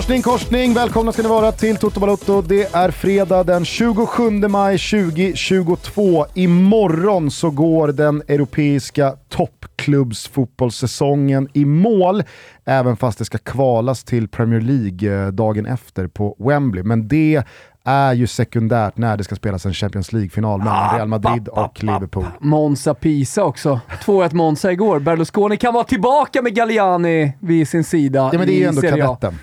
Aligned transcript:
Morsning 0.00 0.22
korsning, 0.22 0.74
välkomna 0.74 1.12
ska 1.12 1.22
ni 1.22 1.28
vara 1.28 1.52
till 1.52 1.76
Toto 1.76 2.00
Balotto. 2.00 2.42
Det 2.42 2.74
är 2.74 2.90
fredag 2.90 3.44
den 3.44 3.64
27 3.64 4.30
maj 4.30 4.78
2022. 4.78 6.26
Imorgon 6.34 7.30
så 7.30 7.50
går 7.50 7.88
den 7.88 8.22
europeiska 8.28 9.14
toppklubbsfotbollssäsongen 9.28 11.48
i 11.52 11.64
mål. 11.64 12.22
Även 12.64 12.96
fast 12.96 13.18
det 13.18 13.24
ska 13.24 13.38
kvalas 13.38 14.04
till 14.04 14.28
Premier 14.28 14.60
League 14.60 15.26
eh, 15.26 15.28
dagen 15.28 15.66
efter 15.66 16.06
på 16.06 16.36
Wembley. 16.38 16.82
Men 16.82 17.08
det 17.08 17.42
är 17.84 18.12
ju 18.12 18.26
sekundärt 18.26 18.96
när 18.96 19.16
det 19.16 19.24
ska 19.24 19.36
spelas 19.36 19.66
en 19.66 19.74
Champions 19.74 20.12
League-final 20.12 20.58
mellan 20.58 20.76
Ah, 20.76 20.96
Real 20.96 21.08
Madrid 21.08 21.48
och 21.48 21.84
Liverpool. 21.84 22.26
Monza 22.40 22.94
Pisa 22.94 23.44
också. 23.44 23.80
2-1 24.04 24.34
Monza 24.34 24.72
igår. 24.72 25.00
Berlusconi 25.00 25.56
kan 25.56 25.74
vara 25.74 25.84
tillbaka 25.84 26.42
med 26.42 26.54
Galliani 26.54 27.32
vid 27.40 27.68
sin 27.68 27.84
sida 27.84 28.30
Ja 28.32 28.38
men 28.38 28.46
det 28.46 28.54
är 28.54 28.58
ju 28.58 28.64
ändå 28.64 28.80
kadetten. 28.80 29.38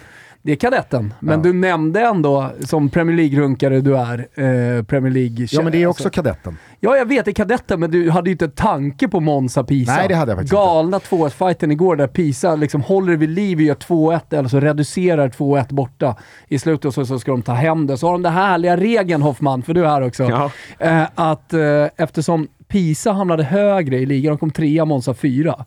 Det 0.48 0.52
är 0.54 0.56
kadetten, 0.56 1.14
men 1.20 1.38
Ja. 1.40 1.44
du 1.44 1.54
nämnde 1.54 2.02
ändå, 2.02 2.52
som 2.66 2.90
Premier 2.90 3.18
League-runkare 3.18 3.82
du 3.82 3.98
är, 3.98 4.20
eh, 4.20 4.84
Premier 4.84 5.14
League 5.14 5.48
Ja 5.52 5.62
men 5.62 5.72
det 5.72 5.84
är 5.84 5.88
också 5.88 6.04
alltså. 6.04 6.16
kadetten. 6.16 6.58
Ja, 6.80 6.98
jag 6.98 7.06
vet, 7.06 7.26
det 7.26 7.32
är 7.32 7.34
kadetten, 7.34 7.80
men 7.80 7.92
du 7.92 8.10
hade 8.12 8.30
ju 8.30 8.31
inte 8.31 8.48
tanke 8.50 9.08
på 9.08 9.20
Monza 9.20 9.64
Pisa. 9.64 9.95
Nej, 9.95 10.08
det 10.08 10.16
hade 10.16 10.31
jag 10.31 10.38
faktiskt 10.38 10.54
Galna 10.54 11.00
2-1-fighten 11.00 11.72
igår 11.72 11.95
där 11.95 12.08
Pisa 12.08 12.56
liksom 12.56 12.81
håller 12.81 13.16
vid 13.17 13.30
liv 13.30 13.58
och 13.58 13.62
gör 13.64 13.76
2-1, 13.76 14.34
eller 14.38 14.50
så 14.50 14.59
reducerar 14.59 15.30
2-1 15.30 15.73
borta 15.73 16.16
i 16.48 16.59
slutet 16.59 16.86
och 16.86 16.94
så, 16.94 17.06
så 17.06 17.20
ska 17.20 17.32
de 17.32 17.42
ta 17.42 17.54
hem 17.54 17.88
det. 17.88 17.98
Så 17.98 18.08
har 18.08 18.14
de 18.14 18.22
den 18.22 18.34
härliga 18.34 18.78
regeln, 18.78 19.22
Hoffman, 19.22 19.64
för 19.64 19.73
du 19.73 19.84
är 19.86 19.89
här 19.89 20.02
också, 20.02 20.23
Ja. 20.23 20.52
eh, 20.80 21.04
att 21.16 21.54
eh, 21.54 21.86
eftersom 21.98 22.48
Pisa 22.67 23.11
hamnade 23.11 23.44
högre 23.44 23.98
i 23.98 24.06
ligan, 24.06 24.30
de 24.32 24.38
kom 24.38 24.52
trea, 24.52 24.86
Monza 24.86 25.14
fyra, 25.14 25.66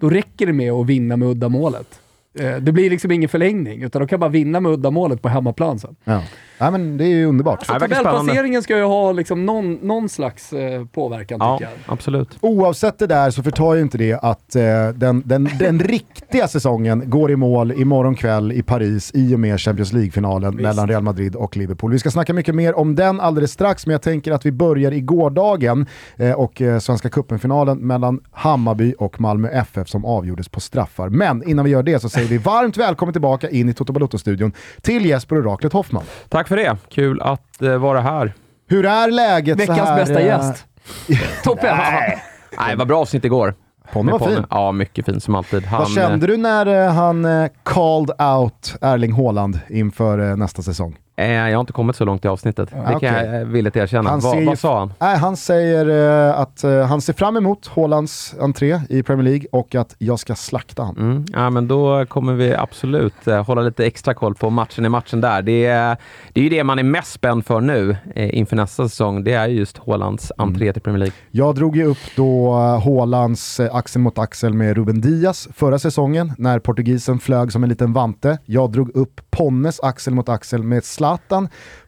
då 0.00 0.10
räcker 0.10 0.46
det 0.46 0.52
med 0.52 0.72
att 0.72 0.86
vinna 0.86 1.16
med 1.16 1.28
uddamålet. 1.28 2.00
Eh, 2.40 2.56
det 2.56 2.72
blir 2.72 2.90
liksom 2.90 3.10
ingen 3.10 3.28
förlängning, 3.28 3.82
utan 3.82 4.00
de 4.00 4.08
kan 4.08 4.20
bara 4.20 4.30
vinna 4.30 4.60
med 4.60 4.72
uddamålet 4.72 5.22
på 5.22 5.28
hemmaplan 5.28 5.78
sen. 5.78 5.96
Ja 6.04 6.22
ja 6.58 6.70
men 6.70 6.96
det 6.96 7.04
är 7.04 7.08
ju 7.08 7.26
underbart. 7.26 7.64
Spännande. 7.64 7.96
Tabellplaceringen 7.96 8.62
ska 8.62 8.76
ju 8.76 8.84
ha 8.84 9.12
liksom 9.12 9.46
någon, 9.46 9.74
någon 9.74 10.08
slags 10.08 10.52
eh, 10.52 10.84
påverkan 10.84 11.38
Ja, 11.40 11.58
tycker 11.58 11.70
jag. 11.70 11.92
absolut. 11.94 12.38
Oavsett 12.40 12.98
det 12.98 13.06
där 13.06 13.30
så 13.30 13.42
förtar 13.42 13.74
ju 13.74 13.82
inte 13.82 13.98
det 13.98 14.12
att 14.22 14.56
eh, 14.56 14.62
den, 14.94 15.22
den, 15.26 15.48
den 15.58 15.78
riktiga 15.88 16.48
säsongen 16.48 17.10
går 17.10 17.30
i 17.30 17.36
mål 17.36 17.72
imorgon 17.72 18.14
kväll 18.14 18.52
i 18.52 18.62
Paris 18.62 19.10
i 19.14 19.34
och 19.34 19.40
med 19.40 19.60
Champions 19.60 19.92
League-finalen 19.92 20.56
mellan 20.56 20.88
Real 20.88 21.02
Madrid 21.02 21.36
och 21.36 21.56
Liverpool. 21.56 21.92
Vi 21.92 21.98
ska 21.98 22.10
snacka 22.10 22.34
mycket 22.34 22.54
mer 22.54 22.78
om 22.78 22.94
den 22.94 23.20
alldeles 23.20 23.52
strax, 23.52 23.86
men 23.86 23.92
jag 23.92 24.02
tänker 24.02 24.32
att 24.32 24.46
vi 24.46 24.52
börjar 24.52 24.92
i 24.92 25.00
gårdagen 25.00 25.86
eh, 26.16 26.32
och 26.32 26.62
eh, 26.62 26.78
Svenska 26.78 27.08
Cupen-finalen 27.08 27.78
mellan 27.78 28.20
Hammarby 28.30 28.94
och 28.98 29.20
Malmö 29.20 29.48
FF 29.48 29.88
som 29.88 30.04
avgjordes 30.04 30.48
på 30.48 30.60
straffar. 30.60 31.08
Men 31.08 31.48
innan 31.48 31.64
vi 31.64 31.70
gör 31.70 31.82
det 31.82 32.00
så 32.00 32.08
säger 32.08 32.28
vi 32.28 32.38
varmt 32.38 32.76
välkommen 32.76 33.12
tillbaka 33.12 33.50
in 33.50 33.68
i 33.68 33.74
Toto 33.74 33.92
Balotto-studion 33.92 34.52
till 34.82 35.06
Jesper 35.06 35.38
Oraklet 35.38 35.72
Hoffman. 35.72 36.02
Tack 36.28 36.47
för 36.48 36.56
det. 36.56 36.76
Kul 36.88 37.20
att 37.22 37.62
eh, 37.62 37.76
vara 37.76 38.00
här. 38.00 38.32
Hur 38.68 38.86
är 38.86 39.10
läget 39.10 39.56
så 39.58 39.72
Veckans 39.72 39.88
här? 39.88 39.96
bästa 39.96 40.20
eh, 40.20 40.26
gäst. 40.26 40.66
Topp 41.44 41.64
ett. 41.64 42.18
Nej, 42.58 42.76
vad 42.76 42.88
bra 42.88 43.00
avsnitt 43.00 43.24
igår. 43.24 43.54
Ponne 43.92 44.12
var 44.12 44.18
fin. 44.18 44.44
Ja, 44.50 44.72
mycket 44.72 45.06
fin 45.06 45.20
som 45.20 45.34
alltid. 45.34 45.64
Han, 45.66 45.78
Vad 45.80 45.90
kände 45.90 46.26
du 46.26 46.36
när 46.36 46.66
eh, 46.66 46.92
han 46.92 47.24
eh, 47.24 47.50
called 47.62 48.10
out 48.20 48.74
Erling 48.80 49.12
Haaland 49.12 49.60
inför 49.68 50.30
eh, 50.30 50.36
nästa 50.36 50.62
säsong? 50.62 50.96
Eh, 51.18 51.30
jag 51.30 51.56
har 51.56 51.60
inte 51.60 51.72
kommit 51.72 51.96
så 51.96 52.04
långt 52.04 52.24
i 52.24 52.28
avsnittet. 52.28 52.70
det 52.70 52.76
kan 52.76 52.94
okej. 52.96 53.08
jag 53.26 53.40
eh, 53.40 53.46
villigt 53.46 53.76
erkänna. 53.76 54.10
Han 54.10 54.20
Va, 54.20 54.34
vad 54.46 54.58
sa 54.58 54.78
han? 54.78 54.92
Nej, 54.98 55.16
han 55.16 55.36
säger 55.36 55.88
eh, 56.28 56.40
att 56.40 56.64
eh, 56.64 56.86
han 56.86 57.00
ser 57.00 57.12
fram 57.12 57.36
emot 57.36 57.66
Haalands 57.76 58.34
entré 58.40 58.80
i 58.88 59.02
Premier 59.02 59.24
League 59.24 59.46
och 59.52 59.74
att 59.74 59.94
jag 59.98 60.18
ska 60.18 60.34
slakta 60.34 60.82
han. 60.82 60.96
Mm, 60.96 61.24
ja, 61.32 61.50
men 61.50 61.68
då 61.68 62.06
kommer 62.06 62.32
vi 62.34 62.54
absolut 62.54 63.26
eh, 63.28 63.44
hålla 63.46 63.62
lite 63.62 63.86
extra 63.86 64.14
koll 64.14 64.34
på 64.34 64.50
matchen 64.50 64.84
i 64.84 64.88
matchen 64.88 65.20
där. 65.20 65.42
Det 65.42 65.66
är, 65.66 65.96
det 66.32 66.40
är 66.40 66.44
ju 66.44 66.50
det 66.50 66.64
man 66.64 66.78
är 66.78 66.82
mest 66.82 67.12
spänd 67.12 67.46
för 67.46 67.60
nu 67.60 67.96
eh, 68.14 68.38
inför 68.38 68.56
nästa 68.56 68.88
säsong. 68.88 69.24
Det 69.24 69.32
är 69.32 69.48
ju 69.48 69.56
just 69.58 69.78
Haalands 69.86 70.32
Mm. 70.38 70.48
entré 70.48 70.72
till 70.72 70.82
Premier 70.82 70.98
League. 70.98 71.14
Jag 71.30 71.54
drog 71.54 71.76
ju 71.76 71.84
upp 71.84 71.98
då 72.16 72.52
Haalands 72.84 73.60
axel 73.60 74.02
mot 74.02 74.18
axel 74.18 74.54
med 74.54 74.76
Ruben 74.76 75.00
Diaz 75.00 75.48
förra 75.54 75.78
säsongen 75.78 76.32
när 76.38 76.58
portugisen 76.58 77.18
flög 77.18 77.52
som 77.52 77.62
en 77.62 77.68
liten 77.68 77.92
vante. 77.92 78.38
Jag 78.44 78.72
drog 78.72 78.96
upp 78.96 79.20
Ponnes 79.30 79.80
axel 79.80 80.14
mot 80.14 80.28
axel 80.28 80.62
med 80.62 80.84
Zlatan 80.84 81.07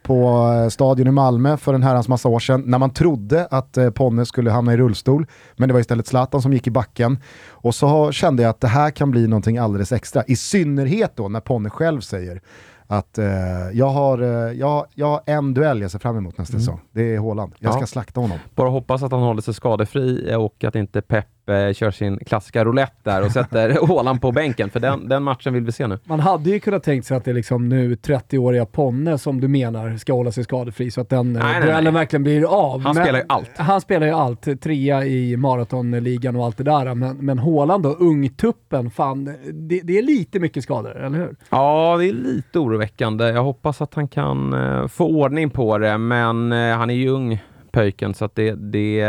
på 0.03 0.49
eh, 0.63 0.69
stadion 0.69 1.07
i 1.07 1.11
Malmö 1.11 1.57
för 1.57 1.75
en 1.75 1.83
herrans 1.83 2.09
massa 2.09 2.29
år 2.29 2.39
sedan 2.39 2.63
när 2.67 2.79
man 2.79 2.91
trodde 2.91 3.47
att 3.51 3.77
eh, 3.77 3.91
Ponne 3.91 4.27
skulle 4.27 4.51
hamna 4.51 4.73
i 4.73 4.77
rullstol. 4.77 5.27
Men 5.57 5.69
det 5.69 5.73
var 5.73 5.81
istället 5.81 6.07
Zlatan 6.07 6.43
som 6.43 6.53
gick 6.53 6.67
i 6.67 6.71
backen. 6.71 7.19
Och 7.51 7.75
så 7.75 8.13
kände 8.13 8.43
jag 8.43 8.51
att 8.51 8.61
det 8.61 8.69
här 8.69 8.91
kan 8.91 9.11
bli 9.11 9.27
någonting 9.29 9.59
alldeles 9.59 9.93
extra. 9.93 10.25
I 10.27 10.37
synnerhet 10.37 11.13
då 11.17 11.29
när 11.29 11.41
Ponne 11.41 11.71
själv 11.71 12.01
säger 12.01 12.41
att 12.87 13.19
eh, 13.19 13.27
jag, 13.73 13.89
har, 13.89 14.23
eh, 14.23 14.29
jag, 14.53 14.87
jag 14.95 15.07
har 15.07 15.21
en 15.27 15.55
duell 15.55 15.83
jag 15.83 15.91
ser 15.91 15.99
fram 15.99 16.17
emot 16.17 16.39
nästa 16.39 16.59
säsong. 16.59 16.81
Det 16.93 17.15
är 17.15 17.19
Haaland. 17.21 17.55
Jag 17.59 17.73
ska 17.73 17.83
Ja. 17.83 17.87
slakta 17.87 18.21
honom. 18.21 18.39
Bara 18.55 18.69
hoppas 18.69 19.03
att 19.03 19.13
han 19.13 19.21
håller 19.23 19.43
sig 19.43 19.55
skadefri 19.55 20.35
och 20.39 20.65
att 20.65 20.75
inte 20.75 21.03
Pep 21.03 21.27
eh, 21.49 21.73
kör 21.73 21.91
sin 21.91 22.19
klassiska 22.19 22.65
roulette 22.65 22.97
där 23.03 23.25
och 23.25 23.33
sätter 23.33 23.87
Haaland 23.87 24.21
på 24.23 24.33
bänken, 24.33 24.71
för 24.71 24.81
den, 24.81 25.09
den 25.09 25.23
matchen 25.23 25.55
vill 25.55 25.65
vi 25.65 25.73
se 25.73 25.87
nu. 25.87 25.99
Man 26.05 26.21
hade 26.21 26.51
ju 26.51 26.61
kunnat 26.61 26.83
tänkt 26.83 27.07
sig 27.07 27.17
att 27.17 27.25
det 27.25 27.31
är 27.31 27.35
liksom 27.35 27.69
nu 27.69 27.95
30-åriga 27.95 28.67
Ponne 28.67 29.19
som 29.19 29.41
du 29.41 29.49
menar 29.49 29.97
ska 29.97 30.13
hålla 30.13 30.33
sig 30.33 30.45
skadefri 30.45 30.91
så 30.91 31.01
att 31.01 31.09
den 31.09 31.33
nej, 31.33 31.63
duellen 31.63 31.95
verkligen 31.95 32.23
blir 32.23 32.45
av. 32.45 32.81
Han 32.81 32.95
spelar 32.95 33.19
ju 33.19 33.25
allt. 33.29 33.51
Han 33.57 33.81
spelar 33.81 34.07
ju 34.07 34.13
allt. 34.13 34.61
Trea 34.61 35.05
i 35.05 35.37
maratonligan 35.37 36.37
och 36.37 36.45
allt 36.45 36.57
det 36.57 36.65
där. 36.65 36.95
Men, 36.95 37.17
men 37.17 37.39
Haaland 37.39 37.83
då, 37.83 37.89
ungtuppen, 37.89 38.91
fan, 38.91 39.25
det, 39.53 39.81
det 39.85 39.99
är 39.99 40.03
lite 40.03 40.41
mycket 40.41 40.65
skador, 40.65 40.97
eller 40.97 41.19
hur? 41.19 41.37
Ja, 41.51 41.97
det 41.99 42.09
är 42.09 42.13
lite 42.13 42.59
oroväckande. 42.59 43.25
Jag 43.25 43.45
hoppas 43.45 43.83
att 43.83 43.95
han 43.95 44.09
kan 44.09 44.53
eh, 44.53 44.87
få 44.87 45.07
ordning 45.07 45.51
på 45.51 45.79
det, 45.79 45.99
men 45.99 46.53
eh, 46.53 46.77
han 46.77 46.91
är 46.91 46.95
ju 46.95 47.09
ung 47.09 47.41
pöjken, 47.73 48.15
så 48.15 48.25
att 48.25 48.35
det, 48.35 48.55
det, 48.55 49.05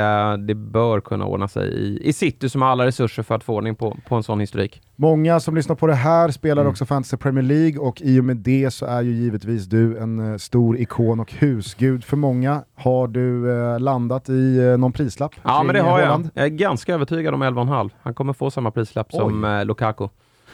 det 0.47 0.55
bör 0.55 0.99
kunna 1.01 1.25
ordna 1.25 1.47
sig 1.47 1.67
i, 1.73 2.09
i 2.09 2.13
City 2.13 2.49
som 2.49 2.61
har 2.61 2.69
alla 2.69 2.85
resurser 2.85 3.23
för 3.23 3.35
att 3.35 3.43
få 3.43 3.55
ordning 3.55 3.75
på, 3.75 3.97
på 4.07 4.15
en 4.15 4.23
sån 4.23 4.39
historik. 4.39 4.81
Många 4.95 5.39
som 5.39 5.55
lyssnar 5.55 5.75
på 5.75 5.87
det 5.87 5.93
här 5.93 6.29
spelar 6.31 6.61
Mm. 6.61 6.71
också 6.71 6.85
Fantasy 6.85 7.17
Premier 7.17 7.43
League 7.43 7.79
och 7.79 8.01
i 8.01 8.19
och 8.19 8.23
med 8.23 8.37
det 8.37 8.71
så 8.71 8.85
är 8.85 9.01
ju 9.01 9.11
givetvis 9.11 9.65
du 9.65 9.97
en 9.97 10.31
eh, 10.31 10.37
stor 10.37 10.77
ikon 10.77 11.19
och 11.19 11.33
husgud 11.33 12.03
för 12.03 12.17
många. 12.17 12.63
Har 12.75 13.07
du 13.07 13.51
eh, 13.51 13.79
landat 13.79 14.29
i 14.29 14.57
eh, 14.57 14.77
någon 14.77 14.91
prislapp? 14.91 15.31
Ja, 15.43 15.63
men 15.63 15.75
det 15.75 15.81
har 15.81 15.99
jag. 15.99 16.05
Haaland? 16.05 16.29
Jag 16.33 16.45
är 16.45 16.49
ganska 16.49 16.93
övertygad 16.93 17.33
om 17.33 17.43
11,5. 17.43 17.89
Han 18.01 18.13
kommer 18.13 18.33
få 18.33 18.51
samma 18.51 18.71
prislapp 18.71 19.11
som 19.11 19.43
eh, 19.45 19.65
Lukaku 19.65 20.07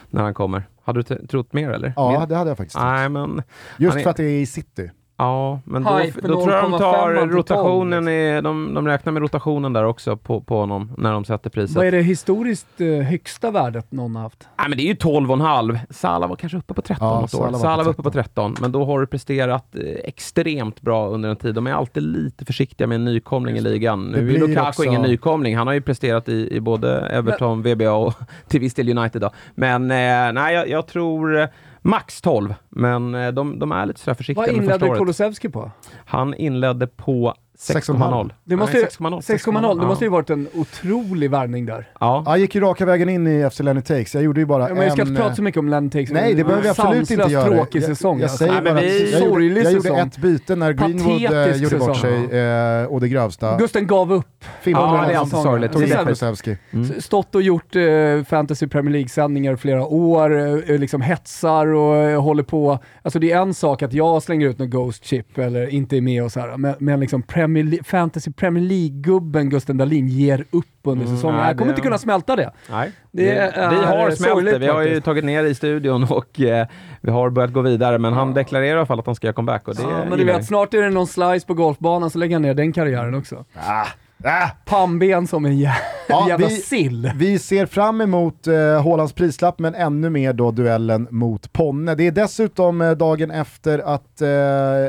när 0.09 0.23
han 0.23 0.33
kommer. 0.33 0.63
Hade 0.83 1.01
du 1.03 1.27
trott 1.27 1.53
mer 1.53 1.69
eller? 1.69 1.93
Ja, 1.95 2.19
Mer? 2.19 2.27
det 2.27 2.35
hade 2.35 2.49
jag 2.49 2.57
faktiskt. 2.57 2.79
Nej, 2.79 3.09
men... 3.09 3.41
Just 3.77 3.97
är- 3.97 4.01
för 4.01 4.09
att 4.09 4.17
det 4.17 4.23
är 4.23 4.41
i 4.41 4.45
city. 4.45 4.91
Ja, 5.19 5.59
men 5.65 5.83
då, 5.83 5.89
då 6.21 6.43
tror 6.43 6.51
jag 6.51 6.63
de 6.63 6.73
0,5 6.73 6.77
tar 6.79 7.07
till 7.11 7.19
12, 7.19 7.31
rotationen, 7.31 8.05
liksom. 8.05 8.13
i, 8.13 8.41
de, 8.41 8.73
de 8.73 8.87
räknar 8.87 9.13
med 9.13 9.21
rotationen 9.21 9.73
där 9.73 9.83
också 9.83 10.17
på, 10.17 10.41
på 10.41 10.59
honom 10.59 10.91
när 10.97 11.11
de 11.13 11.25
sätter 11.25 11.49
priset. 11.49 11.75
Vad 11.75 11.85
är 11.85 11.91
det 11.91 12.01
historiskt 12.01 12.81
eh, 12.81 12.87
högsta 12.87 13.51
värdet 13.51 13.91
någon 13.91 14.15
har 14.15 14.23
haft? 14.23 14.47
Nej, 14.59 14.69
men 14.69 14.77
det 14.77 14.83
är 14.83 14.87
ju 14.87 14.93
12,5. 14.93 15.79
Salah 15.89 16.29
var 16.29 16.35
kanske 16.35 16.57
uppe 16.57 16.73
på 16.73 16.81
13 16.81 17.07
Ja, 17.07 17.19
något 17.21 17.33
år. 17.33 17.37
Salah 17.37 17.51
var 17.51 17.51
på 17.51 17.59
Salah 17.59 17.85
var 17.85 17.91
uppe 17.91 18.03
på 18.03 18.11
13. 18.11 18.53
13, 18.53 18.55
men 18.61 18.71
då 18.71 18.85
har 18.85 18.99
du 18.99 19.07
presterat 19.07 19.75
eh, 19.75 19.81
extremt 20.03 20.81
bra 20.81 21.07
under 21.09 21.29
en 21.29 21.35
tid. 21.35 21.55
De 21.55 21.67
är 21.67 21.73
alltid 21.73 22.03
lite 22.03 22.45
försiktiga 22.45 22.87
med 22.87 22.95
en 22.95 23.05
nykomling 23.05 23.57
i 23.57 23.61
ligan. 23.61 24.11
Det 24.11 24.21
Nu 24.21 24.35
är 24.35 24.39
Lukaku 24.39 24.69
också- 24.69 24.83
ingen 24.83 25.01
nykomling. 25.01 25.57
Han 25.57 25.67
har 25.67 25.73
ju 25.73 25.81
presterat 25.81 26.29
i, 26.29 26.55
i 26.55 26.59
både 26.59 26.99
Everton, 26.99 27.61
VBA 27.61 27.91
och 27.91 28.13
till 28.47 28.59
viss 28.59 28.73
del 28.73 28.97
United. 28.97 29.21
Då. 29.21 29.31
Men 29.55 29.81
eh, 29.91 30.33
nej, 30.33 30.53
jag, 30.55 30.69
jag 30.69 30.87
tror 30.87 31.39
eh, 31.39 31.47
max 31.81 32.21
12, 32.21 32.55
men 32.69 33.15
eh, 33.15 33.31
de, 33.31 33.59
de 33.59 33.71
är 33.71 33.85
lite 33.85 33.99
sådär 33.99 34.15
försiktiga 34.15 34.45
Vad 34.45 34.55
inledde 34.55 34.85
året. 34.85 34.99
Kulusevski 34.99 35.49
på? 35.49 35.71
Han 36.05 36.33
inledde 36.33 36.87
på 36.87 37.35
6,0. 37.59 37.97
6,5. 37.97 38.29
Det 38.43 38.55
måste, 38.55 38.73
Nej, 38.73 38.81
ju- 38.81 38.87
6,0. 38.87 39.21
6,0. 39.21 39.79
Det 39.79 39.87
måste 39.87 40.05
ju 40.05 40.09
varit 40.11 40.29
en 40.29 40.47
otrolig 40.53 41.31
värvning 41.31 41.65
där. 41.65 41.89
Ja. 41.99 42.23
Jag 42.25 42.37
gick 42.37 42.55
ju 42.55 42.61
raka 42.61 42.85
vägen 42.85 43.09
in 43.09 43.27
i 43.27 43.49
FC 43.49 43.59
Lenny 43.59 43.81
Takes. 43.81 44.15
Jag 44.15 44.23
gjorde 44.23 44.39
ju 44.39 44.45
bara 44.45 44.69
Ja, 44.69 44.75
men 44.75 44.83
vi 44.83 44.89
ska 44.91 45.01
en... 45.01 45.07
inte 45.07 45.21
prata 45.21 45.35
så 45.35 45.41
mycket 45.41 45.59
om 45.59 45.69
Lenny 45.69 45.89
Takes. 45.89 46.11
Nej, 46.11 46.33
det 46.33 46.43
behöver 46.43 46.63
vi 46.63 46.69
absolut 46.69 47.11
inte 47.11 47.31
göra. 47.31 47.45
tråkig 47.47 47.79
jag, 47.81 47.87
säsong. 47.87 48.17
Jag, 48.19 48.23
alltså. 48.23 48.37
säger 48.37 48.53
Nej, 48.53 48.61
men 48.63 48.73
bara 48.73 48.81
vi- 48.81 49.03
att 49.03 49.11
jag, 49.11 49.29
gjorde, 49.29 49.45
jag 49.45 49.71
gjorde 49.73 50.01
ett 50.01 50.17
byte 50.17 50.55
när 50.55 50.73
Greenwood 50.73 51.23
eh, 51.23 51.29
Patetisk 51.29 51.63
gjorde 51.63 51.77
bort 51.85 51.95
säsong. 51.95 52.29
sig 52.29 52.39
eh, 52.39 52.85
och 52.85 53.01
det 53.01 53.07
grövsta. 53.09 53.57
Gusten 53.57 53.87
gav 53.87 54.13
upp. 54.13 54.45
Ja, 54.63 55.05
det 55.07 55.13
är 55.13 55.17
alltid 55.17 55.39
sorgligt. 55.39 55.71
Tog 55.71 55.81
Det. 55.81 56.57
Mm. 56.73 57.01
Stått 57.01 57.35
och 57.35 57.41
gjort 57.41 57.75
eh, 57.75 57.83
fantasy 58.29 58.67
Premier 58.67 58.91
League-sändningar 58.91 59.55
flera 59.55 59.85
år, 59.85 60.37
eh, 60.71 60.77
liksom 60.79 61.01
hetsar 61.01 61.67
och 61.67 61.95
eh, 61.95 62.21
håller 62.21 62.43
på. 62.43 62.79
Alltså 63.01 63.19
det 63.19 63.31
är 63.31 63.41
en 63.41 63.53
sak 63.53 63.81
att 63.81 63.93
jag 63.93 64.23
slänger 64.23 64.47
ut 64.47 64.59
någon 64.59 64.69
Ghost 64.69 65.05
Chip 65.05 65.37
eller 65.37 65.67
inte 65.67 65.97
är 65.97 66.01
med 66.01 66.23
och 66.23 66.31
så 66.31 66.39
här, 66.39 66.57
men, 66.57 66.75
men 66.79 66.99
liksom 66.99 67.21
Premier 67.21 67.46
Le- 67.55 67.83
fantasy 67.83 68.31
Premier 68.31 68.63
League-gubben 68.63 69.49
Gusten 69.49 69.77
Dahlin 69.77 70.07
ger 70.07 70.45
upp 70.51 70.65
under 70.83 71.05
Mm, 71.05 71.15
säsongen. 71.17 71.37
nej, 71.37 71.47
jag 71.47 71.57
kommer 71.57 71.71
inte 71.71 71.81
kunna 71.81 71.97
smälta 71.97 72.35
det. 72.35 72.51
Nej, 72.71 72.91
Det 73.11 73.23
det, 73.25 73.31
är 73.37 73.69
vi 73.69 73.75
har 73.75 74.11
smält 74.11 74.45
det. 74.45 74.57
Vi 74.59 74.67
har 74.67 74.81
ju 74.81 75.01
tagit 75.01 75.25
ner 75.25 75.43
det 75.43 75.49
i 75.49 75.55
studion 75.55 76.03
och 76.09 76.39
eh, 76.41 76.67
vi 77.01 77.11
har 77.11 77.29
börjat 77.29 77.53
gå 77.53 77.61
vidare. 77.61 77.97
Men 77.97 78.13
han 78.13 78.33
deklarerar 78.33 78.67
i 78.69 78.77
alla 78.77 78.85
fall 78.85 78.99
att 78.99 79.05
han 79.05 79.15
ska 79.15 79.27
göra 79.27 79.33
comeback. 79.33 79.67
Och 79.67 79.75
det 79.75 79.81
Ja, 79.81 80.05
men 80.09 80.17
du 80.17 80.25
vet, 80.25 80.45
snart 80.45 80.73
är 80.73 80.81
det 80.81 80.89
någon 80.89 81.07
slice 81.07 81.47
på 81.47 81.53
golfbanan 81.53 82.09
så 82.09 82.17
lägger 82.17 82.35
han 82.35 82.41
ner 82.41 82.53
den 82.53 82.73
karriären 82.73 83.15
också. 83.15 83.45
Ah, 83.55 83.85
ah. 84.23 84.47
Pannben 84.65 85.27
som 85.27 85.45
en 85.45 85.57
jävla... 85.57 85.75
Ja, 86.09 86.25
Jävla 86.29 86.47
vi- 86.47 86.55
sill. 86.55 87.11
Vi 87.15 87.39
ser 87.39 87.65
fram 87.65 88.01
emot 88.01 88.47
eh, 88.47 89.07
prislapp, 89.15 89.59
men 89.59 89.75
ännu 89.75 90.09
mer 90.09 90.33
då 90.33 90.51
duellen 90.51 91.07
mot 91.11 91.53
Ponne. 91.53 91.95
Det 91.95 92.07
är 92.07 92.11
dessutom 92.11 92.81
eh, 92.81 92.91
dagen 92.91 93.31
efter 93.31 93.79
att 93.79 94.21
eh, 94.21 94.27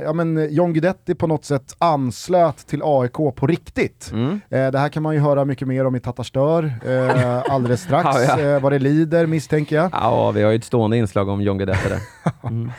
ja, 0.04 0.12
men 0.12 0.54
John 0.54 0.72
Guidetti 0.72 1.14
på 1.14 1.26
något 1.26 1.44
sätt 1.44 1.74
anslöt 1.78 2.56
till 2.66 2.80
AIK 2.84 3.12
på 3.12 3.46
riktigt. 3.46 4.10
Mm. 4.12 4.40
Eh, 4.50 4.70
det 4.70 4.78
här 4.78 4.88
kan 4.88 5.02
man 5.02 5.14
ju 5.14 5.20
höra 5.20 5.44
mycket 5.44 5.68
mer 5.68 5.84
om 5.86 5.96
i 5.96 6.00
Tattarstör 6.00 6.72
eh, 6.86 7.42
alldeles 7.54 7.80
strax, 7.82 8.08
Ja, 8.28 8.40
ja. 8.40 8.54
Eh, 8.54 8.60
vad 8.60 8.72
det 8.72 8.78
lider 8.78 9.26
misstänker 9.26 9.76
jag. 9.76 9.90
Ja, 9.92 10.30
vi 10.30 10.42
har 10.42 10.50
ju 10.50 10.56
ett 10.56 10.64
stående 10.64 10.96
inslag 10.96 11.28
om 11.28 11.40
John 11.42 11.58
Guidetti 11.58 11.88
där. 11.88 11.98
Mm. 12.42 12.70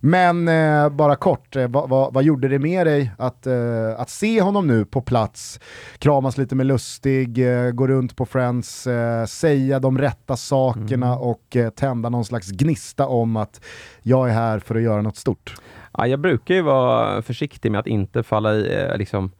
Men 0.00 0.48
eh, 0.48 0.88
bara 0.88 1.16
kort, 1.16 1.56
eh, 1.56 1.68
vad, 1.68 1.88
vad, 1.88 2.14
vad 2.14 2.24
gjorde 2.24 2.48
det 2.48 2.58
med 2.58 2.86
dig 2.86 3.10
att, 3.18 3.46
eh, 3.46 3.54
att 3.98 4.10
se 4.10 4.40
honom 4.40 4.66
nu 4.66 4.84
på 4.84 5.00
plats, 5.00 5.60
kramas 5.98 6.38
lite 6.38 6.54
med 6.54 6.66
Lustig, 6.66 7.38
eh, 7.66 7.70
gå 7.84 7.88
runt 7.88 8.16
på 8.16 8.26
Friends, 8.26 8.86
eh, 8.86 9.24
säga 9.24 9.80
de 9.80 9.98
rätta 9.98 10.36
sakerna 10.36 11.18
och 11.18 11.56
eh, 11.56 11.70
tända 11.70 12.08
någon 12.08 12.24
slags 12.24 12.50
gnista 12.50 13.06
om 13.06 13.36
att 13.36 13.60
jag 14.02 14.28
är 14.28 14.32
här 14.32 14.58
för 14.58 14.74
att 14.74 14.82
göra 14.82 15.02
något 15.02 15.16
stort? 15.16 15.54
Ja, 15.92 16.06
jag 16.06 16.20
brukar 16.20 16.54
ju 16.54 16.62
vara 16.62 17.22
försiktig 17.22 17.72
med 17.72 17.80
att 17.80 17.86
inte 17.86 18.22
falla 18.22 18.54
i, 18.54 18.74
eh, 18.74 18.96
liksom, 18.96 19.30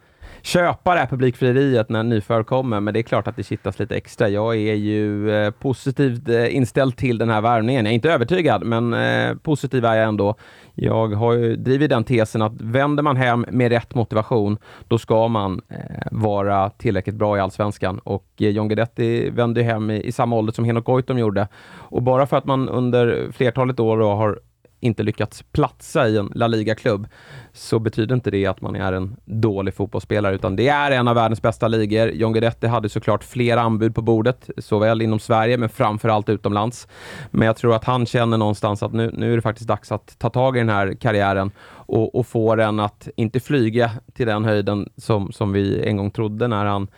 köpa 0.43 0.95
det 0.95 1.01
här 1.01 1.07
publikfrieriet 1.07 1.89
när 1.89 2.03
nyförvärv 2.03 2.45
kommer, 2.45 2.81
men 2.81 2.95
det 2.95 3.01
är 3.01 3.03
klart 3.03 3.29
att 3.29 3.37
det 3.37 3.43
kittas 3.43 3.79
lite 3.79 3.97
extra. 3.97 4.29
Jag 4.29 4.57
är 4.57 4.75
ju 4.75 5.31
eh, 5.31 5.51
positivt 5.51 6.29
eh, 6.29 6.57
inställd 6.57 6.97
till 6.97 7.19
den 7.19 7.31
här 7.31 7.41
värvningen. 7.41 7.85
Jag 7.85 7.91
är 7.91 7.95
inte 7.95 8.11
övertygad, 8.11 8.65
men 8.65 8.95
eh, 8.95 9.35
positiv 9.35 9.85
är 9.85 9.95
jag 9.95 10.09
ändå. 10.09 10.37
Jag 10.75 11.09
har 11.09 11.33
ju 11.33 11.57
drivit 11.57 11.91
den 11.91 12.05
tesen 12.05 12.43
att 12.43 12.61
vänder 12.61 13.03
man 13.03 13.17
hem 13.17 13.47
med 13.51 13.73
rätt 13.73 13.95
motivation, 13.95 14.59
då 14.89 14.99
ska 14.99 15.29
man 15.29 15.61
eh, 15.69 15.77
vara 16.11 16.71
tillräckligt 16.71 17.17
bra 17.17 17.37
i 17.37 17.41
Allsvenskan. 17.41 17.99
Och 17.99 18.27
eh, 18.39 18.49
John 18.49 18.69
Guidetti 18.69 19.31
vände 19.31 19.63
hem 19.63 19.91
i, 19.91 20.03
i 20.03 20.13
samma 20.13 20.37
ålder 20.37 20.53
som 20.53 20.65
Henok 20.65 20.85
Goitom 20.85 21.19
gjorde. 21.19 21.49
Och 21.75 22.03
bara 22.03 22.27
för 22.27 22.37
att 22.37 22.45
man 22.45 22.69
under 22.69 23.33
flertalet 23.33 23.81
år 23.81 23.99
då 23.99 24.15
har 24.15 24.41
inte 24.85 25.03
lyckats 25.03 25.43
platsa 25.53 26.09
i 26.09 26.17
en 26.17 26.33
La 26.35 26.47
Liga-klubb, 26.47 27.07
så 27.53 27.79
betyder 27.79 28.15
inte 28.15 28.31
det 28.31 28.47
att 28.47 28.61
man 28.61 28.77
är 28.77 28.93
en 28.93 29.17
dålig 29.25 29.75
fotbollsspelare, 29.75 30.35
utan 30.35 30.57
det 30.57 30.69
är 30.69 30.91
en 30.91 31.09
av 31.09 31.15
världens 31.15 31.43
bästa 31.43 31.69
ligor. 31.69 32.09
John 32.09 32.33
Guidetti 32.33 32.67
hade 32.67 32.89
såklart 32.89 33.25
flera 33.25 33.61
anbud 33.61 33.95
på 33.95 34.03
bordet, 34.03 34.51
såväl 34.59 35.03
inom 35.03 35.19
Sverige, 35.19 35.57
men 35.57 35.69
framförallt 35.69 36.29
utomlands. 36.29 36.89
Men 37.31 37.47
jag 37.47 37.57
tror 37.57 37.75
att 37.75 37.85
han 37.85 38.07
känner 38.07 38.39
någonstans 38.39 38.83
att 38.83 38.93
nu, 38.93 39.11
nu 39.15 39.33
är 39.33 39.37
det 39.37 39.43
faktiskt 39.43 39.69
dags 39.69 39.93
att 39.93 40.19
ta 40.19 40.31
tag 40.31 40.57
i 40.57 40.61
den 40.61 40.69
här 40.69 40.95
karriären 40.95 41.51
och, 41.87 42.15
och 42.15 42.27
få 42.27 42.57
den 42.57 42.81
att 42.81 43.09
inte 43.17 43.41
flyga 43.41 43.91
till 44.15 44.27
den 44.27 44.45
höjden 44.45 44.89
som, 44.97 45.33
som 45.33 45.53
vi 45.53 45.89
en 45.89 45.97
gång 45.97 46.11
trodde 46.11 46.49
när 46.49 46.65
han 46.65 46.89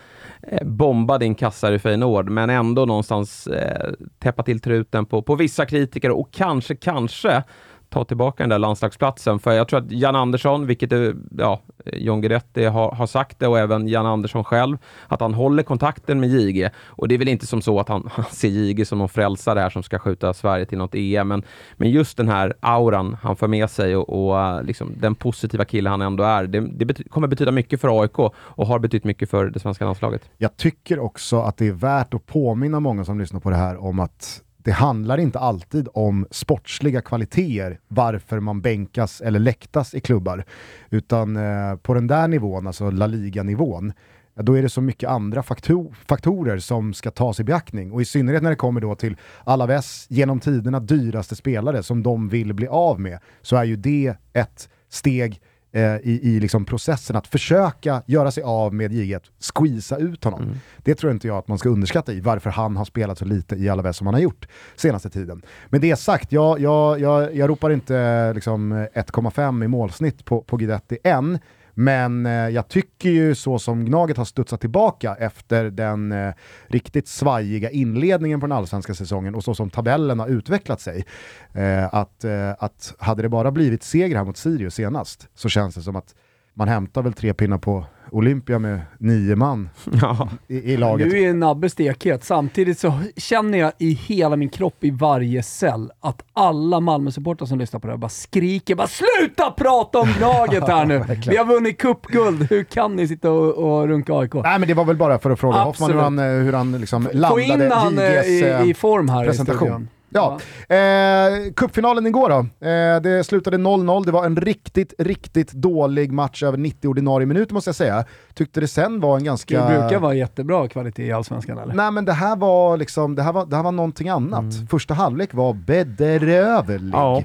eh, 0.42 0.66
bombade 0.66 1.24
in 1.24 1.34
kassar 1.34 1.72
i 1.72 1.78
Feyenoord, 1.78 2.28
men 2.28 2.50
ändå 2.50 2.84
någonstans 2.84 3.46
eh, 3.46 3.92
täppa 4.18 4.42
till 4.42 4.60
truten 4.60 5.06
på, 5.06 5.22
på 5.22 5.34
vissa 5.34 5.66
kritiker 5.66 6.10
och 6.10 6.32
kanske, 6.32 6.76
kanske 6.76 7.42
ta 7.88 8.04
tillbaka 8.04 8.42
den 8.42 8.50
där 8.50 8.58
landslagsplatsen. 8.58 9.38
För 9.38 9.52
jag 9.52 9.68
tror 9.68 9.78
att 9.80 9.90
Jan 9.90 10.16
Andersson, 10.16 10.66
vilket 10.66 10.92
är, 10.92 11.16
ja, 11.38 11.60
John 11.92 12.20
Guidetti 12.20 12.64
har, 12.64 12.90
har 12.90 13.06
sagt 13.06 13.38
det 13.38 13.46
och 13.46 13.58
även 13.58 13.88
Jan 13.88 14.06
Andersson 14.06 14.44
själv, 14.44 14.78
att 15.08 15.20
han 15.20 15.34
håller 15.34 15.62
kontakten 15.62 16.20
med 16.20 16.28
JG. 16.28 16.70
Och 16.86 17.08
det 17.08 17.14
är 17.14 17.18
väl 17.18 17.28
inte 17.28 17.46
som 17.46 17.62
så 17.62 17.80
att 17.80 17.88
han, 17.88 18.08
han 18.12 18.24
ser 18.24 18.48
JG 18.48 18.86
som 18.86 18.98
någon 18.98 19.08
frälsare 19.08 19.60
här 19.60 19.70
som 19.70 19.82
ska 19.82 19.98
skjuta 19.98 20.34
Sverige 20.34 20.66
till 20.66 20.78
något 20.78 20.94
EM, 20.94 21.28
men, 21.28 21.42
men 21.76 21.90
just 21.90 22.16
den 22.16 22.28
här 22.28 22.54
auran 22.60 23.16
han 23.22 23.36
för 23.36 23.48
med 23.48 23.70
sig 23.70 23.96
och, 23.96 24.30
och 24.30 24.64
liksom, 24.64 24.92
den 24.96 25.14
positiva 25.14 25.64
kille 25.64 25.90
han 25.90 26.02
ändå 26.02 26.24
är, 26.24 26.46
det, 26.46 26.60
det 26.60 26.84
bety 26.84 27.04
kommer 27.04 27.28
betyda 27.28 27.52
mycket 27.52 27.80
för 27.80 28.02
AIK 28.02 28.18
och 28.34 28.66
har 28.66 28.78
betytt 28.78 29.04
mycket 29.04 29.30
för 29.30 29.46
det 29.46 29.60
svenska 29.60 29.84
landslaget. 29.84 30.30
Jag 30.38 30.56
tycker 30.56 30.98
också 30.98 31.40
att 31.40 31.56
det 31.56 31.68
är 31.68 31.72
värt 31.72 32.14
att 32.14 32.26
påminna 32.26 32.80
många 32.80 33.04
som 33.04 33.18
lyssnar 33.18 33.40
på 33.40 33.50
det 33.50 33.56
här 33.56 33.76
om 33.76 34.00
att 34.00 34.42
det 34.66 34.72
handlar 34.72 35.18
inte 35.18 35.38
alltid 35.38 35.88
om 35.94 36.26
sportsliga 36.30 37.00
kvaliteter 37.00 37.80
varför 37.88 38.40
man 38.40 38.60
bänkas 38.60 39.20
eller 39.20 39.38
läktas 39.38 39.94
i 39.94 40.00
klubbar. 40.00 40.44
Utan 40.90 41.36
eh, 41.36 41.76
på 41.76 41.94
den 41.94 42.06
där 42.06 42.28
nivån, 42.28 42.66
alltså 42.66 42.90
La 42.90 43.06
Liga-nivån, 43.06 43.92
ja, 44.34 44.42
då 44.42 44.58
är 44.58 44.62
det 44.62 44.68
så 44.68 44.80
mycket 44.80 45.10
andra 45.10 45.42
faktor 45.42 45.94
faktorer 46.08 46.58
som 46.58 46.94
ska 46.94 47.10
tas 47.10 47.40
i 47.40 47.44
beaktning. 47.44 47.92
Och 47.92 48.02
i 48.02 48.04
synnerhet 48.04 48.42
när 48.42 48.50
det 48.50 48.56
kommer 48.56 48.80
då 48.80 48.94
till 48.94 49.16
Alaves 49.44 50.06
genom 50.08 50.40
tiderna 50.40 50.80
dyraste 50.80 51.36
spelare 51.36 51.82
som 51.82 52.02
de 52.02 52.28
vill 52.28 52.54
bli 52.54 52.66
av 52.66 53.00
med, 53.00 53.18
så 53.42 53.56
är 53.56 53.64
ju 53.64 53.76
det 53.76 54.14
ett 54.32 54.68
steg 54.88 55.40
eh, 55.72 55.96
i, 55.96 56.20
i 56.22 56.40
liksom 56.40 56.64
processen 56.64 57.16
att 57.16 57.26
försöka 57.26 58.02
göra 58.06 58.30
sig 58.30 58.42
av 58.42 58.74
med 58.74 58.92
JG, 58.92 59.18
squeeza 59.54 59.96
ut 59.96 60.24
honom. 60.24 60.40
Det 60.78 60.94
tror 60.94 61.12
inte 61.12 61.26
jag 61.26 61.36
att 61.36 61.48
man 61.48 61.58
ska 61.58 61.68
underskatta 61.68 62.12
i 62.12 62.20
varför 62.20 62.50
han 62.50 62.76
har 62.76 62.84
spelat 62.84 63.18
så 63.18 63.24
lite 63.24 63.56
i 63.56 63.68
Alaves 63.68 63.96
som 63.96 64.06
han 64.06 64.14
har 64.14 64.20
gjort 64.20 64.48
senaste 64.76 65.10
tiden. 65.10 65.42
Men 65.68 65.80
det 65.80 65.96
sagt, 65.96 66.32
jag, 66.32 66.60
jag, 66.60 67.00
jag, 67.00 67.36
jag 67.36 67.50
ropar 67.50 67.70
inte 67.70 68.32
liksom 68.32 68.72
1,5 68.72 69.64
i 69.64 69.68
målsnitt 69.68 70.24
på, 70.24 70.42
på 70.42 70.56
Guidetti 70.56 70.98
än, 71.04 71.38
men 71.78 72.26
eh, 72.26 72.32
jag 72.32 72.68
tycker 72.68 73.10
ju 73.10 73.34
så 73.34 73.58
som 73.58 73.84
Gnaget 73.84 74.16
har 74.16 74.24
studsat 74.24 74.60
tillbaka 74.60 75.16
efter 75.20 75.64
den 75.64 76.12
eh, 76.12 76.34
riktigt 76.66 77.08
svajiga 77.08 77.70
inledningen 77.70 78.40
på 78.40 78.46
den 78.46 78.56
allsvenska 78.56 78.94
säsongen 78.94 79.34
och 79.34 79.44
så 79.44 79.54
som 79.54 79.70
tabellen 79.70 80.18
har 80.18 80.28
utvecklat 80.28 80.80
sig, 80.80 81.04
eh, 81.52 81.94
att, 81.94 82.24
eh, 82.24 82.50
att 82.58 82.94
hade 82.98 83.22
det 83.22 83.28
bara 83.28 83.50
blivit 83.50 83.82
seger 83.82 84.16
här 84.16 84.24
mot 84.24 84.36
Sirius 84.36 84.74
senast 84.74 85.28
så 85.34 85.48
känns 85.48 85.74
det 85.74 85.82
som 85.82 85.96
att 85.96 86.14
man 86.58 86.68
hämtar 86.68 87.02
väl 87.02 87.12
tre 87.12 87.34
pinnar 87.34 87.58
på 87.58 87.84
Olympia 88.10 88.58
med 88.58 88.80
nio 88.98 89.36
man 89.36 89.68
Ja, 90.02 90.28
i, 90.48 90.72
i 90.72 90.76
laget. 90.76 91.08
Nu 91.08 91.22
är 91.22 91.34
Nabbe 91.34 91.70
stekhet. 91.70 92.24
Samtidigt 92.24 92.78
så 92.78 93.00
känner 93.16 93.58
jag 93.58 93.72
i 93.78 93.90
hela 93.92 94.36
min 94.36 94.48
kropp, 94.48 94.84
i 94.84 94.90
varje 94.90 95.42
cell, 95.42 95.90
att 96.00 96.24
alla 96.32 96.80
Malmö-supportrar 96.80 97.46
som 97.46 97.58
lyssnar 97.58 97.80
på 97.80 97.86
det 97.86 97.92
här 97.92 97.98
bara 97.98 98.08
skriker 98.08 98.74
bara 98.74 98.86
“Sluta 98.88 99.50
prata 99.50 99.98
om 99.98 100.08
laget 100.20 100.68
här 100.68 100.84
nu! 100.84 101.04
Vi 101.28 101.36
har 101.36 101.44
vunnit 101.44 101.78
cupguld, 101.78 102.46
hur 102.50 102.64
kan 102.64 102.96
ni 102.96 103.08
sitta 103.08 103.30
och, 103.30 103.54
och 103.54 103.88
runka 103.88 104.14
AIK?” 104.14 104.34
Nej 104.34 104.58
men 104.58 104.68
det 104.68 104.74
var 104.74 104.84
väl 104.84 104.96
bara 104.96 105.18
för 105.18 105.30
att 105.30 105.40
fråga 105.40 105.58
Hoffman 105.58 105.90
hur 105.90 105.98
han, 105.98 106.18
eh, 106.18 106.24
hur 106.24 106.52
han 106.52 106.72
liksom 106.72 107.04
Få 107.04 107.10
landade 107.12 107.64
in 107.64 107.70
han 107.70 107.94
JGs 107.94 108.26
i, 108.26 108.42
eh, 108.48 108.70
i 108.70 108.74
form 108.74 109.08
här 109.08 109.24
i 109.24 109.26
presentation. 109.26 109.58
studion. 109.58 109.88
Ja, 110.08 110.38
eh, 110.76 111.52
cupfinalen 111.56 112.06
igår 112.06 112.28
då. 112.28 112.66
Eh, 112.66 113.00
det 113.00 113.24
slutade 113.26 113.56
0-0, 113.56 114.04
det 114.06 114.12
var 114.12 114.24
en 114.26 114.36
riktigt, 114.36 114.94
riktigt 114.98 115.52
dålig 115.52 116.12
match 116.12 116.42
över 116.42 116.58
90 116.58 116.88
ordinarie 116.88 117.26
minuter 117.26 117.54
måste 117.54 117.68
jag 117.68 117.74
säga. 117.76 118.04
Tyckte 118.34 118.60
det 118.60 118.68
sen 118.68 119.00
var 119.00 119.16
en 119.16 119.24
ganska... 119.24 119.60
Det 119.68 119.78
brukar 119.78 119.98
vara 119.98 120.14
jättebra 120.14 120.68
kvalitet 120.68 121.06
i 121.06 121.12
Allsvenskan 121.12 121.58
eller? 121.58 121.74
Nej 121.74 121.90
men 121.90 122.04
det 122.04 122.12
här 122.12 122.36
var 122.36 122.76
liksom, 122.76 123.14
det 123.14 123.22
här 123.22 123.32
var, 123.32 123.46
det 123.46 123.56
här 123.56 123.62
var 123.62 123.72
någonting 123.72 124.08
annat. 124.08 124.40
Mm. 124.54 124.66
Första 124.66 124.94
halvlek 124.94 125.34
var 125.34 125.52
bedrövlig. 125.54 126.94
ja 126.94 127.22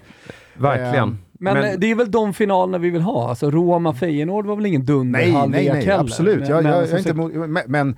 verkligen. 0.53 1.03
Ehm, 1.09 1.17
Men, 1.39 1.53
Men- 1.53 1.63
eh, 1.63 1.71
det 1.77 1.91
är 1.91 1.95
väl 1.95 2.11
de 2.11 2.33
finalerna 2.33 2.77
vi 2.77 2.89
vill 2.89 3.01
ha. 3.01 3.29
Alltså 3.29 3.49
Roma-Feyenoord 3.51 4.45
var 4.45 4.55
väl 4.55 4.65
ingen 4.65 4.85
dunder 4.85 5.19
Nej, 5.19 5.31
nej, 5.31 5.49
nej, 5.49 5.69
heller. 5.85 5.99
absolut. 5.99 6.39
Men- 6.39 6.49
jag, 6.49 6.63
men 6.63 6.71
jag, 6.71 6.83
jag 6.83 6.91
är 6.91 6.97
inte 6.97 7.13
men, 7.47 7.63
men 7.67 7.97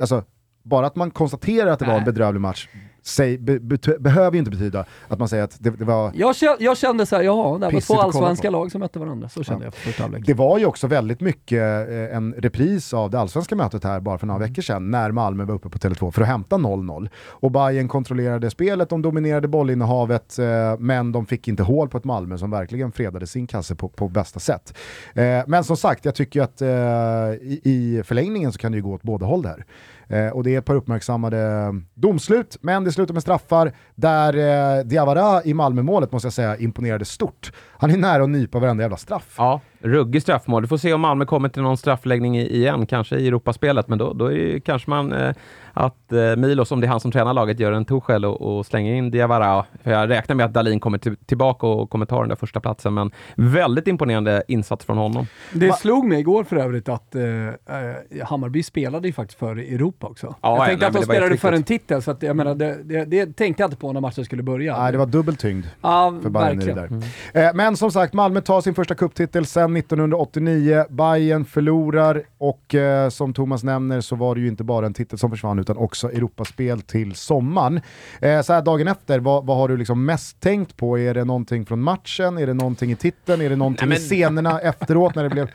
alltså, 0.00 0.22
bara 0.62 0.86
att 0.86 0.96
man 0.96 1.10
konstaterar 1.10 1.70
att 1.70 1.78
det 1.78 1.84
var 1.84 1.92
en 1.92 1.98
Nej. 1.98 2.06
bedrövlig 2.12 2.40
match 2.40 2.68
säg, 3.02 3.38
be, 3.38 3.58
bety- 3.58 3.98
behöver 3.98 4.32
ju 4.32 4.38
inte 4.38 4.50
betyda 4.50 4.84
att 5.08 5.18
man 5.18 5.28
säger 5.28 5.44
att 5.44 5.56
det, 5.60 5.70
det 5.70 5.84
var 5.84 6.12
Jag 6.14 6.36
kände, 6.36 6.64
jag 6.64 6.76
kände 6.76 7.06
såhär, 7.06 7.22
jaha, 7.22 7.58
det 7.58 7.66
här 7.66 7.72
var 7.72 7.80
två 7.80 7.94
allsvenska 8.00 8.50
lag 8.50 8.72
som 8.72 8.80
mötte 8.80 8.98
varandra. 8.98 9.28
Så 9.28 9.44
kände 9.44 9.64
jag 9.64 9.74
för 9.74 9.80
första 9.80 10.02
halvlek. 10.02 10.26
Det 10.26 10.34
var 10.34 10.58
ju 10.58 10.66
också 10.66 10.86
väldigt 10.86 11.20
mycket 11.20 11.88
eh, 11.88 12.16
en 12.16 12.34
repris 12.38 12.94
av 12.94 13.10
det 13.10 13.18
allsvenska 13.20 13.56
mötet 13.56 13.84
här 13.84 14.00
bara 14.00 14.18
för 14.18 14.26
några 14.26 14.38
Mm. 14.38 14.48
veckor 14.50 14.62
sedan 14.62 14.90
när 14.90 15.10
Malmö 15.10 15.44
var 15.44 15.54
uppe 15.54 15.68
på 15.68 15.78
Tele2 15.78 16.10
för 16.10 16.22
att 16.22 16.28
hämta 16.28 16.56
0-0. 16.56 17.08
Och 17.28 17.50
Bayern 17.50 17.88
kontrollerade 17.88 18.50
spelet, 18.50 18.88
de 18.88 19.02
dominerade 19.02 19.48
bollinnehavet 19.48 20.38
eh, 20.38 20.46
men 20.78 21.12
de 21.12 21.26
fick 21.26 21.48
inte 21.48 21.62
hål 21.62 21.88
på 21.88 21.98
ett 21.98 22.04
Malmö 22.04 22.38
som 22.38 22.50
verkligen 22.50 22.92
fredade 22.92 23.26
sin 23.26 23.46
kasse 23.46 23.74
på, 23.74 23.88
på 23.88 24.08
bästa 24.08 24.40
sätt. 24.40 24.74
Eh, 25.14 25.24
men 25.46 25.64
som 25.64 25.76
sagt, 25.76 26.04
jag 26.04 26.14
tycker 26.14 26.42
att 26.42 26.62
eh, 26.62 26.68
i, 26.68 27.60
i 27.64 28.02
förlängningen 28.04 28.52
så 28.52 28.58
kan 28.58 28.72
det 28.72 28.76
ju 28.78 28.82
gå 28.82 28.92
åt 28.94 29.02
båda 29.02 29.26
håll 29.26 29.42
där. 29.42 29.64
Eh, 30.08 30.28
och 30.28 30.44
det 30.44 30.54
är 30.54 30.58
ett 30.58 30.64
par 30.64 30.74
uppmärksammade 30.74 31.38
mm, 31.38 31.86
domslut, 31.94 32.56
men 32.60 32.84
det 32.84 32.92
slutar 32.92 33.14
med 33.14 33.22
straffar 33.22 33.72
där 33.94 34.36
eh, 34.78 34.84
Diawara 34.84 35.42
i 35.44 35.54
Malmö-målet 35.54 36.12
måste 36.12 36.26
jag 36.26 36.32
säga 36.32 36.56
imponerade 36.56 37.04
stort. 37.04 37.52
Han 37.78 37.90
är 37.90 37.96
nära 37.96 38.22
att 38.22 38.30
nypa 38.30 38.58
varenda 38.58 38.84
jävla 38.84 38.96
straff. 38.96 39.34
Ja, 39.38 39.60
ruggig 39.80 40.22
straffmål. 40.22 40.62
Du 40.62 40.68
får 40.68 40.76
se 40.76 40.92
om 40.92 41.00
Malmö 41.00 41.24
kommer 41.24 41.48
till 41.48 41.62
någon 41.62 41.76
straffläggning 41.76 42.36
igen, 42.36 42.86
kanske 42.86 43.16
i 43.16 43.28
Europaspelet, 43.28 43.88
men 43.88 43.98
då, 43.98 44.12
då 44.12 44.32
är 44.32 44.52
det 44.52 44.60
kanske 44.60 44.90
man 44.90 45.12
eh, 45.12 45.34
att 45.78 46.12
eh, 46.12 46.36
Milos, 46.36 46.72
om 46.72 46.80
det 46.80 46.86
är 46.86 46.88
han 46.88 47.00
som 47.00 47.12
tränar 47.12 47.34
laget, 47.34 47.60
gör 47.60 47.72
en 47.72 47.84
Tuchel 47.84 48.24
och, 48.24 48.40
och 48.40 48.66
slänger 48.66 48.94
in 48.94 49.10
Diawara. 49.10 49.64
För 49.82 49.90
jag 49.90 50.10
räknar 50.10 50.36
med 50.36 50.46
att 50.46 50.52
Dalin 50.52 50.80
kommer 50.80 50.98
till, 50.98 51.16
tillbaka 51.16 51.66
och 51.66 51.90
kommer 51.90 52.06
ta 52.06 52.20
den 52.20 52.28
där 52.28 52.36
första 52.36 52.60
platsen 52.60 52.94
men 52.94 53.10
väldigt 53.34 53.88
imponerande 53.88 54.42
insats 54.48 54.84
från 54.84 54.98
honom. 54.98 55.26
Det 55.52 55.72
slog 55.72 56.04
mig 56.06 56.20
igår 56.20 56.44
för 56.44 56.56
övrigt 56.56 56.88
att 56.88 57.14
eh, 57.14 57.22
eh, 57.22 58.26
Hammarby 58.26 58.62
spelade 58.62 59.08
ju 59.08 59.12
faktiskt 59.12 59.38
för 59.38 59.56
Europa 59.56 60.06
också. 60.06 60.34
Ja, 60.42 60.56
jag 60.56 60.66
tänkte 60.66 60.86
nej, 60.86 60.88
att 60.88 61.06
de 61.06 61.12
spelade 61.14 61.36
för 61.36 61.52
en 61.52 61.62
titel, 61.62 62.02
så 62.02 62.10
att, 62.10 62.22
jag 62.22 62.36
menar, 62.36 62.54
det, 62.54 62.82
det, 62.82 63.04
det 63.04 63.36
tänkte 63.36 63.62
jag 63.62 63.66
inte 63.66 63.76
på 63.76 63.92
när 63.92 64.00
matchen 64.00 64.24
skulle 64.24 64.42
börja. 64.42 64.78
Nej, 64.78 64.92
det 64.92 64.98
var 64.98 65.06
dubbel 65.06 65.36
tyngd 65.36 65.66
ja, 65.80 66.18
för 66.22 66.30
Bayern 66.30 66.62
i 66.62 66.64
det 66.64 66.74
där. 66.74 67.48
Eh, 67.48 67.54
men 67.54 67.76
som 67.76 67.90
sagt, 67.90 68.14
Malmö 68.14 68.40
tar 68.40 68.60
sin 68.60 68.74
första 68.74 68.94
cuptitel 68.94 69.46
sedan 69.68 69.76
1989. 69.76 70.84
Bayern 70.90 71.44
förlorar 71.44 72.22
och 72.38 72.74
eh, 72.74 73.08
som 73.08 73.34
Thomas 73.34 73.64
nämner 73.64 74.00
så 74.00 74.16
var 74.16 74.34
det 74.34 74.40
ju 74.40 74.48
inte 74.48 74.64
bara 74.64 74.86
en 74.86 74.94
titel 74.94 75.18
som 75.18 75.30
försvann 75.30 75.58
utan 75.58 75.76
också 75.76 76.10
Europaspel 76.12 76.80
till 76.82 77.14
sommaren. 77.14 77.80
Eh, 78.20 78.40
så 78.40 78.52
här 78.52 78.62
dagen 78.62 78.88
efter, 78.88 79.18
vad, 79.18 79.46
vad 79.46 79.56
har 79.56 79.68
du 79.68 79.76
liksom 79.76 80.04
mest 80.04 80.40
tänkt 80.40 80.76
på? 80.76 80.98
Är 80.98 81.14
det 81.14 81.24
någonting 81.24 81.66
från 81.66 81.80
matchen? 81.80 82.38
Är 82.38 82.46
det 82.46 82.54
någonting 82.54 82.90
i 82.90 82.96
titeln? 82.96 83.42
Är 83.42 83.50
det 83.50 83.56
någonting 83.56 83.88
Nej, 83.88 83.98
i 83.98 84.00
men- 84.00 84.08
scenerna 84.08 84.60
efteråt 84.62 85.14
när 85.14 85.22
det 85.22 85.30
blev 85.30 85.46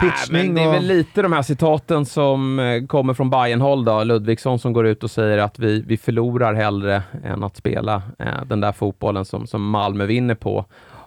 pitchning? 0.00 0.46
men 0.46 0.54
det 0.54 0.62
är 0.62 0.68
och... 0.68 0.74
väl 0.74 0.84
lite 0.86 1.22
de 1.22 1.32
här 1.32 1.42
citaten 1.42 2.06
som 2.06 2.58
eh, 2.58 2.86
kommer 2.86 3.14
från 3.14 3.30
Bayern-håll 3.30 3.84
då. 3.84 4.04
Ludvigsson 4.04 4.58
som 4.58 4.72
går 4.72 4.86
ut 4.86 5.04
och 5.04 5.10
säger 5.10 5.38
att 5.38 5.58
vi, 5.58 5.80
vi 5.86 5.96
förlorar 5.96 6.54
hellre 6.54 7.02
än 7.24 7.44
att 7.44 7.56
spela 7.56 8.02
eh, 8.18 8.44
den 8.46 8.60
där 8.60 8.72
fotbollen 8.72 9.24
som, 9.24 9.46
som 9.46 9.70
Malmö 9.70 10.06
vinner 10.06 10.34
på. 10.34 10.64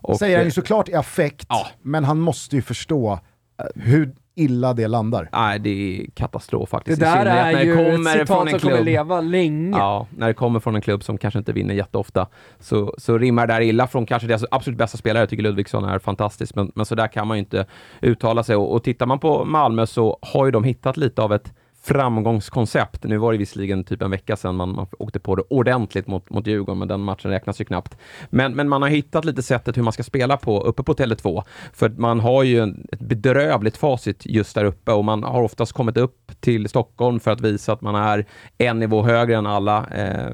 Och, 0.09 0.17
säger 0.17 0.35
han 0.37 0.41
eh, 0.41 0.47
ju 0.47 0.51
såklart 0.51 0.89
i 0.89 0.93
affekt, 0.93 1.45
Ja. 1.49 1.67
men 1.81 2.03
han 2.03 2.19
måste 2.19 2.55
ju 2.55 2.61
förstå 2.61 3.19
eh, 3.59 3.65
hur 3.83 4.15
illa 4.37 4.73
det 4.73 4.87
landar. 4.87 5.29
Nej, 5.33 5.59
det 5.59 5.69
är 5.69 6.05
katastrof 6.13 6.69
Det 6.69 6.71
faktiskt. 6.71 7.01
I 7.01 7.05
där 7.05 7.25
är 7.25 7.53
när 7.53 7.53
det 7.53 7.63
ju 7.63 7.71
ett 7.71 7.77
kommer 7.77 8.03
från 8.03 8.13
citat 8.13 8.29
en 8.45 8.49
som 8.51 8.59
kommer 8.59 8.75
klubb. 8.75 8.85
leva 8.85 9.21
länge. 9.21 9.77
Ja, 9.77 10.07
när 10.17 10.27
det 10.27 10.33
kommer 10.33 10.59
från 10.59 10.75
en 10.75 10.81
klubb 10.81 11.03
som 11.03 11.17
kanske 11.17 11.37
inte 11.37 11.53
vinner 11.53 11.73
jätteofta 11.75 12.27
så, 12.59 12.93
så 12.97 13.17
rimmar 13.17 13.47
det 13.47 13.53
där 13.53 13.61
illa 13.61 13.87
från 13.87 14.05
kanske 14.05 14.27
deras 14.27 14.45
absolut 14.51 14.77
bästa 14.77 14.97
spelare. 14.97 15.21
Jag 15.21 15.29
tycker 15.29 15.43
Ludvigsson 15.43 15.83
är 15.85 15.99
fantastisk, 15.99 16.55
men, 16.55 16.71
men 16.75 16.85
så 16.85 16.95
där 16.95 17.07
kan 17.07 17.27
man 17.27 17.37
ju 17.37 17.39
inte 17.39 17.65
uttala 18.01 18.43
sig. 18.43 18.55
Och, 18.55 18.73
och 18.73 18.83
tittar 18.83 19.05
man 19.05 19.19
på 19.19 19.45
Malmö 19.45 19.85
så 19.87 20.19
har 20.21 20.45
ju 20.45 20.51
de 20.51 20.63
hittat 20.63 20.97
lite 20.97 21.21
av 21.21 21.33
ett 21.33 21.53
framgångskoncept. 21.85 23.03
Nu 23.03 23.17
var 23.17 23.31
det 23.31 23.37
visserligen 23.37 23.83
typ 23.83 24.01
en 24.01 24.11
vecka 24.11 24.35
sedan 24.35 24.55
man, 24.55 24.75
man 24.75 24.87
åkte 24.99 25.19
på 25.19 25.35
det 25.35 25.43
ordentligt 25.49 26.07
mot, 26.07 26.29
mot 26.29 26.47
Djurgården, 26.47 26.79
men 26.79 26.87
den 26.87 27.01
matchen 27.01 27.31
räknas 27.31 27.61
ju 27.61 27.65
knappt. 27.65 27.97
Men, 28.29 28.53
men 28.53 28.69
man 28.69 28.81
har 28.81 28.89
hittat 28.89 29.25
lite 29.25 29.43
sättet 29.43 29.77
hur 29.77 29.83
man 29.83 29.93
ska 29.93 30.03
spela 30.03 30.37
på 30.37 30.61
uppe 30.61 30.83
på 30.83 30.93
Tele2. 30.93 31.43
För 31.73 31.89
man 31.89 32.19
har 32.19 32.43
ju 32.43 32.59
en, 32.59 32.87
ett 32.91 32.99
bedrövligt 32.99 33.77
facit 33.77 34.25
just 34.25 34.55
där 34.55 34.65
uppe 34.65 34.91
och 34.91 35.05
man 35.05 35.23
har 35.23 35.41
oftast 35.41 35.73
kommit 35.73 35.97
upp 35.97 36.31
till 36.39 36.69
Stockholm 36.69 37.19
för 37.19 37.31
att 37.31 37.41
visa 37.41 37.73
att 37.73 37.81
man 37.81 37.95
är 37.95 38.25
en 38.57 38.79
nivå 38.79 39.01
högre 39.01 39.35
än 39.35 39.45
alla 39.45 39.85
eh, 39.85 40.33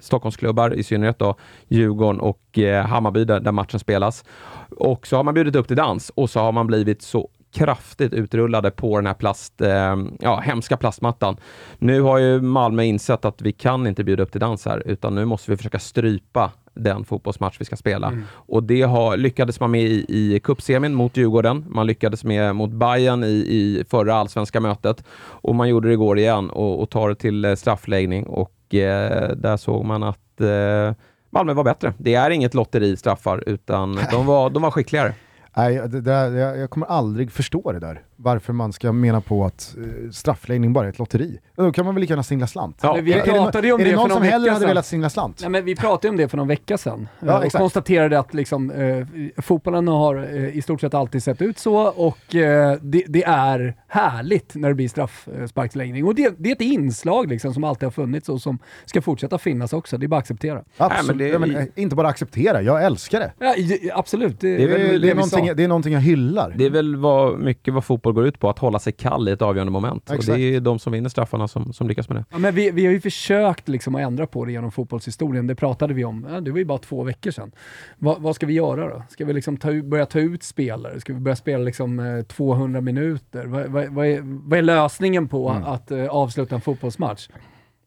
Stockholmsklubbar, 0.00 0.74
i 0.74 0.82
synnerhet 0.82 1.18
då 1.18 1.34
Djurgården 1.68 2.20
och 2.20 2.58
eh, 2.58 2.86
Hammarby 2.86 3.24
där, 3.24 3.40
där 3.40 3.52
matchen 3.52 3.80
spelas. 3.80 4.24
Och 4.70 5.06
så 5.06 5.16
har 5.16 5.24
man 5.24 5.34
bjudit 5.34 5.56
upp 5.56 5.66
till 5.66 5.76
dans 5.76 6.10
och 6.14 6.30
så 6.30 6.40
har 6.40 6.52
man 6.52 6.66
blivit 6.66 7.02
så 7.02 7.28
kraftigt 7.56 8.12
utrullade 8.12 8.70
på 8.70 8.96
den 8.96 9.06
här 9.06 9.14
plast, 9.14 9.60
eh, 9.60 9.96
ja, 10.20 10.40
hemska 10.40 10.76
plastmattan. 10.76 11.36
Nu 11.78 12.00
har 12.00 12.18
ju 12.18 12.40
Malmö 12.40 12.82
insett 12.82 13.24
att 13.24 13.42
vi 13.42 13.52
kan 13.52 13.86
inte 13.86 14.04
bjuda 14.04 14.22
upp 14.22 14.32
till 14.32 14.40
dans 14.40 14.66
här, 14.66 14.82
utan 14.86 15.14
nu 15.14 15.24
måste 15.24 15.50
vi 15.50 15.56
försöka 15.56 15.78
strypa 15.78 16.50
den 16.74 17.04
fotbollsmatch 17.04 17.56
vi 17.60 17.64
ska 17.64 17.76
spela. 17.76 18.12
Och 18.32 18.62
det 18.62 18.82
har, 18.82 19.16
lyckades 19.16 19.60
man 19.60 19.70
med 19.70 19.82
i, 19.82 20.04
i 20.08 20.40
cupsemin 20.40 20.94
mot 20.94 21.16
Djurgården. 21.16 21.64
Man 21.68 21.86
lyckades 21.86 22.24
med 22.24 22.56
mot 22.56 22.70
Bayern 22.70 23.24
i, 23.24 23.26
i 23.26 23.84
förra 23.90 24.14
allsvenska 24.14 24.60
mötet. 24.60 25.04
Och 25.18 25.54
man 25.54 25.68
gjorde 25.68 25.88
det 25.88 25.94
igår 25.94 26.18
igen 26.18 26.50
och, 26.50 26.82
och 26.82 26.90
tar 26.90 27.08
det 27.08 27.14
till 27.14 27.44
eh, 27.44 27.54
straffläggning. 27.54 28.26
Och 28.26 28.74
eh, 28.74 29.30
där 29.36 29.56
såg 29.56 29.84
man 29.84 30.02
att 30.02 30.40
eh, 30.40 30.94
Malmö 31.30 31.54
var 31.54 31.64
bättre. 31.64 31.94
Det 31.98 32.14
är 32.14 32.30
inget 32.30 32.54
lotteri 32.54 32.96
straffar, 32.96 33.42
utan 33.46 33.98
de 34.10 34.26
var, 34.26 34.50
de 34.50 34.62
var 34.62 34.70
skickligare. 34.70 35.14
Nej, 35.56 35.88
det 35.88 36.00
det, 36.00 36.10
jag, 36.10 36.58
jag 36.58 36.70
kommer 36.70 36.86
aldrig 36.86 37.32
förstå 37.32 37.72
det 37.72 37.78
där. 37.78 38.02
Varför 38.18 38.52
man 38.52 38.72
ska 38.72 38.92
mena 38.92 39.20
på 39.20 39.44
att 39.44 39.74
eh, 39.78 40.10
straffläggning 40.10 40.72
bara 40.72 40.84
är 40.84 40.88
ett 40.88 40.98
lotteri. 40.98 41.38
Då 41.56 41.72
kan 41.72 41.84
man 41.84 41.94
väl 41.94 42.00
lika 42.00 42.12
gärna 42.12 42.22
singla 42.22 42.46
slant. 42.46 42.78
Ja, 42.82 42.98
vi 43.02 43.12
Är 43.12 43.16
det, 43.26 43.32
pratade 43.32 43.66
ju 43.66 43.72
om 43.72 43.80
är 43.80 43.84
det, 43.84 43.90
det 43.90 43.96
någon 43.96 44.10
som 44.10 44.22
hellre 44.22 44.50
hade 44.50 44.66
velat 44.66 44.86
singla 44.86 45.10
slant? 45.10 45.38
Nej, 45.40 45.50
men 45.50 45.64
vi 45.64 45.76
pratade 45.76 46.08
om 46.08 46.16
det 46.16 46.28
för 46.28 46.36
någon 46.36 46.48
vecka 46.48 46.78
sedan 46.78 47.08
Ja, 47.20 47.26
eh, 47.28 47.36
och 47.36 47.44
exakt. 47.44 47.60
konstaterade 47.62 48.18
att 48.18 48.34
liksom, 48.34 48.70
eh, 48.70 49.06
fotbollen 49.42 49.88
har 49.88 50.16
eh, 50.34 50.56
i 50.56 50.62
stort 50.62 50.80
sett 50.80 50.94
alltid 50.94 51.22
sett 51.22 51.42
ut 51.42 51.58
så 51.58 51.76
och 51.76 52.34
eh, 52.34 52.78
det, 52.82 53.04
det 53.08 53.24
är 53.24 53.74
härligt 53.88 54.54
när 54.54 54.68
det 54.68 54.74
blir 54.74 54.88
straffsparksläggning. 54.88 56.04
Och 56.04 56.14
det, 56.14 56.34
det 56.38 56.48
är 56.48 56.52
ett 56.54 56.60
inslag 56.60 57.28
liksom, 57.28 57.54
som 57.54 57.64
alltid 57.64 57.86
har 57.86 57.90
funnits 57.90 58.28
och 58.28 58.40
som 58.42 58.58
ska 58.84 59.02
fortsätta 59.02 59.38
finnas 59.38 59.72
också. 59.72 59.98
Det 59.98 60.06
är 60.06 60.08
bara 60.08 60.16
att 60.16 60.22
acceptera. 60.22 60.62
Absolut. 60.76 61.16
Nej, 61.30 61.38
men 61.38 61.48
det- 61.48 61.54
ja, 61.54 61.58
men, 61.60 61.68
eh, 61.76 61.82
inte 61.82 61.96
bara 61.96 62.08
acceptera, 62.08 62.62
jag 62.62 62.84
älskar 62.84 63.20
det. 63.20 63.32
Ja, 63.38 63.54
absolut, 63.94 64.40
det, 64.40 64.56
Det 64.56 64.62
är 64.64 64.68
väl 64.68 65.04
är, 65.04 65.10
är, 65.10 65.14
någonting, 65.14 65.50
det 65.56 65.64
är 65.64 65.68
någonting 65.68 65.92
jag 65.92 66.00
hyllar. 66.00 66.54
Det 66.58 66.66
är 66.66 66.70
väl 66.70 66.96
vad, 66.96 67.38
mycket 67.40 67.74
vad 67.74 67.84
fotboll 67.84 68.05
går 68.12 68.26
ut 68.26 68.38
på, 68.40 68.50
att 68.50 68.58
hålla 68.58 68.78
sig 68.78 68.92
kall 68.92 69.28
i 69.28 69.32
ett 69.32 69.42
avgörande 69.42 69.72
moment. 69.72 70.10
Och 70.10 70.16
Exakt. 70.16 70.36
det 70.38 70.54
är 70.54 70.60
de 70.60 70.78
som 70.78 70.92
vinner 70.92 71.08
straffarna 71.08 71.48
som, 71.48 71.72
som 71.72 71.88
lyckas 71.88 72.08
med 72.08 72.18
det. 72.18 72.24
Ja, 72.30 72.38
men 72.38 72.54
vi, 72.54 72.70
vi 72.70 72.86
har 72.86 72.92
ju 72.92 73.00
försökt 73.00 73.68
liksom 73.68 73.94
att 73.94 74.00
ändra 74.00 74.26
på 74.26 74.44
det 74.44 74.52
genom 74.52 74.70
fotbollshistorien. 74.72 75.46
Det 75.46 75.54
pratade 75.54 75.94
vi 75.94 76.04
om. 76.04 76.26
Ja, 76.32 76.40
det 76.40 76.50
var 76.50 76.58
ju 76.58 76.64
bara 76.64 76.78
två 76.78 77.02
veckor 77.02 77.30
sedan. 77.30 77.52
Va, 77.98 78.16
vad 78.18 78.34
ska 78.34 78.46
vi 78.46 78.52
göra 78.52 78.88
då? 78.88 79.02
Ska 79.08 79.24
vi 79.24 79.32
liksom 79.32 79.56
ta, 79.56 79.82
börja 79.82 80.06
ta 80.06 80.18
ut 80.18 80.42
spelare? 80.42 81.00
Ska 81.00 81.12
vi 81.12 81.20
börja 81.20 81.36
spela 81.36 81.64
liksom, 81.64 81.98
eh, 82.00 82.22
200 82.22 82.80
minuter? 82.80 83.46
Va, 83.46 83.64
va, 83.68 83.84
vad, 83.88 84.06
är, 84.06 84.20
vad 84.22 84.58
är 84.58 84.62
lösningen 84.62 85.28
på 85.28 85.48
Mm. 85.50 85.62
att 85.62 85.90
eh, 85.90 86.06
avsluta 86.06 86.54
en 86.54 86.60
fotbollsmatch? 86.60 87.28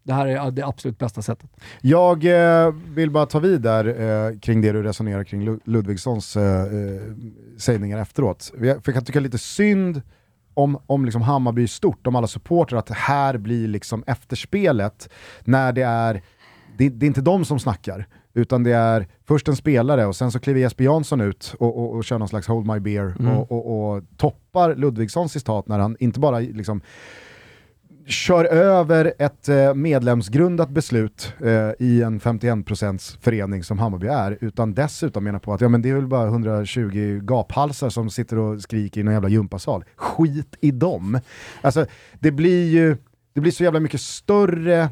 Det 0.09 0.15
här 0.15 0.27
är 0.27 0.51
det 0.51 0.65
absolut 0.65 0.97
bästa 0.97 1.21
sättet. 1.21 1.49
Jag 1.81 2.25
eh, 2.65 2.73
vill 2.93 3.11
bara 3.11 3.25
ta 3.25 3.39
vid 3.39 3.61
där 3.61 3.85
eh, 3.85 4.39
kring 4.39 4.61
det 4.61 4.71
du 4.71 4.83
resonerar 4.83 5.23
kring 5.23 5.49
Lu- 5.49 5.59
Ludvigssons 5.63 6.35
eh, 6.37 6.61
eh, 6.61 7.01
sägningar 7.57 7.97
efteråt. 8.01 8.51
För 8.57 8.65
jag 8.65 8.83
kan 8.83 9.05
tycka 9.05 9.19
lite 9.19 9.37
synd 9.37 10.01
om, 10.53 10.77
om 10.85 11.05
liksom 11.05 11.21
Hammarby 11.21 11.67
stort, 11.67 12.07
om 12.07 12.15
alla 12.15 12.27
supportrar, 12.27 12.79
att 12.79 12.85
det 12.85 12.93
här 12.93 13.37
blir 13.37 13.67
liksom 13.67 14.03
efterspelet 14.07 15.09
när 15.43 15.71
det 15.71 15.81
är, 15.81 16.21
det, 16.77 16.89
det 16.89 17.05
är 17.05 17.07
inte 17.07 17.21
de 17.21 17.45
som 17.45 17.59
snackar, 17.59 18.07
utan 18.33 18.63
det 18.63 18.71
är 18.71 19.07
först 19.27 19.47
en 19.47 19.55
spelare 19.55 20.05
och 20.05 20.15
sen 20.15 20.31
så 20.31 20.39
kliver 20.39 20.59
Jesper 20.59 20.83
Jansson 20.83 21.21
ut 21.21 21.55
och, 21.59 21.77
och, 21.77 21.95
och 21.95 22.03
kör 22.03 22.19
någon 22.19 22.27
slags 22.27 22.47
hold 22.47 22.67
my 22.67 22.79
beer 22.79 23.15
Mm. 23.19 23.37
och, 23.37 23.51
och, 23.51 23.95
och 23.95 24.03
toppar 24.17 24.75
Ludvigssons 24.75 25.31
citat 25.31 25.67
när 25.67 25.79
han 25.79 25.95
inte 25.99 26.19
bara 26.19 26.39
liksom 26.39 26.81
kör 28.09 28.45
över 28.45 29.13
ett 29.19 29.49
eh, 29.49 29.73
medlemsgrundat 29.73 30.69
beslut 30.69 31.33
eh, 31.39 31.71
i 31.79 32.01
en 32.01 32.19
51% 32.19 33.17
förening 33.21 33.63
som 33.63 33.79
Hammarby 33.79 34.07
är, 34.07 34.37
utan 34.41 34.73
dessutom 34.73 35.23
menar 35.23 35.39
på 35.39 35.53
att 35.53 35.61
ja, 35.61 35.69
men 35.69 35.81
det 35.81 35.89
är 35.89 35.95
väl 35.95 36.07
bara 36.07 36.27
120 36.27 37.19
gaphalsar 37.23 37.89
som 37.89 38.09
sitter 38.09 38.37
och 38.37 38.61
skriker 38.61 39.01
i 39.01 39.03
någon 39.03 39.13
jävla 39.13 39.29
gympasal. 39.29 39.83
Skit 39.95 40.55
i 40.61 40.71
dem. 40.71 41.19
Alltså, 41.61 41.85
det 42.19 42.31
blir 42.31 42.69
ju 42.69 42.97
det 43.33 43.41
blir 43.41 43.51
så 43.51 43.63
jävla 43.63 43.79
mycket 43.79 44.01
större 44.01 44.89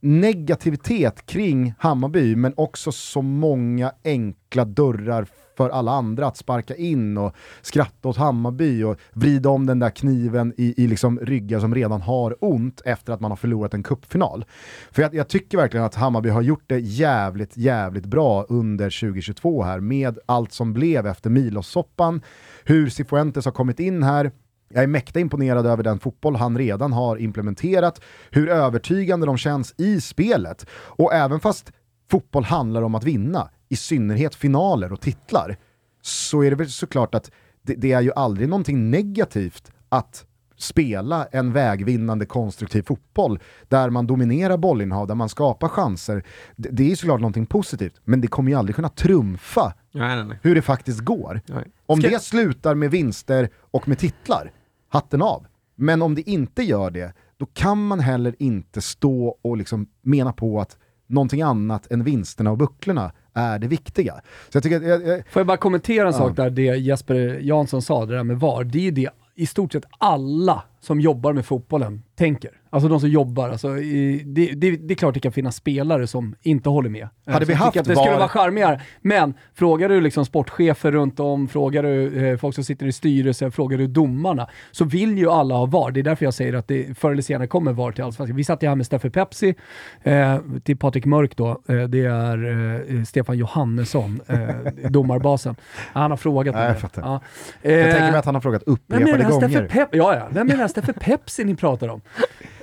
negativitet 0.00 1.26
kring 1.26 1.74
Hammarby, 1.78 2.36
men 2.36 2.54
också 2.56 2.92
så 2.92 3.22
många 3.22 3.92
enkla 4.04 4.64
dörrar 4.64 5.26
för 5.56 5.70
alla 5.70 5.92
andra 5.92 6.26
att 6.26 6.36
sparka 6.36 6.74
in 6.76 7.18
och 7.18 7.34
skratta 7.62 8.08
åt 8.08 8.16
Hammarby 8.16 8.82
och 8.82 8.96
vrida 9.12 9.48
om 9.48 9.66
den 9.66 9.78
där 9.78 9.90
kniven 9.90 10.54
i, 10.56 10.84
i 10.84 10.86
liksom 10.86 11.18
ryggar 11.18 11.60
som 11.60 11.74
redan 11.74 12.02
har 12.02 12.36
ont 12.40 12.82
efter 12.84 13.12
att 13.12 13.20
man 13.20 13.30
har 13.30 13.36
förlorat 13.36 13.74
en 13.74 13.82
kuppfinal. 13.82 14.44
För 14.90 15.02
jag, 15.02 15.14
jag 15.14 15.28
tycker 15.28 15.58
verkligen 15.58 15.86
att 15.86 15.94
Hammarby 15.94 16.28
har 16.28 16.42
gjort 16.42 16.64
det 16.66 16.78
jävligt, 16.78 17.56
jävligt 17.56 18.06
bra 18.06 18.46
under 18.48 19.00
2022 19.00 19.62
här 19.62 19.80
med 19.80 20.18
allt 20.26 20.52
som 20.52 20.72
blev 20.72 21.06
efter 21.06 21.30
Milos-soppan, 21.30 22.22
hur 22.64 22.88
Cifuentes 22.88 23.44
har 23.44 23.52
kommit 23.52 23.80
in 23.80 24.02
här, 24.02 24.30
jag 24.68 24.82
är 24.82 24.86
mäkta 24.86 25.20
imponerad 25.20 25.66
över 25.66 25.82
den 25.82 25.98
fotboll 25.98 26.36
han 26.36 26.58
redan 26.58 26.92
har 26.92 27.16
implementerat, 27.16 28.00
hur 28.30 28.48
övertygande 28.48 29.26
de 29.26 29.38
känns 29.38 29.74
i 29.78 30.00
spelet. 30.00 30.66
Och 30.72 31.14
även 31.14 31.40
fast 31.40 31.72
fotboll 32.10 32.44
handlar 32.44 32.82
om 32.82 32.94
att 32.94 33.04
vinna, 33.04 33.50
i 33.68 33.76
synnerhet 33.76 34.34
finaler 34.34 34.92
och 34.92 35.00
titlar, 35.00 35.56
så 36.02 36.42
är 36.42 36.50
det 36.50 36.56
väl 36.56 36.70
såklart 36.70 37.14
att 37.14 37.30
det, 37.62 37.74
det 37.74 37.92
är 37.92 38.00
ju 38.00 38.12
aldrig 38.12 38.48
någonting 38.48 38.90
negativt 38.90 39.72
att 39.88 40.24
spela 40.58 41.26
en 41.32 41.52
vägvinnande 41.52 42.26
konstruktiv 42.26 42.82
fotboll 42.82 43.38
där 43.68 43.90
man 43.90 44.06
dominerar 44.06 44.56
bollinnehav, 44.56 45.06
där 45.06 45.14
man 45.14 45.28
skapar 45.28 45.68
chanser. 45.68 46.24
Det, 46.56 46.68
det 46.68 46.92
är 46.92 46.96
såklart 46.96 47.20
någonting 47.20 47.46
positivt, 47.46 48.00
men 48.04 48.20
det 48.20 48.28
kommer 48.28 48.50
ju 48.50 48.58
aldrig 48.58 48.76
kunna 48.76 48.88
trumfa 48.88 49.74
Nej, 49.92 50.16
nej, 50.16 50.24
nej. 50.24 50.38
hur 50.42 50.54
det 50.54 50.62
faktiskt 50.62 51.00
går. 51.00 51.40
Om 51.86 52.00
det 52.00 52.22
slutar 52.22 52.74
med 52.74 52.90
vinster 52.90 53.48
och 53.70 53.88
med 53.88 53.98
titlar, 53.98 54.52
hatten 54.88 55.22
av. 55.22 55.46
Men 55.74 56.02
om 56.02 56.14
det 56.14 56.30
inte 56.30 56.62
gör 56.62 56.90
det, 56.90 57.12
då 57.36 57.46
kan 57.46 57.86
man 57.86 58.00
heller 58.00 58.34
inte 58.38 58.80
stå 58.80 59.38
och 59.42 59.56
liksom 59.56 59.86
mena 60.02 60.32
på 60.32 60.60
att 60.60 60.76
någonting 61.06 61.42
annat 61.42 61.90
än 61.90 62.04
vinsterna 62.04 62.50
och 62.50 62.58
bucklorna 62.58 63.12
är 63.34 63.58
det 63.58 63.68
viktiga. 63.68 64.14
Så 64.48 64.56
jag 64.56 64.62
tycker 64.62 64.76
att, 64.76 64.82
jag, 64.82 65.06
jag, 65.06 65.28
Får 65.28 65.40
jag 65.40 65.46
bara 65.46 65.56
kommentera 65.56 66.08
en 66.08 66.12
Ja. 66.14 66.18
sak 66.18 66.36
där, 66.36 66.50
det 66.50 66.62
Jesper 66.62 67.38
Jansson 67.42 67.82
sa, 67.82 68.06
det 68.06 68.16
där 68.16 68.24
med 68.24 68.40
VAR. 68.40 68.64
Det 68.64 68.78
är 68.78 68.82
ju 68.82 68.90
det 68.90 69.10
i 69.34 69.46
stort 69.46 69.72
sett 69.72 69.84
alla 69.98 70.62
som 70.80 71.00
jobbar 71.00 71.32
med 71.32 71.46
fotbollen 71.46 72.02
tänker. 72.16 72.50
Alltså 72.70 72.88
de 72.88 73.00
som 73.00 73.08
jobbar. 73.08 73.48
Alltså, 73.48 73.78
i, 73.78 74.22
det, 74.26 74.46
det, 74.46 74.70
det, 74.70 74.94
är 74.94 74.96
klart 74.96 75.14
det 75.14 75.20
kan 75.20 75.32
finnas 75.32 75.56
spelare 75.56 76.06
som 76.06 76.34
inte 76.42 76.68
håller 76.68 76.90
med. 76.90 77.08
Hade 77.26 77.44
vi 77.44 77.54
haft 77.54 77.76
att 77.76 77.84
det 77.84 77.94
var... 77.94 78.04
skulle 78.04 78.18
vara 78.18 78.28
charmigare. 78.28 78.80
Men 79.00 79.34
frågar 79.54 79.88
du 79.88 80.00
liksom 80.00 80.24
sportchefer 80.24 80.92
runt 80.92 81.20
om, 81.20 81.48
frågar 81.48 81.82
du 81.82 82.26
eh, 82.26 82.36
folk 82.36 82.54
som 82.54 82.64
sitter 82.64 82.86
i 82.86 82.92
styrelsen, 82.92 83.52
frågar 83.52 83.78
du 83.78 83.86
domarna, 83.86 84.48
så 84.70 84.84
vill 84.84 85.18
ju 85.18 85.30
alla 85.30 85.54
ha 85.54 85.66
VAR. 85.66 85.90
Det 85.90 86.00
är 86.00 86.04
därför 86.04 86.24
jag 86.24 86.34
säger 86.34 86.52
att 86.52 86.68
det 86.68 86.98
förr 86.98 87.10
eller 87.10 87.22
senare 87.22 87.46
kommer 87.46 87.72
VAR 87.72 87.92
till 87.92 88.04
Allsvenskan. 88.04 88.36
Vi 88.36 88.44
satt 88.44 88.62
ju 88.62 88.68
här 88.68 88.76
med 88.76 88.86
Steffe 88.86 89.10
Pepsi, 89.10 89.54
eh, 90.02 90.38
till 90.64 90.76
Patrik 90.76 91.04
Mörk 91.04 91.36
då. 91.36 91.62
Eh, 91.68 91.82
det 91.82 92.04
är 92.04 92.96
eh, 92.96 93.04
Stefan 93.04 93.38
Johannesson, 93.38 94.20
eh, 94.26 94.48
domarbasen. 94.90 95.56
Han 95.92 96.10
har 96.10 96.18
frågat 96.18 96.54
mig. 96.54 96.66
jag 96.68 96.80
fattar. 96.80 97.02
Ja. 97.02 97.20
Jag 97.62 97.84
tänker 97.84 98.00
mig 98.00 98.08
Eh, 98.08 98.18
att 98.18 98.24
han 98.24 98.34
har 98.34 98.42
frågat 98.42 98.62
upprepade 98.62 99.24
gånger. 99.24 99.48
Steffe 99.48 99.68
Pep 99.68 99.88
ja, 99.92 100.14
ja. 100.14 100.28
Vem 100.30 100.50
är 100.50 100.56
den 100.74 100.84
här 100.84 100.92
Steffe 100.92 101.10
Pepsi 101.10 101.44
ni 101.44 101.56
pratar 101.56 101.88
om? 101.88 102.00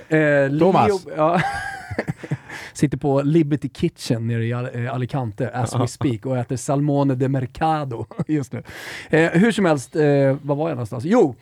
Eh, 0.08 0.58
Thomas. 0.58 1.06
ja. 1.16 1.40
Sitter 2.72 2.98
på 2.98 3.22
Liberty 3.22 3.68
Kitchen 3.68 4.26
nere 4.26 4.44
i 4.44 4.50
eh, 4.50 4.94
Alicante 4.94 5.50
as 5.50 5.74
we 5.74 5.88
speak 5.88 6.26
och 6.26 6.38
äter 6.38 6.56
salmone 6.56 7.14
de 7.14 7.28
mercado 7.28 8.06
just 8.26 8.52
nu. 8.52 8.62
Eh, 9.10 9.30
hur 9.30 9.52
som 9.52 9.64
helst, 9.64 9.96
eh, 9.96 10.36
vad 10.42 10.56
var 10.56 10.68
jag 10.68 10.76
någonstans? 10.76 11.04
Jo, 11.04 11.34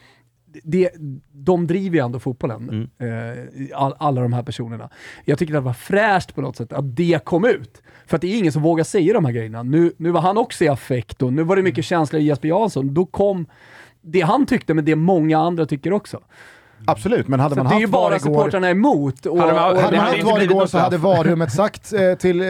det, 0.62 0.90
de 1.32 1.66
driver 1.66 1.96
ju 1.98 2.04
ändå 2.04 2.18
fotbollen, 2.18 2.90
eh, 2.98 3.78
all, 3.78 3.94
alla 3.98 4.20
de 4.20 4.32
här 4.32 4.42
personerna. 4.42 4.90
Jag 5.24 5.38
tycker 5.38 5.54
det 5.54 5.60
var 5.60 5.72
fräscht 5.72 6.34
på 6.34 6.40
något 6.40 6.56
sätt 6.56 6.72
att 6.72 6.96
det 6.96 7.24
kom 7.24 7.44
ut. 7.44 7.82
För 8.06 8.16
att 8.16 8.20
det 8.20 8.34
är 8.34 8.38
ingen 8.38 8.52
som 8.52 8.62
vågar 8.62 8.84
säga 8.84 9.12
de 9.14 9.24
här 9.24 9.32
grejerna. 9.32 9.62
Nu, 9.62 9.92
nu 9.96 10.10
var 10.10 10.20
han 10.20 10.38
också 10.38 10.64
i 10.64 10.68
affekt 10.68 11.22
och 11.22 11.32
nu 11.32 11.42
var 11.42 11.56
det 11.56 11.62
mycket 11.62 11.84
känslor 11.84 12.22
i 12.22 12.24
Jesper 12.24 12.48
Jansson. 12.48 12.94
Då 12.94 13.06
kom 13.06 13.46
det 14.04 14.20
han 14.20 14.46
tyckte, 14.46 14.74
men 14.74 14.84
det 14.84 14.96
många 14.96 15.38
andra 15.38 15.66
tycker 15.66 15.92
också. 15.92 16.20
Absolut, 16.86 17.28
men 17.28 17.40
hade 17.40 17.54
Så 17.54 17.58
man 17.58 17.66
att 17.66 17.72
det 17.72 17.76
är 17.76 17.80
ju 17.80 17.86
haft 17.86 17.92
VAR 17.94 18.00
bara 18.00 18.16
igår... 18.16 18.18
supportrarna 18.38 18.70
emot. 18.70 19.26
Och, 19.26 19.38
Hade 19.40 19.52
man- 19.52 19.72
och, 19.72 19.78
Hade 19.82 19.96
man 19.96 20.06
haft 20.06 20.22
VAR 20.24 20.42
igår 20.42 20.66
så 20.66 20.78
hade 20.78 20.98
straff. 20.98 21.02
VAR-rummet 21.18 21.52
sagt 21.52 21.92
eh, 21.92 22.14
till 22.14 22.40
eh, 22.40 22.46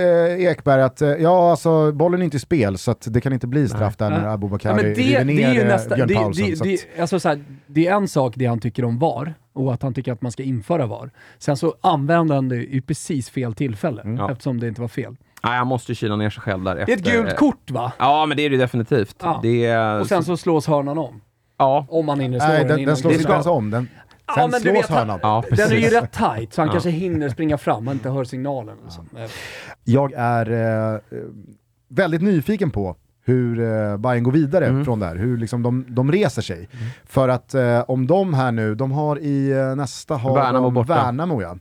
Ekberg 0.46 0.82
att 0.82 1.02
eh, 1.02 1.08
ja, 1.08 1.50
alltså 1.50 1.92
bollen 1.92 2.20
är 2.20 2.24
inte 2.24 2.36
i 2.36 2.40
spel 2.40 2.78
så 2.78 2.90
att 2.90 3.06
det 3.10 3.20
kan 3.20 3.32
inte 3.32 3.46
bli 3.46 3.68
straff 3.68 3.96
där 3.96 4.10
när 4.10 4.26
Abubakari 4.28 4.74
men 4.74 4.84
det, 4.84 4.90
river 4.92 5.18
det 5.18 5.24
ner 5.24 5.48
är 5.48 5.54
ju 5.54 5.60
eh, 5.60 5.66
nästa, 5.66 5.94
Björn 5.94 6.08
det, 6.08 6.14
Paulsson. 6.14 6.50
det, 6.50 6.56
så 6.56 6.64
att- 6.64 6.68
det, 6.96 7.00
alltså 7.00 7.20
så 7.20 7.28
här, 7.28 7.44
det 7.66 7.86
är 7.86 7.94
en 7.94 8.08
sak 8.08 8.32
det 8.36 8.46
han 8.46 8.60
tycker 8.60 8.84
om 8.84 8.98
VAR 8.98 9.34
och 9.52 9.74
att 9.74 9.82
han 9.82 9.94
tycker 9.94 10.12
att 10.12 10.22
man 10.22 10.32
ska 10.32 10.42
införa 10.42 10.86
VAR. 10.86 11.10
Sen 11.38 11.56
så 11.56 11.74
använder 11.80 12.34
han 12.34 12.48
det 12.48 12.56
i 12.74 12.80
precis 12.80 13.30
fel 13.30 13.54
tillfälle 13.54 14.02
Mm. 14.02 14.30
Eftersom 14.30 14.60
det 14.60 14.68
inte 14.68 14.80
var 14.80 14.88
fel. 14.88 15.16
Nej, 15.44 15.58
han 15.58 15.66
måste 15.66 15.94
kyla 15.94 16.16
ner 16.16 16.30
sig 16.30 16.42
själv 16.42 16.64
där 16.64 16.74
Det 16.74 16.92
är 16.92 16.96
ett 16.96 17.04
gult 17.12 17.36
kort 17.36 17.70
va? 17.70 17.92
Ja, 17.98 18.26
men 18.26 18.36
det 18.36 18.42
är 18.42 18.50
det 18.50 18.56
definitivt. 18.56 19.16
Ja. 19.22 19.38
Det 19.42 19.64
är... 19.66 20.00
Och 20.00 20.06
sen 20.06 20.24
så 20.24 20.36
slås 20.36 20.66
hörnan 20.66 20.98
om. 20.98 21.20
Ja, 21.58 21.86
Om 21.88 22.06
man 22.06 22.20
hinner 22.20 22.38
slå 22.38 22.48
Nej, 22.48 22.58
den 22.58 22.68
den, 22.68 22.78
innan 22.78 22.86
den 22.86 22.96
slås 22.96 23.12
det 23.12 23.18
inte 23.20 23.32
ens 23.32 23.46
om. 23.46 23.70
Den, 23.70 23.88
Ja, 24.26 24.34
sen 24.34 24.50
men 24.50 24.62
du 24.62 24.68
slås 24.70 24.74
vet, 24.76 24.88
han- 24.88 24.98
hörnan. 24.98 25.18
ja 25.22 25.44
Den 25.50 25.70
är 25.72 25.74
ju 25.76 25.88
rätt 25.88 26.12
tight, 26.12 26.52
så 26.52 26.60
han 26.60 26.66
Ja. 26.68 26.72
kanske 26.72 26.90
hinner 26.90 27.28
springa 27.28 27.58
fram 27.58 27.88
och 27.88 27.94
inte 27.94 28.10
hör 28.10 28.24
signalen. 28.24 28.76
Liksom. 28.84 29.08
Eh, 29.16 29.30
Jag 29.84 30.12
är 30.16 30.50
eh, 30.94 31.00
väldigt 31.88 32.22
nyfiken 32.22 32.70
på 32.70 32.96
hur 33.26 33.60
eh, 33.60 33.96
Bayern 33.96 34.22
går 34.22 34.32
vidare 34.32 34.66
Mm. 34.66 34.84
från 34.84 35.00
där, 35.00 35.16
hur 35.16 35.36
liksom 35.36 35.62
de, 35.62 35.86
de 35.88 36.12
reser 36.12 36.42
sig. 36.42 36.68
För 37.04 37.28
att 37.28 37.54
eh, 37.54 37.80
om 37.80 38.06
de 38.06 38.34
här 38.34 38.52
nu, 38.52 38.74
de 38.74 38.92
har 38.92 39.18
i 39.18 39.50
eh, 39.50 39.74
nästa 39.76 40.16
har 40.16 40.34
Värnamo 40.34 40.64
de 40.66 40.74
borta. 40.74 40.94
Värnamo 40.94 41.42
ja. 41.42 41.56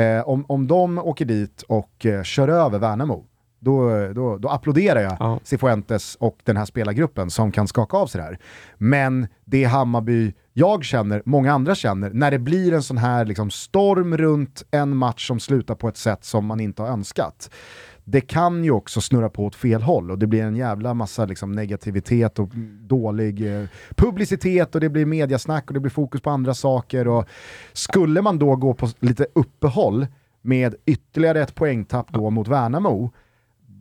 Eh, 0.00 0.28
om, 0.28 0.44
om 0.48 0.66
de 0.66 0.98
åker 0.98 1.24
dit 1.24 1.62
och 1.68 2.06
eh, 2.06 2.22
kör 2.22 2.48
över 2.48 2.78
Värnamo, 2.78 3.24
då, 3.58 4.08
då, 4.12 4.38
då 4.38 4.48
applåderar 4.48 5.00
jag 5.00 5.16
Ja. 5.20 5.40
Cifuentes 5.44 6.16
och 6.20 6.38
den 6.44 6.56
här 6.56 6.64
spelargruppen 6.64 7.30
som 7.30 7.52
kan 7.52 7.68
skaka 7.68 7.96
av 7.96 8.06
sig 8.06 8.18
det 8.20 8.24
här. 8.24 8.38
Men 8.78 9.26
det 9.44 9.64
Hammarby 9.64 10.34
jag 10.52 10.84
känner, 10.84 11.22
många 11.24 11.52
andra 11.52 11.74
känner, 11.74 12.10
när 12.10 12.30
det 12.30 12.38
blir 12.38 12.74
en 12.74 12.82
sån 12.82 12.98
här 12.98 13.24
liksom, 13.24 13.50
storm 13.50 14.16
runt 14.16 14.64
en 14.70 14.96
match 14.96 15.26
som 15.26 15.40
slutar 15.40 15.74
på 15.74 15.88
ett 15.88 15.96
sätt 15.96 16.24
som 16.24 16.46
man 16.46 16.60
inte 16.60 16.82
har 16.82 16.88
önskat. 16.88 17.50
Det 18.04 18.20
kan 18.20 18.64
ju 18.64 18.70
också 18.70 19.00
snurra 19.00 19.28
på 19.28 19.44
åt 19.44 19.54
fel 19.54 19.82
håll 19.82 20.10
och 20.10 20.18
det 20.18 20.26
blir 20.26 20.42
en 20.42 20.56
jävla 20.56 20.94
massa 20.94 21.24
liksom, 21.24 21.52
negativitet 21.52 22.38
och 22.38 22.48
dålig 22.80 23.60
eh, 23.60 23.66
publicitet 23.96 24.74
och 24.74 24.80
det 24.80 24.88
blir 24.88 25.06
mediasnack 25.06 25.64
och 25.66 25.74
det 25.74 25.80
blir 25.80 25.90
fokus 25.90 26.20
på 26.20 26.30
andra 26.30 26.54
saker. 26.54 27.08
Och 27.08 27.24
skulle 27.72 28.22
man 28.22 28.38
då 28.38 28.56
gå 28.56 28.74
på 28.74 28.88
lite 29.00 29.26
uppehåll 29.34 30.06
med 30.42 30.74
ytterligare 30.86 31.42
ett 31.42 31.54
poängtapp 31.54 32.12
då 32.12 32.30
mot 32.30 32.48
Värnamo, 32.48 33.12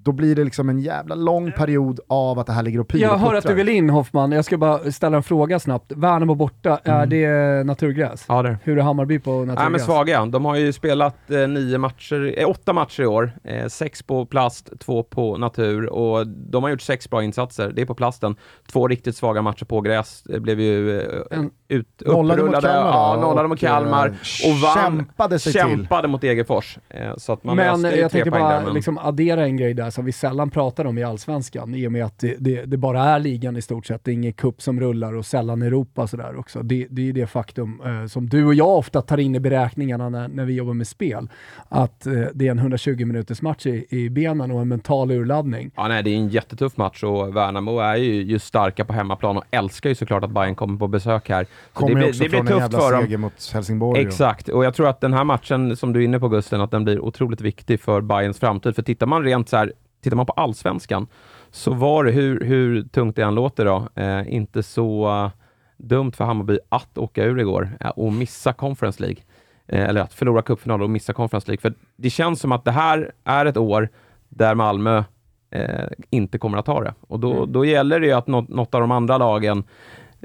då 0.06 0.12
blir 0.12 0.36
det 0.36 0.44
liksom 0.44 0.70
en 0.70 0.80
jävla 0.80 1.16
lång 1.16 1.52
period 1.52 2.00
av 2.08 2.40
att 2.40 2.48
det 2.48 2.54
här 2.54 2.64
ligger 2.64 2.80
och 2.80 2.88
pyr 2.88 3.00
Jag 3.02 3.14
och 3.14 3.20
hör 3.20 3.34
att 3.34 3.48
du 3.48 3.54
vill 3.54 3.70
in 3.70 3.90
Hoffman, 3.90 4.32
jag 4.32 4.46
ska 4.46 4.58
bara 4.58 4.92
ställa 4.92 5.18
en 5.18 5.24
fråga 5.24 5.60
snabbt. 5.60 5.92
Värnamo 5.92 6.36
borta, 6.36 6.80
är 6.84 7.06
det 7.06 7.64
naturgräs? 7.66 8.26
Ja, 8.28 8.42
det 8.42 8.50
är. 8.50 8.58
Hur 8.64 8.78
är 8.78 8.82
Hammarby 8.82 9.20
på 9.20 9.32
naturgräs? 9.32 9.60
Nej 9.60 9.70
men 9.70 9.80
svaga. 9.80 10.26
De 10.26 10.46
har 10.46 10.56
ju 10.56 10.74
spelat 10.74 11.32
eh, 11.32 11.48
nio 11.48 11.78
matcher, 11.78 12.34
eh, 12.38 12.50
åtta 12.50 12.74
matcher 12.74 13.04
i 13.04 13.06
år. 13.06 13.32
Eh, 13.44 13.68
sex 13.68 14.04
på 14.04 14.26
plast, 14.26 14.70
två 14.80 15.04
på 15.04 15.38
natur 15.38 15.94
och 15.94 16.28
de 16.28 16.64
har 16.64 16.70
gjort 16.70 16.82
sex 16.82 17.10
bra 17.10 17.24
insatser. 17.24 17.72
Det 17.76 17.82
är 17.82 17.86
på 17.86 17.96
plasten. 17.96 18.36
Två 18.72 18.88
riktigt 18.88 19.16
svaga 19.16 19.42
matcher 19.42 19.66
på 19.66 19.82
gräs. 19.82 20.24
Det 20.26 20.40
blev 20.40 20.60
ju 20.60 21.00
eh, 21.02 21.08
En- 21.32 21.52
ut, 21.68 22.02
Nollade 22.06 22.44
mot. 22.44 22.52
Kalmar 22.54 22.70
ja, 22.92 23.18
nollade 23.22 23.48
mot 23.48 23.56
och, 23.56 23.60
Kalmar. 23.60 24.08
eh, 24.08 24.50
Och 24.52 24.58
vann, 24.62 24.74
kämpade 24.98 25.40
sig 25.40 25.52
till. 25.54 25.62
kämpade 25.62 26.08
mot 26.08 26.22
Degerfors. 26.22 26.78
Eh, 26.90 27.16
så 27.18 27.34
att 27.34 27.44
man 27.44 27.56
Men 27.56 27.82
jag 27.84 28.12
tänkte 28.12 28.32
bara 28.32 28.50
där, 28.50 28.62
men- 28.66 28.74
liksom 28.74 28.98
addera 28.98 29.44
en 29.44 29.58
grej 29.58 29.74
där 29.74 29.90
som 29.96 30.06
vi 30.06 30.12
sällan 30.12 30.50
pratar 30.50 30.86
om 30.86 30.98
i 30.98 31.04
Allsvenskan, 31.04 31.76
i 31.76 31.88
och 31.88 31.92
med 31.92 32.06
att 32.06 32.20
det, 32.20 32.36
det, 32.40 32.66
det 32.66 32.78
bara 32.78 33.04
är 33.04 33.20
ligan 33.20 33.58
i 33.58 33.62
stort 33.62 33.86
sett. 33.86 34.04
Det 34.04 34.12
är 34.12 34.14
ingen 34.14 34.34
cup 34.34 34.62
som 34.62 34.80
rullar 34.80 35.14
och 35.14 35.26
sällan 35.26 35.62
Europa 35.62 36.08
sådär 36.08 36.40
också. 36.40 36.64
Det, 36.64 36.88
det 36.90 37.10
är 37.10 37.14
det 37.14 37.28
faktum 37.28 37.82
eh, 37.86 38.08
som 38.08 38.30
du 38.30 38.46
och 38.46 38.54
jag 38.54 38.78
ofta 38.78 39.02
tar 39.02 39.18
in 39.18 39.36
i 39.36 39.40
beräkningarna 39.40 40.10
när, 40.10 40.28
när 40.28 40.46
vi 40.46 40.54
jobbar 40.54 40.74
med 40.74 40.88
spel. 40.88 41.30
Att 41.70 42.08
eh, 42.08 42.14
det 42.34 42.48
är 42.48 42.52
en 42.52 42.60
120 42.60 43.06
minuters 43.06 43.42
match 43.42 43.66
i, 43.66 43.86
i 43.90 44.10
benen 44.10 44.52
och 44.52 44.62
en 44.62 44.68
mental 44.68 45.12
urladdning. 45.12 45.72
Ja, 45.76 45.88
nej, 45.88 46.04
det 46.04 46.10
är 46.10 46.16
en 46.16 46.30
jättetuff 46.30 46.78
match 46.78 47.04
och 47.04 47.36
Värnamo 47.36 47.80
är 47.80 47.96
ju 47.96 48.24
just 48.24 48.48
starka 48.48 48.86
på 48.86 48.94
hemmaplan 48.94 49.38
och 49.38 49.44
älskar 49.52 49.90
ju 49.90 49.96
såklart 49.96 50.24
att 50.24 50.32
Bayern 50.32 50.56
kommer 50.56 50.78
på 50.80 50.88
besök 50.88 51.30
här. 51.30 51.44
Så 51.44 51.50
Kommer 51.74 51.90
det 51.90 51.96
blir, 51.96 52.08
också 52.08 52.24
det 52.24 52.30
blir 52.30 52.40
från 52.40 52.48
en 52.48 52.54
tufft 52.54 52.62
jävla 52.62 52.80
för 52.80 52.92
dem. 52.92 53.02
seger 53.02 53.18
mot 53.18 53.52
Helsingborg. 53.54 54.02
Exakt, 54.02 54.50
och 54.50 54.66
jag 54.66 54.74
tror 54.74 54.88
att 54.88 55.02
den 55.02 55.14
här 55.14 55.24
matchen 55.24 55.78
som 55.78 55.94
du 55.94 56.00
är 56.00 56.06
inne 56.06 56.20
på 56.20 56.28
Gusten, 56.28 56.62
att 56.62 56.72
den 56.72 56.84
blir 56.84 57.00
otroligt 57.00 57.42
viktig 57.42 57.80
för 57.80 58.02
Bayerns 58.02 58.40
framtid. 58.40 58.76
För 58.76 58.82
tittar 58.82 59.08
man 59.08 59.24
rent 59.24 59.50
så 59.50 59.58
här, 59.58 59.74
tittar 60.06 60.18
man 60.18 60.26
på 60.26 60.34
allsvenskan, 60.34 61.08
så 61.52 61.74
var 61.74 62.04
det, 62.04 62.12
hur, 62.12 62.40
hur 62.40 62.84
tungt 62.84 63.16
det 63.16 63.22
än 63.22 63.36
låter 63.36 63.66
då, 63.66 63.88
eh, 63.96 64.34
inte 64.34 64.64
så 64.64 65.32
dumt 65.78 66.12
för 66.12 66.26
Hammarby 66.26 66.60
att 66.70 66.98
åka 66.98 67.24
ur 67.24 67.40
igår 67.40 67.78
eh, 67.80 67.90
och 67.90 68.14
missa 68.14 68.54
Conference 68.54 69.04
League. 69.04 69.22
Eh, 69.68 69.90
eller 69.90 70.02
att 70.02 70.14
förlora 70.14 70.42
cupfinalen 70.42 70.84
och 70.84 70.90
missa 70.90 71.14
Conference 71.14 71.48
League. 71.48 71.62
För 71.62 71.74
det 71.96 72.10
känns 72.10 72.40
som 72.40 72.52
att 72.52 72.66
det 72.66 72.72
här 72.72 73.12
är 73.24 73.46
ett 73.46 73.58
år 73.58 73.90
där 74.30 74.56
Malmö 74.56 75.04
eh, 75.52 75.88
inte 76.10 76.38
kommer 76.38 76.58
att 76.58 76.66
ta 76.66 76.84
det. 76.84 76.94
Och 77.02 77.20
då, 77.20 77.46
då 77.46 77.66
gäller 77.66 78.00
det 78.00 78.08
ju 78.08 78.14
att 78.14 78.28
något, 78.28 78.50
något 78.50 78.76
av 78.76 78.82
de 78.82 78.92
andra 78.92 79.18
lagen 79.18 79.64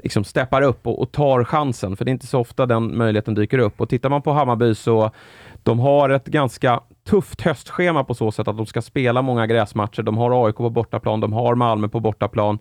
liksom 0.03 0.23
steppar 0.23 0.61
upp 0.61 0.87
och, 0.87 1.01
och 1.01 1.11
tar 1.11 1.43
chansen, 1.43 1.95
för 1.95 2.05
det 2.05 2.11
är 2.11 2.13
inte 2.13 2.27
så 2.27 2.39
ofta 2.39 2.65
den 2.65 2.97
möjligheten 2.97 3.33
dyker 3.33 3.59
upp. 3.59 3.81
Och 3.81 3.89
tittar 3.89 4.09
man 4.09 4.21
på 4.21 4.33
Hammarby 4.33 4.75
så 4.75 5.11
de 5.63 5.79
har 5.79 6.09
ett 6.09 6.25
ganska 6.25 6.81
tufft 7.11 7.41
höstschema 7.41 8.03
på 8.03 8.13
så 8.13 8.31
sätt 8.31 8.47
att 8.47 8.57
de 8.57 8.65
ska 8.65 8.81
spela 8.81 9.21
många 9.21 9.47
gräsmatcher. 9.47 10.03
De 10.03 10.17
har 10.17 10.45
AIK 10.45 10.55
på 10.55 10.69
bortaplan, 10.69 11.19
de 11.19 11.33
har 11.33 11.55
Malmö 11.55 11.87
på 11.87 11.99
bortaplan. 11.99 12.59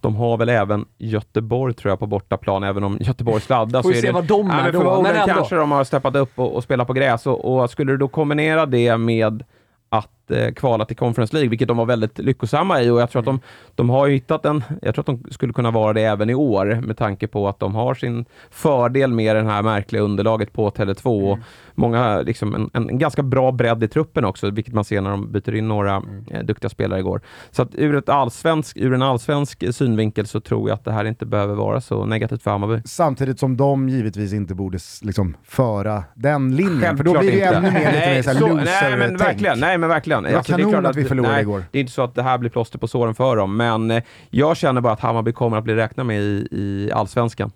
De 0.00 0.16
har 0.16 0.36
väl 0.36 0.48
även 0.48 0.84
Göteborg 0.98 1.74
tror 1.74 1.90
jag 1.90 1.98
på 1.98 2.06
bortaplan, 2.06 2.62
även 2.62 2.84
om 2.84 2.98
Göteborg 3.00 3.40
sladdar. 3.40 3.82
Får 3.82 3.88
vi 3.88 3.94
så 3.94 4.00
se 4.00 4.06
det, 4.06 4.12
vad 4.12 4.24
de 4.24 4.50
är 4.50 4.72
då, 4.72 4.80
förmodligen 4.80 5.16
men 5.26 5.28
kanske 5.28 5.56
de 5.56 5.70
har 5.70 5.84
steppat 5.84 6.16
upp 6.16 6.38
och, 6.38 6.56
och 6.56 6.62
spelat 6.62 6.86
på 6.86 6.92
gräs. 6.92 7.26
Och, 7.26 7.62
och 7.62 7.70
skulle 7.70 7.92
du 7.92 7.96
då 7.96 8.08
kombinera 8.08 8.66
det 8.66 8.96
med 8.96 9.42
att 9.90 10.30
eh, 10.30 10.52
kvala 10.52 10.84
till 10.84 10.96
Conference 10.96 11.34
League, 11.34 11.50
vilket 11.50 11.68
de 11.68 11.76
var 11.76 11.86
väldigt 11.86 12.18
lyckosamma 12.18 12.82
i 12.82 12.90
och 12.90 13.00
jag 13.00 13.10
tror 13.10 13.20
att 13.20 13.26
de, 13.26 13.40
de 13.74 13.90
har 13.90 14.08
hittat 14.08 14.44
en, 14.44 14.64
jag 14.82 14.94
tror 14.94 15.02
att 15.02 15.06
de 15.06 15.24
skulle 15.30 15.52
kunna 15.52 15.70
vara 15.70 15.92
det 15.92 16.02
även 16.02 16.30
i 16.30 16.34
år 16.34 16.80
med 16.82 16.96
tanke 16.96 17.26
på 17.26 17.48
att 17.48 17.58
de 17.58 17.74
har 17.74 17.94
sin 17.94 18.24
fördel 18.50 19.12
med 19.12 19.36
det 19.36 19.42
här 19.42 19.62
märkliga 19.62 20.02
underlaget 20.02 20.52
på 20.52 20.70
Tele2 20.70 21.32
och 21.32 21.38
många, 21.80 22.20
liksom 22.20 22.54
en, 22.54 22.70
en, 22.72 22.98
ganska 22.98 23.22
bra 23.22 23.52
bredd 23.52 23.84
i 23.84 23.88
truppen 23.88 24.24
också, 24.24 24.50
vilket 24.50 24.74
man 24.74 24.84
ser 24.84 25.00
när 25.00 25.10
de 25.10 25.32
byter 25.32 25.54
in 25.54 25.68
några 25.68 26.02
eh, 26.30 26.42
duktiga 26.44 26.68
spelare 26.68 27.00
igår. 27.00 27.20
Så 27.50 27.62
att 27.62 27.74
ur, 27.74 27.96
ett 27.96 28.08
allsvensk, 28.08 28.76
ur 28.76 28.94
en 28.94 29.02
allsvensk 29.02 29.74
synvinkel 29.74 30.26
så 30.26 30.40
tror 30.40 30.68
jag 30.68 30.74
att 30.74 30.84
det 30.84 30.92
här 30.92 31.04
inte 31.04 31.26
behöver 31.26 31.54
vara 31.54 31.80
så 31.80 32.04
negativt 32.04 32.42
för 32.42 32.50
Hammarby. 32.50 32.82
Samtidigt 32.84 33.38
som 33.38 33.56
de 33.56 33.88
givetvis 33.88 34.32
inte 34.32 34.54
borde 34.54 34.78
liksom, 35.02 35.36
föra 35.44 36.04
den 36.14 36.56
linjen, 36.56 36.96
för 36.96 37.04
då 37.04 37.14
Självklart 37.14 37.20
blir 37.20 37.30
det 37.30 37.56
inte. 37.56 37.56
ännu 37.56 37.70
mer 37.70 37.92
lite 37.92 38.34
Nej, 38.34 38.34
mer 38.34 38.40
loser 38.40 38.64
Nej 38.64 38.96
men 38.98 39.16
verkligen, 39.16 39.60
nej 39.60 39.78
men 39.78 39.88
verkligen. 39.88 40.22
Det 40.22 40.34
var 40.34 40.42
kanon 40.42 40.86
att 40.86 40.96
vi 40.96 41.04
förlorade 41.04 41.32
nej, 41.34 41.42
igår. 41.42 41.64
Det 41.70 41.78
är 41.78 41.80
inte 41.80 41.92
så 41.92 42.02
att 42.02 42.14
det 42.14 42.22
här 42.22 42.38
blir 42.38 42.50
plåster 42.50 42.78
på 42.78 42.88
såren 42.88 43.14
för 43.14 43.36
dem, 43.36 43.56
men 43.56 43.90
eh, 43.90 44.02
jag 44.30 44.56
känner 44.56 44.80
bara 44.80 44.92
att 44.92 45.00
Hammarby 45.00 45.32
kommer 45.32 45.56
att 45.56 45.64
bli 45.64 45.74
räknad 45.74 46.06
med 46.06 46.20
i, 46.20 46.48
i 46.50 46.90
Allsvenskan. 46.92 47.52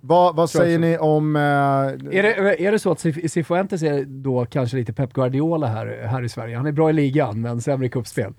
Vad, 0.00 0.36
vad 0.36 0.50
Tror 0.50 0.64
jag 0.64 0.68
säger 0.68 0.78
ni 0.78 0.98
om... 0.98 1.36
Eh, 1.36 1.42
Är 1.42 2.22
det, 2.22 2.62
är 2.66 2.72
det 2.72 2.78
så 2.78 2.92
att 2.92 2.98
Cif- 2.98 3.28
Cifuentes 3.28 3.82
är 3.82 4.04
då 4.04 4.46
kanske 4.50 4.76
lite 4.76 4.92
Pep 4.92 5.12
Guardiola 5.12 5.66
här, 5.66 6.06
här 6.06 6.22
i 6.22 6.28
Sverige? 6.28 6.56
Han 6.56 6.66
är 6.66 6.72
bra 6.72 6.90
i 6.90 6.92
ligan, 6.92 7.40
men 7.40 7.60
sämre 7.60 7.86
i 7.86 7.90
kuppspel. 7.90 8.32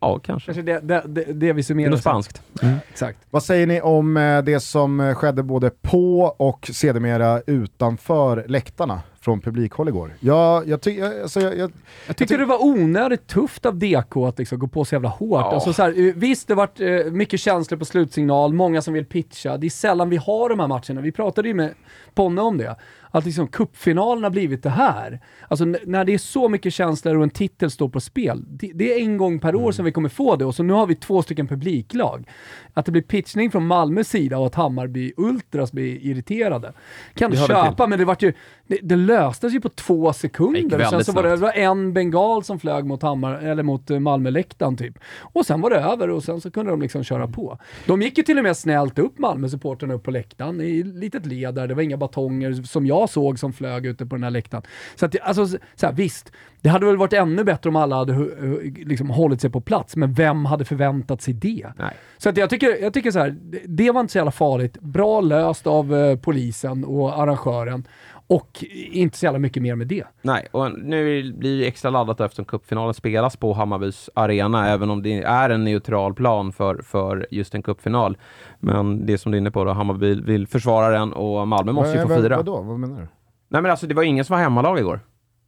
Ja, 0.00 0.18
kanske. 0.18 0.46
Kanske 0.54 0.62
det, 0.72 0.80
det, 0.80 1.02
det, 1.06 1.24
det 1.24 1.32
vi 1.32 1.52
Det 1.52 1.58
är 1.58 1.62
summerar. 1.62 1.90
något 1.90 2.02
sen. 2.02 2.10
spanskt. 2.12 2.42
Exakt. 2.90 3.18
Vad 3.30 3.42
säger 3.42 3.66
ni 3.66 3.80
om 3.80 4.16
eh, 4.16 4.42
det 4.42 4.60
som 4.60 5.00
eh, 5.00 5.14
skedde 5.14 5.42
både 5.42 5.70
på 5.82 6.20
och 6.22 6.70
sedermera 6.72 7.40
utanför 7.46 8.44
läktarna 8.48 9.00
från 9.26 9.40
publikhåll 9.40 9.88
igår? 9.88 10.14
Jag, 10.20 10.68
jag, 10.68 10.80
ty- 10.80 10.98
jag, 10.98 11.20
alltså, 11.20 11.40
jag, 11.40 11.58
jag, 11.58 11.72
Jag 12.06 12.16
tycker 12.16 12.38
det 12.38 12.44
var 12.44 12.64
onödigt 12.64 13.26
tufft 13.26 13.66
av 13.66 13.78
DK 13.78 14.16
att 14.16 14.38
liksom 14.38 14.58
gå 14.58 14.66
på 14.68 14.84
så 14.84 14.94
jävla 14.94 15.08
hårt. 15.08 15.40
Ja. 15.40 15.54
Alltså 15.54 15.72
så 15.72 15.82
här, 15.82 16.08
eh, 16.08 16.14
visst, 16.14 16.48
det 16.48 16.54
varit 16.54 16.80
eh, 16.80 16.88
mycket 17.12 17.40
känslor 17.40 17.78
på 17.78 17.84
slutsignal, 17.84 18.52
många 18.52 18.82
som 18.82 18.94
vill 18.94 19.04
pitcha. 19.04 19.56
Det 19.56 19.66
är 19.66 19.70
sällan 19.70 20.10
vi 20.10 20.16
har 20.16 20.48
de 20.48 20.60
här 20.60 20.66
matcherna. 20.68 21.00
Vi 21.00 21.12
pratade 21.12 21.48
ju 21.48 21.54
med 21.54 21.74
Ponne 22.14 22.40
om 22.40 22.58
det. 22.58 22.76
Att 23.16 23.24
liksom 23.24 23.48
cupfinalen 23.48 24.24
har 24.24 24.30
blivit 24.30 24.62
det 24.62 24.70
här. 24.70 25.20
Alltså 25.48 25.64
när 25.64 26.04
det 26.04 26.14
är 26.14 26.18
så 26.18 26.48
mycket 26.48 26.72
känslor 26.72 27.16
och 27.16 27.22
en 27.22 27.30
titel 27.30 27.70
står 27.70 27.88
på 27.88 28.00
spel. 28.00 28.44
Det, 28.46 28.70
det 28.74 28.92
är 28.92 29.00
en 29.00 29.16
gång 29.16 29.38
per 29.38 29.54
år 29.54 29.72
som 29.72 29.84
vi 29.84 29.92
kommer 29.92 30.08
få 30.08 30.36
det 30.36 30.44
och 30.44 30.54
så 30.54 30.62
nu 30.62 30.72
har 30.72 30.86
vi 30.86 30.94
två 30.94 31.22
stycken 31.22 31.46
publiklag. 31.46 32.28
Att 32.74 32.86
det 32.86 32.92
blir 32.92 33.02
pitchning 33.02 33.50
från 33.50 33.66
Malmös 33.66 34.08
sida 34.08 34.38
och 34.38 34.46
att 34.46 34.54
Hammarby 34.54 35.12
Ultras 35.16 35.72
blir 35.72 36.06
irriterade. 36.06 36.72
Kan 37.14 37.30
du 37.30 37.36
köpa, 37.36 37.86
men 37.86 37.98
det, 37.98 38.04
vart 38.04 38.22
ju, 38.22 38.32
det, 38.66 38.78
det 38.82 38.96
löstes 38.96 39.54
ju 39.54 39.60
på 39.60 39.68
två 39.68 40.12
sekunder. 40.12 40.84
Sen 40.84 41.04
så 41.04 41.12
var 41.12 41.22
det, 41.22 41.30
det 41.30 41.36
var 41.36 41.52
en 41.52 41.92
bengal 41.92 42.44
som 42.44 42.60
flög 42.60 42.84
mot, 42.84 43.02
Hammar, 43.02 43.34
eller 43.34 43.62
mot 43.62 43.90
eh, 43.90 43.98
Malmöläktaren 43.98 44.76
typ. 44.76 44.98
Och 45.18 45.46
sen 45.46 45.60
var 45.60 45.70
det 45.70 45.76
över 45.76 46.10
och 46.10 46.24
sen 46.24 46.40
så 46.40 46.50
kunde 46.50 46.70
de 46.70 46.82
liksom 46.82 47.04
köra 47.04 47.28
på. 47.28 47.58
De 47.86 48.02
gick 48.02 48.18
ju 48.18 48.24
till 48.24 48.38
och 48.38 48.44
med 48.44 48.56
snällt 48.56 48.98
upp 48.98 49.18
Malmö-supporterna 49.18 49.94
upp 49.94 50.02
på 50.02 50.10
läktaren 50.10 50.60
i 50.60 50.82
litet 50.82 51.26
led 51.26 51.54
där. 51.54 51.68
Det 51.68 51.74
var 51.74 51.82
inga 51.82 51.96
batonger 51.96 52.52
som 52.52 52.86
jag 52.86 53.05
såg 53.10 53.38
som 53.38 53.52
flög 53.52 53.86
ute 53.86 54.06
på 54.06 54.16
den 54.16 54.22
här 54.22 54.30
läktaren. 54.30 54.62
Så 54.94 55.06
att, 55.06 55.20
alltså, 55.22 55.46
så 55.74 55.86
här, 55.86 55.92
visst, 55.92 56.32
det 56.60 56.68
hade 56.68 56.86
väl 56.86 56.96
varit 56.96 57.12
ännu 57.12 57.44
bättre 57.44 57.68
om 57.70 57.76
alla 57.76 57.96
hade 57.96 58.30
liksom, 58.76 59.10
hållit 59.10 59.40
sig 59.40 59.50
på 59.50 59.60
plats, 59.60 59.96
men 59.96 60.12
vem 60.12 60.44
hade 60.44 60.64
förväntat 60.64 61.22
sig 61.22 61.34
det? 61.34 61.66
Nej. 61.78 61.94
Så 62.18 62.28
att 62.28 62.36
jag 62.36 62.50
tycker, 62.50 62.82
jag 62.82 62.94
tycker 62.94 63.10
så 63.10 63.18
här, 63.18 63.36
det, 63.42 63.60
det 63.64 63.90
var 63.90 64.00
inte 64.00 64.12
så 64.12 64.18
jävla 64.18 64.30
farligt. 64.30 64.80
Bra 64.80 65.20
löst 65.20 65.66
av 65.66 65.94
eh, 65.94 66.18
polisen 66.18 66.84
och 66.84 67.22
arrangören. 67.22 67.86
Och 68.28 68.64
inte 68.92 69.18
så 69.18 69.24
jävla 69.26 69.38
mycket 69.38 69.62
mer 69.62 69.74
med 69.74 69.86
det. 69.86 70.04
Nej, 70.22 70.48
och 70.52 70.78
nu 70.78 71.32
blir 71.32 71.58
det 71.60 71.66
extra 71.66 71.90
laddat 71.90 72.20
eftersom 72.20 72.44
cupfinalen 72.44 72.94
spelas 72.94 73.36
på 73.36 73.52
Hammarbys 73.52 74.10
arena, 74.14 74.68
även 74.68 74.90
om 74.90 75.02
det 75.02 75.22
är 75.22 75.50
en 75.50 75.64
neutral 75.64 76.14
plan 76.14 76.52
för, 76.52 76.82
för 76.82 77.26
just 77.30 77.54
en 77.54 77.62
cupfinal. 77.62 78.16
Men 78.60 79.06
det 79.06 79.18
som 79.18 79.32
du 79.32 79.36
är 79.38 79.40
inne 79.40 79.50
på 79.50 79.64
då, 79.64 79.72
Hammarby 79.72 80.14
vill 80.14 80.46
försvara 80.46 80.88
den 80.98 81.12
och 81.12 81.48
Malmö 81.48 81.72
måste 81.72 81.96
ju 81.96 82.02
få 82.02 82.08
vad, 82.08 82.22
fira. 82.22 82.36
Vadå, 82.36 82.62
vad 82.62 82.78
menar 82.78 83.00
du? 83.00 83.08
Nej 83.48 83.62
men 83.62 83.70
alltså 83.70 83.86
det 83.86 83.94
var 83.94 84.02
ingen 84.02 84.24
som 84.24 84.34
var 84.34 84.42
hemmalag 84.42 84.78
igår. 84.78 85.00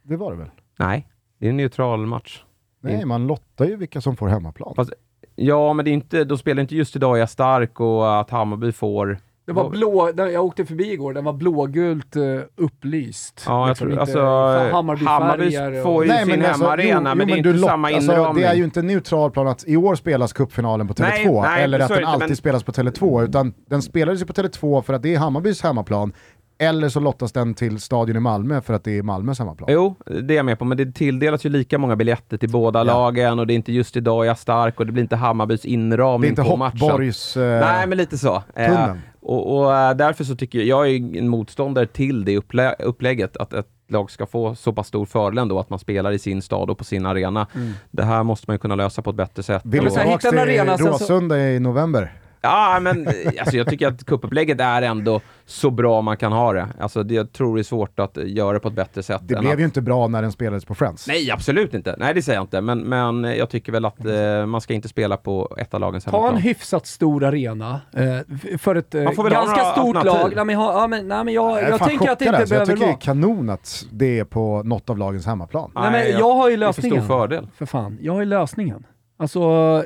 Det 0.03 0.17
var 0.17 0.31
det 0.33 0.39
väl? 0.39 0.51
Nej, 0.79 1.09
det 1.39 1.47
är 1.47 1.51
en 1.51 1.57
neutral 1.57 2.07
match. 2.07 2.43
Nej, 2.81 3.05
man 3.05 3.27
lottar 3.27 3.65
ju 3.65 3.77
vilka 3.77 4.01
som 4.01 4.17
får 4.17 4.29
hemmaplan. 4.29 4.73
Fast- 4.77 4.93
Ja, 5.41 5.73
men 5.73 5.85
det 5.85 5.91
är 5.91 5.93
inte, 5.93 6.25
de 6.25 6.39
spelar 6.39 6.61
inte 6.61 6.77
just 6.77 6.97
idag 6.97 7.17
är 7.17 7.21
jag 7.21 7.31
stark 7.31 7.81
och 7.81 8.21
att 8.21 8.31
Hammarby 8.31 8.73
får... 8.73 9.19
Det 9.49 9.55
var 9.55 9.71
blå, 9.71 10.11
jag 10.17 10.45
åkte 10.45 10.65
förbi 10.65 10.93
igår, 10.93 11.13
den 11.13 11.25
var 11.25 11.33
blågult 11.33 12.17
uh, 12.17 12.41
upplyst. 12.57 13.45
Ja, 13.47 13.61
jag 13.61 13.69
Liksom 13.69 13.85
tror, 13.87 13.91
inte 13.91 14.01
alltså, 14.01 14.75
Hammarby 14.77 15.05
Hammarbyfärger 15.05 15.83
får 15.83 16.05
ju 16.05 16.11
Nej, 16.11 16.19
sin 16.27 16.29
men 16.29 16.47
alltså, 16.49 16.65
hemmaarena, 16.65 17.15
men 17.15 17.29
jo, 17.29 17.35
det 17.35 17.37
är 17.37 17.39
inte 17.49 17.61
lott- 17.61 17.71
samma 17.71 17.89
alltså, 17.89 18.13
inramning. 18.13 18.43
Det 18.43 18.49
är 18.49 18.55
ju 18.55 18.65
inte 18.65 18.81
en 18.81 18.87
neutral 18.87 19.31
plan 19.31 19.49
att 19.49 19.65
i 19.67 19.77
år 19.77 19.95
spelas 19.95 20.33
cupfinalen 20.33 20.89
på 20.89 20.95
Tele2, 20.95 21.03
Nej, 21.11 21.27
nej, 21.43 21.63
eller 21.65 21.81
att 21.81 21.89
den 21.89 21.99
inte, 21.99 22.09
alltid 22.11 22.29
men- 22.29 22.37
spelas 22.37 22.63
på 22.63 22.73
Tele2, 22.73 23.25
utan 23.25 23.55
den 23.71 23.83
spelades 23.83 24.23
ju 24.23 24.27
på 24.27 24.33
Tele2 24.33 24.83
för 24.83 24.93
att 24.95 25.03
det 25.03 25.15
är 25.15 25.19
Hammarbys 25.19 25.63
hemmaplan, 25.63 26.13
eller 26.61 26.89
så 26.89 27.01
lottas 27.01 27.33
den 27.33 27.55
till 27.55 27.81
Stadion 27.81 28.17
i 28.17 28.21
Malmö 28.21 28.61
för 28.61 28.75
att 28.75 28.85
det 28.85 28.99
är 28.99 29.03
Malmös 29.03 29.39
hemmaplan. 29.39 29.69
Jo, 29.73 29.95
det 30.07 30.35
är 30.35 30.37
jag 30.37 30.47
med 30.47 30.59
på, 30.59 30.65
men 30.65 30.77
det 30.79 30.93
tilldelas 30.95 31.47
ju 31.47 31.51
lika 31.51 31.79
många 31.79 31.97
biljetter 31.97 32.37
till 32.37 32.51
båda 32.51 32.83
lagen 32.83 33.39
och 33.39 33.47
det 33.47 33.53
är 33.53 33.55
inte 33.55 33.73
just 33.73 33.97
idag 33.97 34.27
jag 34.27 34.31
är 34.31 34.35
stark 34.35 34.81
och 34.81 34.87
det 34.87 34.93
blir 34.93 35.03
inte 35.03 35.17
Hammarbys 35.17 35.65
inramning 35.65 36.21
Det 36.21 36.27
är 36.27 36.31
inte 36.43 36.43
på 36.51 36.57
matchen. 36.57 36.81
Hoppborgs... 36.81 37.37
Eh, 37.37 37.61
Nej, 37.61 37.87
men 37.87 37.99
lite 37.99 38.19
så. 38.19 38.43
Eh, 38.55 38.67
tunneln. 38.67 38.99
Och, 39.29 39.59
och 39.59 39.77
eh, 39.77 39.97
därför 39.97 40.25
så 40.25 40.37
tycker 40.37 40.59
jag, 40.59 40.67
jag 40.67 40.91
är 40.95 41.19
en 41.19 41.29
motståndare 41.29 41.87
till 41.87 42.25
det 42.25 42.37
upplä 42.37 42.75
upplägget, 42.79 43.37
att 43.37 43.53
ett 43.53 43.69
lag 43.89 44.11
ska 44.11 44.27
få 44.27 44.55
så 44.55 44.73
pass 44.73 44.87
stor 44.89 45.07
fördel 45.07 45.39
ändå 45.39 45.61
att 45.61 45.71
man 45.71 45.79
spelar 45.79 46.13
i 46.13 46.19
sin 46.19 46.43
stad 46.43 46.71
och 46.71 46.79
på 46.79 46.85
sin 46.85 47.07
arena. 47.07 47.47
Det 47.91 48.03
här 48.05 48.23
måste 48.23 48.45
man 48.49 48.55
ju 48.55 48.59
kunna 48.59 48.75
lösa 48.75 49.03
på 49.03 49.11
ett 49.11 49.17
bättre 49.17 49.43
sätt. 49.43 49.63
Vill 49.65 49.85
du 49.85 49.91
tillbaka 49.91 50.31
till 50.31 50.39
arena, 50.39 50.79
sen 50.79 50.87
så- 50.87 50.93
Råsunda 50.93 51.39
i 51.41 51.61
november? 51.61 52.13
Ja, 52.41 52.79
men 52.81 53.09
alltså, 53.41 53.57
jag 53.57 53.67
tycker 53.69 53.89
att 53.89 54.05
kuppupplägget 54.07 54.61
är 54.61 54.83
ändå 54.83 55.21
så 55.47 55.71
bra 55.71 56.01
man 56.03 56.17
kan 56.17 56.33
ha 56.33 56.53
det. 56.53 56.67
Alltså, 56.81 57.03
det, 57.03 57.15
jag 57.15 57.33
tror 57.33 57.55
det 57.57 57.61
är 57.61 57.65
svårt 57.65 57.99
att 58.01 58.17
göra 58.17 58.53
det 58.53 58.61
på 58.61 58.69
ett 58.69 58.75
bättre 58.75 59.03
sätt. 59.03 59.21
Det 59.25 59.41
blev 59.41 59.53
att... 59.53 59.61
ju 59.61 59.65
inte 59.65 59.81
bra 59.81 60.09
när 60.09 60.23
den 60.23 60.33
spelades 60.33 60.65
på 60.65 60.75
Friends. 60.75 61.09
Nej, 61.09 61.31
absolut 61.31 61.75
inte. 61.75 61.95
Nej, 61.99 62.15
det 62.15 62.23
säger 62.23 62.37
jag 62.39 62.45
inte. 62.45 62.61
Men, 62.61 62.79
men 62.81 63.25
jag 63.25 63.51
tycker 63.51 63.73
väl 63.73 63.85
att 63.85 64.05
eh, 64.05 64.47
man 64.47 64.61
ska 64.61 64.75
inte 64.75 64.89
spela 64.89 65.17
på 65.17 65.57
ett 65.59 65.75
av 65.75 65.81
lagens 65.81 66.05
Ta 66.05 66.11
en 66.11 66.15
hemmaplan. 66.17 66.43
hyfsat 66.43 66.87
stor 66.87 67.25
arena 67.25 67.81
eh, 67.97 68.59
för 68.59 68.75
ett 68.75 68.95
eh, 68.95 69.03
Man 69.03 69.15
får 69.15 69.25
väl 69.25 69.33
ha 69.35 69.45
ganska 69.45 69.65
stort 69.65 70.05
lag. 70.05 70.33
Nej, 70.37 70.45
men, 70.45 70.57
ha, 70.57 70.81
ja, 70.81 70.87
men, 70.87 71.09
nej, 71.09 71.25
men 71.25 71.35
jag, 71.35 71.51
Jag 71.51 71.59
är 71.63 71.71
jag 71.71 71.79
fan 71.79 71.89
tänker 71.89 72.11
att 72.11 72.19
det 72.19 72.25
inte 72.25 72.39
alltså. 72.39 72.55
Jag 72.55 72.67
behöver 72.67 72.73
tycker 72.75 72.81
det 72.81 72.87
vara... 72.87 72.97
är 72.97 73.01
kanon 73.37 73.51
att 73.51 73.85
det 73.93 74.19
är 74.19 74.25
på 74.25 74.63
något 74.65 74.91
av 74.91 74.99
lagens 74.99 75.27
hemmaplan. 75.27 75.71
Nej, 75.75 75.83
men 75.85 75.93
Nej, 75.93 76.11
jag 76.19 76.35
har 76.35 76.51
ju 76.51 76.57
Det 76.57 76.67
är 76.67 76.73
för 76.73 76.83
lösningen. 76.83 77.05
stor 77.05 77.19
fördel. 77.19 77.49
För 77.57 77.67
fan, 77.67 77.99
jag 78.01 78.13
har 78.13 78.21
ju 78.21 78.27
lösningen. 78.27 78.85
Alltså, 79.21 79.41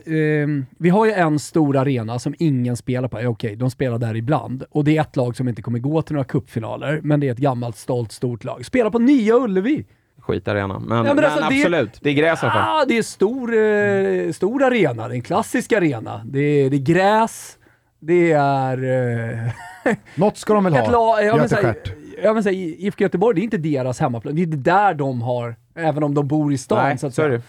ehm, 0.06 0.66
vi 0.78 0.88
har 0.88 1.06
ju 1.06 1.12
en 1.12 1.38
stor 1.38 1.76
arena 1.76 2.18
som 2.18 2.34
ingen 2.38 2.76
spelar 2.76 3.08
på. 3.08 3.20
Ja, 3.22 3.28
Okej, 3.28 3.56
de 3.56 3.70
spelar 3.70 3.98
där 3.98 4.16
ibland. 4.16 4.64
Och 4.70 4.84
det 4.84 4.96
är 4.96 5.00
ett 5.00 5.16
lag 5.16 5.36
som 5.36 5.48
inte 5.48 5.62
kommer 5.62 5.78
gå 5.78 6.02
till 6.02 6.14
några 6.14 6.24
cupfinaler, 6.24 7.00
men 7.02 7.20
det 7.20 7.28
är 7.28 7.32
ett 7.32 7.38
gammalt, 7.38 7.76
stolt, 7.76 8.12
stort 8.12 8.44
lag. 8.44 8.64
Spela 8.66 8.90
på 8.90 8.98
Nya 8.98 9.34
Ullevi! 9.34 9.84
Skitarena. 10.18 10.78
Men, 10.78 10.96
Ja, 10.98 11.02
men 11.04 11.16
men, 11.16 11.24
alltså, 11.24 11.40
det- 11.40 11.46
absolut, 11.60 11.98
det 12.02 12.10
är 12.10 12.14
gräs 12.14 12.42
i 12.42 12.46
alla 12.46 12.52
fall. 12.54 12.80
Ah, 12.82 12.84
det 12.88 12.98
är 12.98 13.02
stor, 13.02 13.54
eh, 13.56 14.32
stor 14.32 14.62
arena. 14.62 15.08
Det 15.08 15.14
är 15.14 15.16
en 15.16 15.22
klassisk 15.22 15.72
arena. 15.72 16.22
Det 16.24 16.40
är, 16.40 16.70
det 16.70 16.76
är 16.76 16.78
gräs, 16.94 17.58
det 18.00 18.32
är... 18.32 18.84
Eh, 19.84 19.94
Något 20.14 20.36
ska 20.36 20.54
de 20.54 20.64
väl 20.64 20.74
ett 20.74 20.80
ha, 20.80 20.90
lag, 20.92 21.24
ja, 21.24 21.36
men, 21.36 21.48
så 21.48 21.54
här, 21.54 21.62
Götestjärt. 21.62 21.96
ja, 22.22 22.32
men, 22.34 22.42
så 22.42 22.48
här, 22.48 22.56
IFK 22.56 23.02
Göteborg, 23.04 23.34
det 23.34 23.40
är 23.40 23.44
inte 23.44 23.56
deras 23.58 24.00
hemmaplan. 24.00 24.34
Det 24.34 24.40
är 24.40 24.44
inte 24.44 24.56
där 24.70 24.94
de 24.94 25.22
har, 25.22 25.56
även 25.74 26.02
om 26.02 26.14
de 26.14 26.28
bor 26.28 26.52
i 26.52 26.58
stan. 26.58 26.84
Nej, 26.84 26.98
så 26.98 27.06
att 27.06 27.14
så 27.14 27.22
är 27.22 27.28
det. 27.28 27.42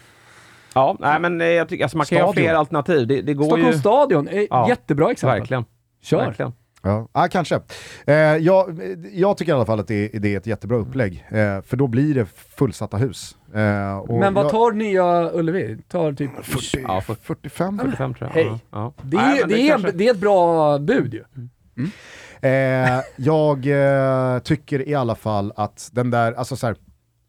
Ja, 0.73 0.97
nej, 0.99 1.19
men 1.19 1.41
eh, 1.41 1.47
jag 1.47 1.69
tycker, 1.69 1.83
alltså, 1.83 1.97
man 1.97 2.05
kan 2.05 2.17
ju 2.17 2.23
ha 2.23 2.31
Stadion. 2.31 2.47
fler 2.49 2.55
alternativ. 2.55 3.07
Det, 3.07 3.21
det 3.21 3.33
går 3.33 3.45
Stockholms 3.45 3.75
ju... 3.75 3.79
stadion, 3.79 4.27
är 4.27 4.47
Ja, 4.49 4.69
jättebra 4.69 5.11
exempel. 5.11 5.39
Verkligen. 5.39 5.65
Kör! 6.01 6.25
Verkligen. 6.25 6.53
Ja, 6.85 7.07
ah, 7.11 7.27
kanske. 7.27 7.59
Eh, 8.07 8.13
jag, 8.15 8.79
jag 9.13 9.37
tycker 9.37 9.51
i 9.51 9.55
alla 9.55 9.65
fall 9.65 9.79
att 9.79 9.87
det, 9.87 10.07
det 10.07 10.33
är 10.33 10.37
ett 10.37 10.47
jättebra 10.47 10.77
upplägg, 10.77 11.25
eh, 11.29 11.61
för 11.61 11.75
då 11.77 11.87
blir 11.87 12.15
det 12.15 12.25
fullsatta 12.57 12.97
hus. 12.97 13.37
Eh, 13.53 13.97
och 13.97 14.19
Men 14.19 14.33
vad 14.33 14.45
jag- 14.45 14.51
tar 14.51 14.71
Nya 14.71 15.31
Ullevi? 15.33 15.77
Tar 15.87 16.13
typ... 16.13 16.31
40, 16.45 16.79
Ja, 16.87 17.01
för- 17.01 17.15
45? 17.21 17.79
45 17.79 18.13
tror 18.13 18.29
jag. 18.35 18.43
Hej. 18.43 18.59
Ja. 18.71 18.93
Det 19.01 19.17
Nej, 19.17 19.37
är, 19.37 19.41
men 19.41 19.49
det, 19.49 19.61
är, 19.61 19.69
kanske- 19.69 19.91
det 19.91 20.07
är 20.07 20.11
ett 20.11 20.19
bra 20.19 20.77
bud 20.79 21.13
ju. 21.13 21.23
Eh, 22.41 22.99
jag 23.15 23.67
eh, 23.67 24.39
tycker 24.39 24.87
i 24.89 24.95
alla 24.95 25.15
fall 25.15 25.53
att 25.55 25.89
den 25.93 26.11
där, 26.11 26.33
alltså 26.33 26.55
så 26.55 26.67
här, 26.67 26.75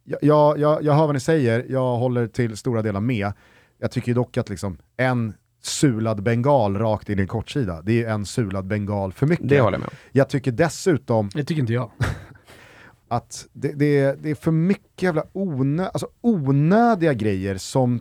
jag, 0.04 0.58
jag, 0.58 0.82
jag, 0.82 0.92
hör 0.92 1.06
vad 1.06 1.14
ni 1.14 1.20
säger, 1.20 1.66
jag 1.68 1.96
håller 1.96 2.26
till 2.26 2.56
stora 2.56 2.82
delar 2.82 3.00
med. 3.00 3.32
Jag 3.78 3.90
tycker 3.90 4.14
dock 4.14 4.36
att 4.36 4.48
liksom 4.48 4.78
en 4.96 5.34
sulad 5.62 6.22
bengal 6.22 6.78
rakt 6.78 7.08
in 7.08 7.18
i 7.18 7.22
en 7.22 7.28
kortsida, 7.28 7.82
det 7.82 8.04
är 8.04 8.10
en 8.10 8.26
sulad 8.26 8.66
bengal 8.66 9.12
för 9.12 9.26
mycket. 9.26 9.48
Det 9.48 9.60
håller 9.60 9.74
jag 9.74 9.80
med 9.80 9.88
om. 9.88 9.96
Jag 10.12 10.28
tycker 10.28 10.52
dessutom 10.52 11.30
Det 11.34 11.44
tycker 11.44 11.60
inte 11.60 11.72
jag. 11.72 11.90
att 13.08 13.46
det, 13.52 13.72
det, 13.72 13.98
är, 13.98 14.16
det 14.16 14.30
är 14.30 14.34
för 14.34 14.50
mycket 14.50 15.02
jävla 15.02 15.24
onö, 15.32 15.86
alltså 15.86 16.08
onödiga 16.20 17.12
grejer 17.12 17.56
som... 17.56 18.00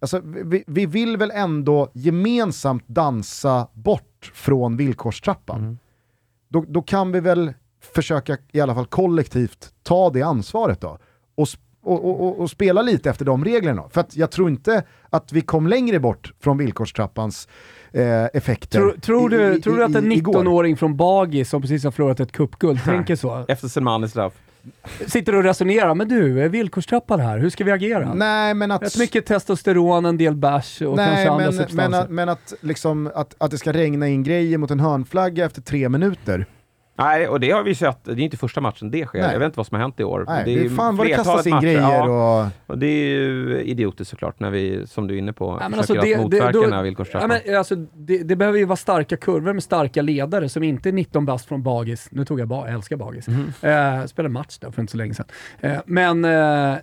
Alltså, 0.00 0.20
vi, 0.24 0.64
vi 0.66 0.86
vill 0.86 1.16
väl 1.16 1.30
ändå 1.30 1.90
gemensamt 1.92 2.88
dansa 2.88 3.68
bort 3.72 4.32
från 4.34 4.76
villkorstrappan. 4.76 5.78
Då, 6.48 6.64
då 6.68 6.82
kan 6.82 7.12
vi 7.12 7.20
väl 7.20 7.52
försöka 7.80 8.36
i 8.52 8.60
alla 8.60 8.74
fall 8.74 8.86
kollektivt 8.86 9.74
ta 9.82 10.10
det 10.10 10.22
ansvaret 10.22 10.80
då. 10.80 10.98
Och, 11.40 12.04
och, 12.04 12.20
och, 12.26 12.40
och, 12.40 12.50
spela 12.50 12.82
lite 12.82 13.10
efter 13.10 13.24
de 13.24 13.44
reglerna. 13.44 13.82
För 13.90 14.00
att 14.00 14.16
jag 14.16 14.30
tror 14.30 14.48
inte 14.50 14.82
att 15.10 15.32
vi 15.32 15.40
kom 15.40 15.66
längre 15.66 15.98
bort 16.00 16.32
från 16.40 16.58
villkorstrappans 16.58 17.48
eh, 17.92 18.24
effekter. 18.24 18.78
Tror, 18.78 18.92
tror, 18.92 19.28
du, 19.28 19.54
i- 19.56 19.60
tror 19.62 19.76
du 19.76 19.84
att 19.84 19.94
en 19.94 20.12
i- 20.12 20.16
igår. 20.16 20.32
19-åring 20.44 20.76
från 20.76 20.96
Bagis 20.96 21.50
som 21.50 21.62
precis 21.62 21.84
har 21.84 21.90
förlorat 21.90 22.20
ett 22.20 22.32
cupguld 22.32 22.84
tänker 22.84 23.16
så? 23.16 23.44
Efter 23.48 23.68
Selmanis 23.68 24.10
straff. 24.10 24.32
Sitter 25.06 25.34
och 25.34 25.42
resonerar, 25.42 25.94
men 25.94 26.08
du, 26.08 26.42
är 26.42 26.48
villkorstrappan 26.48 27.20
här, 27.20 27.38
hur 27.38 27.50
ska 27.50 27.64
vi 27.64 27.70
agera? 27.72 28.14
Nej, 28.14 28.54
men 28.54 28.70
att... 28.70 28.82
Rätt 28.82 28.98
mycket 28.98 29.26
testosteron, 29.26 30.04
en 30.04 30.16
del 30.16 30.34
bärs 30.36 30.82
och 30.82 30.96
kanske 30.96 31.14
Nej, 31.14 31.26
andra 31.26 31.44
men, 31.44 31.52
substanser. 31.52 31.88
men, 31.90 31.94
att, 32.00 32.10
men 32.10 32.28
att, 32.28 32.54
liksom, 32.60 33.10
att, 33.14 33.34
att 33.38 33.50
det 33.50 33.58
ska 33.58 33.72
regna 33.72 34.08
in 34.08 34.22
grejer 34.22 34.58
mot 34.58 34.70
en 34.70 34.80
hörnflagga 34.80 35.44
efter 35.44 35.62
tre 35.62 35.88
minuter. 35.88 36.46
Nej, 37.00 37.28
och 37.28 37.40
det 37.40 37.50
har 37.50 37.62
vi 37.62 37.74
sett. 37.74 37.98
Det 38.04 38.12
är 38.12 38.18
inte 38.20 38.36
första 38.36 38.60
matchen 38.60 38.90
det 38.90 39.06
sker. 39.06 39.20
Nej. 39.20 39.32
Jag 39.32 39.38
vet 39.38 39.46
inte 39.46 39.56
vad 39.56 39.66
som 39.66 39.74
har 39.74 39.82
hänt 39.82 40.00
i 40.00 40.04
år. 40.04 40.24
Nej, 40.28 40.42
det 40.44 40.54
är 40.60 40.64
är 40.64 40.68
fan 40.68 40.96
vad 40.96 41.06
det 41.06 41.14
kastas 41.14 41.46
in 41.46 41.50
matcher. 41.54 41.62
grejer 41.62 41.80
Ja, 41.80 42.42
och... 42.66 42.70
och 42.72 42.78
det 42.78 42.86
är 42.86 43.06
ju 43.14 43.60
idiotiskt 43.64 44.10
såklart 44.10 44.40
när 44.40 44.50
vi, 44.50 44.86
som 44.86 45.06
du 45.06 45.14
är 45.14 45.18
inne 45.18 45.32
på, 45.32 45.58
Ja, 45.60 45.68
men 45.68 45.78
försöker 45.82 46.00
alltså 46.00 46.12
att 46.14 46.18
det- 46.18 46.22
motverka 46.22 46.46
det- 46.46 46.52
då- 46.52 46.62
den 46.62 46.72
här 46.72 47.20
Ja, 47.20 47.26
men, 47.46 47.56
alltså, 47.56 47.74
det, 47.76 48.18
det 48.18 48.36
behöver 48.36 48.58
ju 48.58 48.64
vara 48.64 48.76
starka 48.76 49.16
kurvor 49.16 49.52
med 49.52 49.62
starka 49.62 50.02
ledare 50.02 50.48
som 50.48 50.62
inte 50.62 50.88
är 50.88 50.92
19 50.92 51.24
bast 51.26 51.46
från 51.48 51.62
Bagis. 51.62 52.08
Nu 52.10 52.24
tog 52.24 52.40
jag 52.40 52.48
ba, 52.48 52.66
jag 52.66 52.74
älskar 52.74 52.96
Bagis. 52.96 53.28
Mhm. 53.28 53.52
Eh, 53.60 54.04
spelade 54.06 54.32
match 54.32 54.58
där 54.58 54.70
för 54.70 54.80
inte 54.82 54.90
så 54.90 54.96
länge 54.96 55.14
sedan. 55.14 55.26
Eh, 55.60 55.78
men 55.86 56.24
eh, 56.24 56.74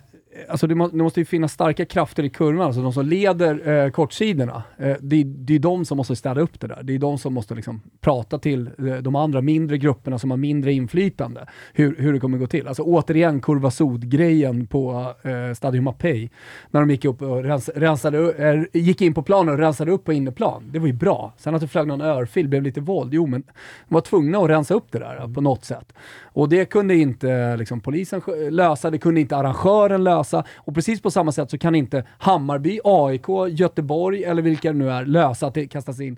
Alltså 0.48 0.66
det, 0.66 0.74
må, 0.74 0.88
det, 0.88 0.96
måste 0.96 1.20
ju 1.20 1.24
finnas 1.24 1.52
starka 1.52 1.84
krafter 1.84 2.22
i 2.22 2.30
kurvan, 2.30 2.66
alltså 2.66 2.82
de 2.82 2.92
som 2.92 3.06
leder 3.06 3.68
eh, 3.68 3.90
kortsidorna. 3.90 4.62
Eh, 4.76 4.96
det, 5.00 5.24
det 5.24 5.54
är 5.54 5.58
de 5.58 5.84
som 5.84 5.96
måste 5.96 6.16
städa 6.16 6.40
upp 6.40 6.60
det 6.60 6.66
där. 6.66 6.82
Det 6.82 6.94
är 6.94 6.98
de 6.98 7.18
som 7.18 7.34
måste 7.34 7.54
liksom 7.54 7.82
prata 8.00 8.38
till 8.38 8.70
eh, 8.78 8.96
de 8.96 9.16
andra 9.16 9.40
mindre 9.40 9.78
grupperna 9.78 10.18
som 10.18 10.30
har 10.30 10.38
mindre 10.38 10.72
inflytande, 10.72 11.46
hur, 11.72 11.96
hur 11.98 12.12
det 12.12 12.20
kommer 12.20 12.38
gå 12.38 12.46
till. 12.46 12.68
Alltså 12.68 12.82
återigen 12.82 13.40
kurva 13.40 13.70
grejen 13.98 14.66
på 14.66 15.14
eh, 15.22 15.54
Stadion 15.54 15.84
Mapei, 15.84 16.30
när 16.70 16.80
de 16.80 16.90
gick, 16.90 17.04
upp 17.04 17.22
och 17.22 17.42
rens, 17.42 17.68
rensade, 17.74 18.32
eh, 18.32 18.80
gick 18.80 19.00
in 19.00 19.14
på 19.14 19.22
planen 19.22 19.54
och 19.54 19.60
rensade 19.60 19.92
upp 19.92 20.04
på 20.04 20.12
inneplan. 20.12 20.62
Det 20.72 20.78
var 20.78 20.86
ju 20.86 20.92
bra. 20.92 21.32
Sen 21.36 21.54
att 21.54 21.60
det 21.60 21.68
flög 21.68 21.86
någon 21.86 22.00
örfil, 22.00 22.48
blev 22.48 22.62
lite 22.62 22.80
våld, 22.80 23.14
jo 23.14 23.26
men 23.26 23.42
de 23.88 23.94
var 23.94 24.00
tvungna 24.00 24.38
att 24.38 24.50
rensa 24.50 24.74
upp 24.74 24.92
det 24.92 24.98
där 24.98 25.16
mm. 25.16 25.34
på 25.34 25.40
något 25.40 25.64
sätt. 25.64 25.92
Och 26.38 26.48
det 26.48 26.64
kunde 26.64 26.94
inte 26.94 27.56
liksom, 27.56 27.80
polisen 27.80 28.22
lösa, 28.50 28.90
det 28.90 28.98
kunde 28.98 29.20
inte 29.20 29.36
arrangören 29.36 30.04
lösa. 30.04 30.44
Och 30.56 30.74
precis 30.74 31.02
på 31.02 31.10
samma 31.10 31.32
sätt 31.32 31.50
så 31.50 31.58
kan 31.58 31.74
inte 31.74 32.04
Hammarby, 32.18 32.80
AIK, 32.84 33.26
Göteborg 33.48 34.24
eller 34.24 34.42
vilka 34.42 34.72
det 34.72 34.78
nu 34.78 34.90
är 34.90 35.04
lösa 35.04 35.46
att 35.46 35.54
det 35.54 35.66
kastas 35.66 36.00
in 36.00 36.16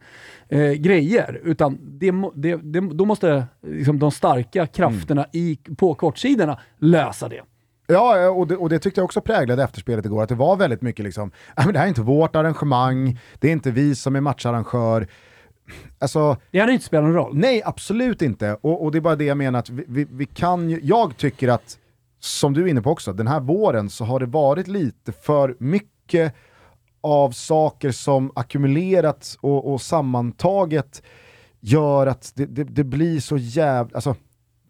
eh, 0.48 0.72
grejer. 0.72 1.40
Utan 1.44 1.78
det, 1.82 2.12
det, 2.34 2.56
det, 2.56 2.80
då 2.80 3.04
måste 3.04 3.44
liksom, 3.66 3.98
de 3.98 4.10
starka 4.10 4.66
krafterna 4.66 5.24
mm. 5.24 5.30
i, 5.46 5.58
på 5.76 5.94
kortsidorna 5.94 6.60
lösa 6.78 7.28
det. 7.28 7.40
Ja, 7.86 8.30
och 8.30 8.46
det, 8.46 8.56
och 8.56 8.68
det 8.68 8.78
tyckte 8.78 9.00
jag 9.00 9.04
också 9.04 9.20
präglade 9.20 9.64
efterspelet 9.64 10.04
igår, 10.04 10.22
att 10.22 10.28
det 10.28 10.34
var 10.34 10.56
väldigt 10.56 10.82
mycket 10.82 11.04
liksom, 11.04 11.30
men 11.56 11.72
det 11.72 11.78
här 11.78 11.86
är 11.86 11.88
inte 11.88 12.02
vårt 12.02 12.36
arrangemang, 12.36 13.18
det 13.38 13.48
är 13.48 13.52
inte 13.52 13.70
vi 13.70 13.94
som 13.94 14.16
är 14.16 14.20
matcharrangör. 14.20 15.06
Alltså, 15.98 16.36
det 16.50 16.60
hade 16.60 16.72
inte 16.72 16.84
spelat 16.84 17.04
någon 17.04 17.14
roll. 17.14 17.36
Nej, 17.36 17.62
absolut 17.64 18.22
inte. 18.22 18.56
Och, 18.60 18.84
och, 18.84 18.92
det 18.92 18.98
är 18.98 19.00
bara 19.00 19.16
det 19.16 19.24
jag 19.24 19.36
menar, 19.36 19.58
att 19.58 19.70
vi, 19.70 19.84
vi, 19.88 20.06
vi 20.10 20.26
kan 20.26 20.70
ju, 20.70 20.80
jag 20.82 21.16
tycker 21.16 21.48
att, 21.48 21.78
som 22.20 22.54
du 22.54 22.62
är 22.62 22.66
inne 22.66 22.82
på 22.82 22.90
också, 22.90 23.12
den 23.12 23.26
här 23.26 23.40
våren 23.40 23.90
så 23.90 24.04
har 24.04 24.20
det 24.20 24.26
varit 24.26 24.68
lite 24.68 25.12
för 25.12 25.56
mycket 25.58 26.34
av 27.00 27.30
saker 27.30 27.90
som 27.90 28.32
ackumulerats 28.34 29.38
och, 29.40 29.72
och 29.72 29.82
sammantaget 29.82 31.02
gör 31.60 32.06
att 32.06 32.32
det, 32.34 32.46
det, 32.46 32.64
det 32.64 32.84
blir 32.84 33.20
så 33.20 33.36
jävla... 33.36 33.94
Alltså, 33.94 34.14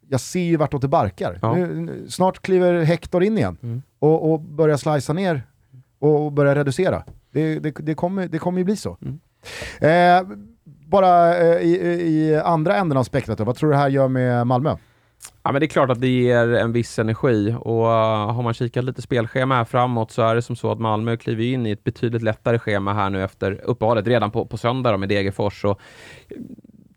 jag 0.08 0.20
ser 0.20 0.40
ju 0.40 0.56
vartåt 0.56 0.82
det 0.82 0.88
barkar. 0.88 1.38
Ja. 1.42 1.54
Nu, 1.54 2.06
snart 2.08 2.42
kliver 2.42 2.82
Hector 2.82 3.22
in 3.22 3.38
igen 3.38 3.56
mm. 3.62 3.82
och, 3.98 4.32
och 4.32 4.40
börjar 4.40 4.76
slicea 4.76 5.14
ner 5.14 5.42
och, 5.98 6.24
och 6.24 6.32
börjar 6.32 6.54
reducera. 6.54 7.04
Det, 7.30 7.58
det, 7.58 7.70
det, 7.70 7.94
kommer, 7.94 8.28
det 8.28 8.38
kommer 8.38 8.58
ju 8.58 8.64
bli 8.64 8.76
så. 8.76 8.96
Mm. 9.02 9.20
Eh, 9.80 10.36
bara 10.90 11.38
eh, 11.38 11.62
i, 11.62 11.72
i, 12.00 12.40
andra 12.44 12.76
änden 12.76 12.98
av 12.98 13.04
spektrat, 13.04 13.40
vad 13.40 13.56
tror 13.56 13.70
du 13.70 13.76
det 13.76 13.80
här 13.80 13.88
gör 13.88 14.08
med 14.08 14.46
Malmö? 14.46 14.76
Ja, 15.42 15.52
men 15.52 15.60
det 15.60 15.66
är 15.66 15.68
klart 15.68 15.90
att 15.90 16.00
det 16.00 16.08
ger 16.08 16.54
en 16.54 16.72
viss 16.72 16.98
energi 16.98 17.56
och 17.60 17.84
uh, 17.84 18.32
har 18.32 18.42
man 18.42 18.54
kikat 18.54 18.84
lite 18.84 19.02
spelschema 19.02 19.54
här 19.54 19.64
framåt 19.64 20.10
så 20.10 20.22
är 20.22 20.34
det 20.34 20.42
som 20.42 20.56
så 20.56 20.72
att 20.72 20.80
Malmö 20.80 21.16
kliver 21.16 21.44
in 21.44 21.66
i 21.66 21.70
ett 21.70 21.84
betydligt 21.84 22.22
lättare 22.22 22.58
schema 22.58 22.94
här 22.94 23.10
nu 23.10 23.24
efter 23.24 23.60
uppehållet 23.64 24.06
redan 24.06 24.30
på, 24.30 24.46
på 24.46 24.56
söndag 24.56 24.96
med 24.96 25.08
Degerfors. 25.08 25.64
Och 25.64 25.80
eh, 26.28 26.36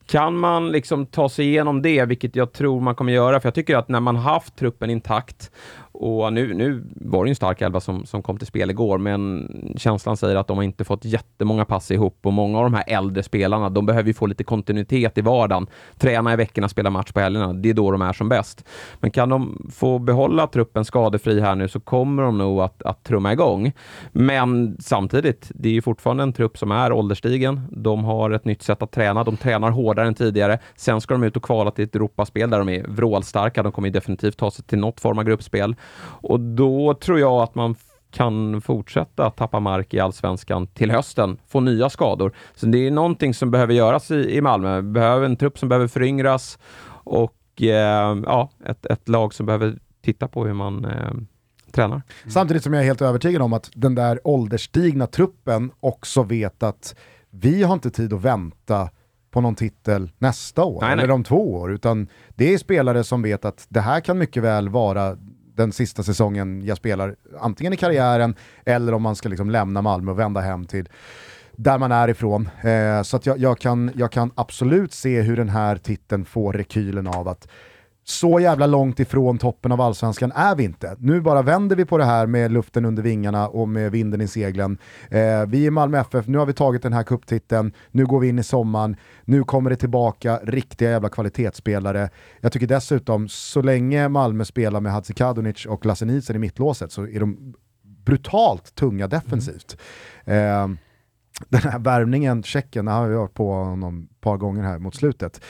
kan 0.05 0.37
man 0.37 0.71
liksom 0.71 1.05
ta 1.05 1.29
sig 1.29 1.45
igenom 1.45 1.81
det, 1.81 2.05
vilket 2.05 2.35
jag 2.35 2.53
tror 2.53 2.81
man 2.81 2.95
kommer 2.95 3.13
göra, 3.13 3.39
för 3.39 3.47
jag 3.47 3.55
tycker 3.55 3.77
att 3.77 3.89
när 3.89 3.99
man 3.99 4.15
haft 4.15 4.55
truppen 4.55 4.89
intakt 4.89 5.51
och 5.93 6.33
nu, 6.33 6.53
nu 6.53 6.83
var 6.95 7.25
det 7.25 7.31
en 7.31 7.35
stark 7.35 7.61
elva 7.61 7.79
som, 7.79 8.05
som 8.05 8.21
kom 8.21 8.37
till 8.37 8.47
spel 8.47 8.69
igår, 8.69 8.97
men 8.97 9.47
känslan 9.77 10.17
säger 10.17 10.35
att 10.35 10.47
de 10.47 10.57
har 10.57 10.63
inte 10.63 10.83
fått 10.83 11.05
jättemånga 11.05 11.65
pass 11.65 11.91
ihop 11.91 12.19
och 12.23 12.33
många 12.33 12.57
av 12.57 12.63
de 12.63 12.73
här 12.73 12.83
äldre 12.87 13.23
spelarna, 13.23 13.69
de 13.69 13.85
behöver 13.85 14.07
ju 14.07 14.13
få 14.13 14.25
lite 14.25 14.43
kontinuitet 14.43 15.17
i 15.17 15.21
vardagen. 15.21 15.67
Träna 15.97 16.33
i 16.33 16.35
veckorna, 16.35 16.69
spela 16.69 16.89
match 16.89 17.11
på 17.11 17.19
helgerna. 17.19 17.53
Det 17.53 17.69
är 17.69 17.73
då 17.73 17.91
de 17.91 18.01
är 18.01 18.13
som 18.13 18.29
bäst. 18.29 18.65
Men 18.99 19.11
kan 19.11 19.29
de 19.29 19.67
få 19.73 19.99
behålla 19.99 20.47
truppen 20.47 20.85
skadefri 20.85 21.39
här 21.39 21.55
nu 21.55 21.67
så 21.67 21.79
kommer 21.79 22.23
de 22.23 22.37
nog 22.37 22.61
att, 22.61 22.83
att 22.83 23.03
trumma 23.03 23.33
igång. 23.33 23.71
Men 24.11 24.77
samtidigt, 24.79 25.51
det 25.55 25.69
är 25.69 25.73
ju 25.73 25.81
fortfarande 25.81 26.23
en 26.23 26.33
trupp 26.33 26.57
som 26.57 26.71
är 26.71 26.91
ålderstigen. 26.91 27.61
De 27.71 28.03
har 28.03 28.31
ett 28.31 28.45
nytt 28.45 28.61
sätt 28.61 28.81
att 28.81 28.91
träna. 28.91 29.23
De 29.23 29.37
tränar 29.37 29.71
hårdare 29.71 30.07
än 30.07 30.15
tidigare. 30.15 30.59
Sen 30.75 31.01
ska 31.01 31.13
de 31.13 31.23
ut 31.23 31.37
och 31.37 31.43
kvala 31.43 31.71
till 31.71 31.85
ett 31.85 31.95
Europaspel 31.95 32.49
där 32.49 32.59
de 32.59 32.69
är 32.69 32.87
vrålstarka. 32.87 33.63
De 33.63 33.71
kommer 33.71 33.89
definitivt 33.89 34.37
ta 34.37 34.51
sig 34.51 34.65
till 34.65 34.79
något 34.79 34.99
form 34.99 35.19
av 35.19 35.23
gruppspel. 35.23 35.75
Och 36.01 36.39
då 36.39 36.93
tror 36.93 37.19
jag 37.19 37.41
att 37.41 37.55
man 37.55 37.75
kan 38.11 38.61
fortsätta 38.61 39.29
tappa 39.29 39.59
mark 39.59 39.93
i 39.93 39.99
allsvenskan 39.99 40.67
till 40.67 40.91
hösten, 40.91 41.37
få 41.47 41.59
nya 41.59 41.89
skador. 41.89 42.33
Så 42.55 42.65
det 42.65 42.87
är 42.87 42.91
någonting 42.91 43.33
som 43.33 43.51
behöver 43.51 43.73
göras 43.73 44.11
i, 44.11 44.37
i 44.37 44.41
Malmö. 44.41 44.81
Behöver 44.81 45.25
en 45.25 45.35
trupp 45.35 45.59
som 45.59 45.69
behöver 45.69 45.87
föryngras 45.87 46.59
och 47.03 47.61
eh, 47.61 48.17
ja, 48.25 48.49
ett, 48.65 48.85
ett 48.85 49.09
lag 49.09 49.33
som 49.33 49.45
behöver 49.45 49.77
titta 50.03 50.27
på 50.27 50.45
hur 50.45 50.53
man 50.53 50.85
eh, 50.85 51.11
tränar. 51.71 51.95
Mm. 51.95 52.31
Samtidigt 52.31 52.63
som 52.63 52.73
jag 52.73 52.81
är 52.81 52.85
helt 52.85 53.01
övertygad 53.01 53.41
om 53.41 53.53
att 53.53 53.69
den 53.73 53.95
där 53.95 54.19
ålderstigna 54.23 55.07
truppen 55.07 55.71
också 55.79 56.23
vet 56.23 56.63
att 56.63 56.95
vi 57.29 57.63
har 57.63 57.73
inte 57.73 57.89
tid 57.89 58.13
att 58.13 58.21
vänta 58.21 58.89
på 59.31 59.41
någon 59.41 59.55
titel 59.55 60.11
nästa 60.17 60.63
år 60.63 60.81
nej, 60.81 60.91
eller 60.91 61.07
nej. 61.07 61.13
om 61.13 61.23
två 61.23 61.53
år, 61.53 61.73
utan 61.73 62.07
det 62.29 62.53
är 62.53 62.57
spelare 62.57 63.03
som 63.03 63.21
vet 63.21 63.45
att 63.45 63.65
det 63.69 63.81
här 63.81 63.99
kan 63.99 64.17
mycket 64.17 64.43
väl 64.43 64.69
vara 64.69 65.17
den 65.55 65.71
sista 65.71 66.03
säsongen 66.03 66.65
jag 66.65 66.77
spelar, 66.77 67.15
antingen 67.39 67.73
i 67.73 67.77
karriären 67.77 68.35
eller 68.65 68.93
om 68.93 69.01
man 69.01 69.15
ska 69.15 69.29
liksom 69.29 69.49
lämna 69.49 69.81
Malmö 69.81 70.11
och 70.11 70.19
vända 70.19 70.41
hem 70.41 70.65
till 70.65 70.89
där 71.55 71.77
man 71.77 71.91
är 71.91 72.07
ifrån. 72.07 72.49
Eh, 72.61 73.01
så 73.01 73.17
att 73.17 73.25
jag, 73.25 73.37
jag, 73.37 73.59
kan, 73.59 73.91
jag 73.95 74.11
kan 74.11 74.31
absolut 74.35 74.93
se 74.93 75.21
hur 75.21 75.37
den 75.37 75.49
här 75.49 75.75
titeln 75.75 76.25
får 76.25 76.53
rekylen 76.53 77.07
av 77.07 77.27
att 77.27 77.47
så 78.03 78.39
jävla 78.39 78.67
långt 78.67 78.99
ifrån 78.99 79.37
toppen 79.37 79.71
av 79.71 79.81
allsvenskan 79.81 80.31
är 80.35 80.55
vi 80.55 80.63
inte. 80.63 80.95
Nu 80.99 81.21
bara 81.21 81.41
vänder 81.41 81.75
vi 81.75 81.85
på 81.85 81.97
det 81.97 82.05
här 82.05 82.27
med 82.27 82.51
luften 82.51 82.85
under 82.85 83.03
vingarna 83.03 83.47
och 83.47 83.69
med 83.69 83.91
vinden 83.91 84.21
i 84.21 84.27
seglen. 84.27 84.77
Eh, 85.09 85.45
vi 85.47 85.65
i 85.65 85.69
Malmö 85.69 85.99
FF, 85.99 86.27
nu 86.27 86.37
har 86.37 86.45
vi 86.45 86.53
tagit 86.53 86.83
den 86.83 86.93
här 86.93 87.03
kupptiteln, 87.03 87.73
nu 87.91 88.05
går 88.05 88.19
vi 88.19 88.27
in 88.27 88.39
i 88.39 88.43
sommaren, 88.43 88.95
nu 89.25 89.43
kommer 89.43 89.69
det 89.69 89.75
tillbaka 89.75 90.39
riktiga 90.43 90.89
jävla 90.89 91.09
kvalitetsspelare. 91.09 92.09
Jag 92.41 92.51
tycker 92.51 92.67
dessutom, 92.67 93.27
så 93.27 93.61
länge 93.61 94.09
Malmö 94.09 94.45
spelar 94.45 94.81
med 94.81 94.91
Hadzikadunic 94.91 95.65
och 95.65 95.85
Lasse 95.85 96.05
Nielsen 96.05 96.35
i 96.35 96.39
mittlåset 96.39 96.91
så 96.91 97.07
är 97.07 97.19
de 97.19 97.53
brutalt 98.05 98.75
tunga 98.75 99.07
defensivt. 99.07 99.77
Mm. 100.25 100.71
Eh, 100.71 100.77
den 101.49 101.61
här 101.61 101.79
värvningen, 101.79 102.43
Tjeckien, 102.43 102.87
har 102.87 103.07
vi 103.07 103.15
varit 103.15 103.33
på 103.33 103.53
honom 103.53 104.07
ett 104.11 104.21
par 104.21 104.37
gånger 104.37 104.63
här 104.63 104.79
mot 104.79 104.95
slutet. 104.95 105.41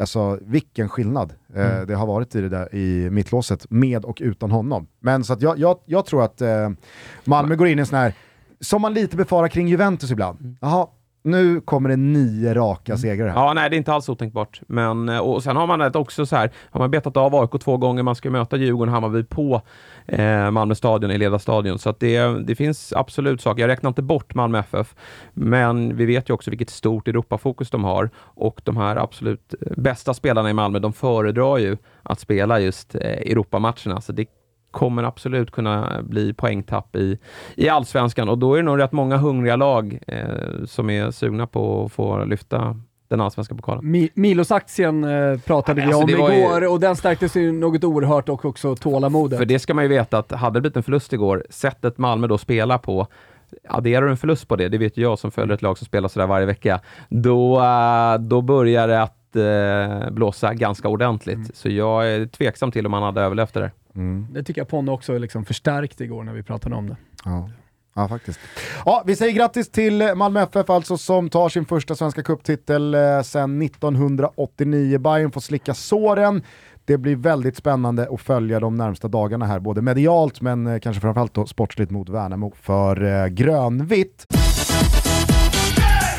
Alltså 0.00 0.38
vilken 0.42 0.88
skillnad 0.88 1.32
eh, 1.54 1.74
mm. 1.74 1.86
det 1.86 1.94
har 1.94 2.06
varit 2.06 2.34
i 2.34 2.40
det 2.40 2.48
där 2.48 2.74
i 2.74 3.10
mittlåset, 3.10 3.66
med 3.70 4.04
och 4.04 4.18
utan 4.20 4.50
honom. 4.50 4.86
Men 5.00 5.24
så 5.24 5.32
att 5.32 5.42
jag, 5.42 5.58
jag, 5.58 5.78
jag 5.84 6.06
tror 6.06 6.24
att 6.24 6.40
eh, 6.40 6.70
Malmö 7.24 7.56
går 7.56 7.68
in 7.68 7.78
i 7.78 7.80
en 7.80 7.86
sån 7.86 7.98
här, 7.98 8.14
som 8.60 8.82
man 8.82 8.94
lite 8.94 9.16
befarar 9.16 9.48
kring 9.48 9.68
Juventus 9.68 10.10
ibland. 10.10 10.40
Mm. 10.40 10.56
Jaha, 10.60 10.86
nu 11.22 11.60
kommer 11.60 11.88
det 11.88 11.96
nio 11.96 12.54
raka 12.54 12.92
mm. 12.92 12.98
segrar 12.98 13.28
här. 13.28 13.34
Ja, 13.34 13.52
nej 13.54 13.70
det 13.70 13.76
är 13.76 13.78
inte 13.78 13.92
alls 13.92 14.08
otänkbart. 14.08 14.60
Men, 14.66 15.08
eh, 15.08 15.18
och 15.18 15.42
sen 15.42 15.56
har 15.56 15.66
man 15.66 15.94
också 15.94 16.26
så 16.26 16.36
här, 16.36 16.50
har 16.70 16.80
man 16.80 16.90
betat 16.90 17.16
av 17.16 17.34
AIK 17.34 17.60
två 17.60 17.76
gånger, 17.76 18.02
man 18.02 18.14
ska 18.14 18.30
möta 18.30 18.56
Djurgården, 18.56 18.94
Hammarby 18.94 19.24
på 19.24 19.62
eh, 20.06 20.50
Malmö 20.50 20.74
stadion, 20.74 21.10
i 21.10 21.18
Ledarstadion. 21.18 21.78
Så 21.78 21.90
att 21.90 22.00
det, 22.00 22.46
det 22.46 22.54
finns 22.54 22.92
absolut 22.92 23.40
saker. 23.40 23.62
Jag 23.62 23.68
räknar 23.68 23.88
inte 23.88 24.02
bort 24.02 24.34
Malmö 24.34 24.58
FF, 24.58 24.94
men 25.32 25.96
vi 25.96 26.06
vet 26.06 26.30
ju 26.30 26.34
också 26.34 26.50
vilket 26.50 26.70
stort 26.70 27.08
Europafokus 27.08 27.70
de 27.70 27.84
har 27.84 28.10
och 28.16 28.60
de 28.64 28.76
här 28.76 28.96
absolut 28.96 29.54
bästa 29.76 30.14
spelarna 30.14 30.50
i 30.50 30.52
Malmö, 30.52 30.78
de 30.78 30.92
föredrar 30.92 31.58
ju 31.58 31.76
att 32.02 32.20
spela 32.20 32.60
just 32.60 32.94
eh, 32.94 33.00
Europamatcherna. 33.00 34.00
Så 34.00 34.12
det 34.12 34.26
kommer 34.70 35.02
absolut 35.02 35.50
kunna 35.50 36.02
bli 36.02 36.32
poängtapp 36.32 36.96
i, 36.96 37.18
i 37.54 37.68
allsvenskan 37.68 38.28
och 38.28 38.38
då 38.38 38.54
är 38.54 38.56
det 38.56 38.62
nog 38.62 38.78
rätt 38.78 38.92
många 38.92 39.16
hungriga 39.16 39.56
lag 39.56 39.98
eh, 40.06 40.64
som 40.64 40.90
är 40.90 41.10
sugna 41.10 41.46
på 41.46 41.84
att 41.84 41.92
få 41.92 42.24
lyfta 42.24 42.76
den 43.10 43.20
allsvenska 43.20 43.54
pokalen. 43.54 43.90
Mi 43.90 44.10
Milos-aktien 44.14 45.04
eh, 45.04 45.38
pratade 45.38 45.80
ja, 45.80 45.86
vi 45.86 45.92
alltså, 45.92 46.14
om 46.16 46.26
igår 46.26 46.60
ju... 46.60 46.66
och 46.66 46.80
den 46.80 46.96
stärktes 46.96 47.36
ju 47.36 47.52
något 47.52 47.84
oerhört 47.84 48.28
och 48.28 48.44
också 48.44 48.76
tålamodet. 48.76 49.38
För 49.38 49.46
det 49.46 49.58
ska 49.58 49.74
man 49.74 49.84
ju 49.84 49.88
veta 49.88 50.18
att 50.18 50.32
hade 50.32 50.56
det 50.56 50.60
blivit 50.60 50.76
en 50.76 50.82
förlust 50.82 51.12
igår, 51.12 51.46
sättet 51.50 51.98
Malmö 51.98 52.26
då 52.26 52.38
spelar 52.38 52.78
på, 52.78 53.06
adderar 53.68 54.04
du 54.04 54.10
en 54.10 54.16
förlust 54.16 54.48
på 54.48 54.56
det, 54.56 54.68
det 54.68 54.78
vet 54.78 54.96
ju 54.96 55.02
jag 55.02 55.18
som 55.18 55.30
följer 55.30 55.54
ett 55.54 55.62
lag 55.62 55.78
som 55.78 55.86
spelar 55.86 56.08
sådär 56.08 56.26
varje 56.26 56.46
vecka, 56.46 56.80
då, 57.08 57.60
uh, 57.60 58.20
då 58.20 58.42
börjar 58.42 58.88
det 58.88 59.02
att 59.02 59.16
uh, 59.36 60.10
blåsa 60.10 60.54
ganska 60.54 60.88
ordentligt. 60.88 61.36
Mm. 61.36 61.50
Så 61.54 61.68
jag 61.68 62.08
är 62.08 62.26
tveksam 62.26 62.72
till 62.72 62.86
om 62.86 62.92
han 62.92 63.02
hade 63.02 63.20
överlevt 63.20 63.54
det 63.54 63.60
där. 63.60 63.70
Mm. 63.94 64.26
Det 64.30 64.42
tycker 64.42 64.60
jag 64.60 64.68
Ponne 64.68 64.92
också 64.92 65.18
liksom 65.18 65.44
förstärkte 65.44 66.04
igår 66.04 66.24
när 66.24 66.32
vi 66.32 66.42
pratade 66.42 66.74
om 66.74 66.86
det. 66.88 66.96
Ja. 67.24 67.50
Ja, 67.94 68.08
faktiskt. 68.08 68.40
Ja, 68.84 69.02
vi 69.06 69.16
säger 69.16 69.32
grattis 69.32 69.70
till 69.70 70.12
Malmö 70.16 70.42
FF 70.42 70.70
alltså 70.70 70.98
som 70.98 71.30
tar 71.30 71.48
sin 71.48 71.64
första 71.64 71.94
svenska 71.94 72.22
cuptitel 72.22 72.94
eh, 72.94 73.22
sedan 73.22 73.62
1989. 73.62 74.98
Bayern 74.98 75.32
får 75.32 75.40
slicka 75.40 75.74
såren. 75.74 76.42
Det 76.84 76.98
blir 76.98 77.16
väldigt 77.16 77.56
spännande 77.56 78.08
att 78.10 78.20
följa 78.20 78.60
de 78.60 78.76
närmsta 78.76 79.08
dagarna 79.08 79.46
här, 79.46 79.60
både 79.60 79.82
medialt 79.82 80.40
men 80.40 80.66
eh, 80.66 80.78
kanske 80.78 81.00
framförallt 81.00 81.34
då 81.34 81.46
sportsligt 81.46 81.90
mot 81.90 82.08
Värnamo 82.08 82.52
för 82.60 83.04
eh, 83.04 83.26
grönvitt. 83.26 84.26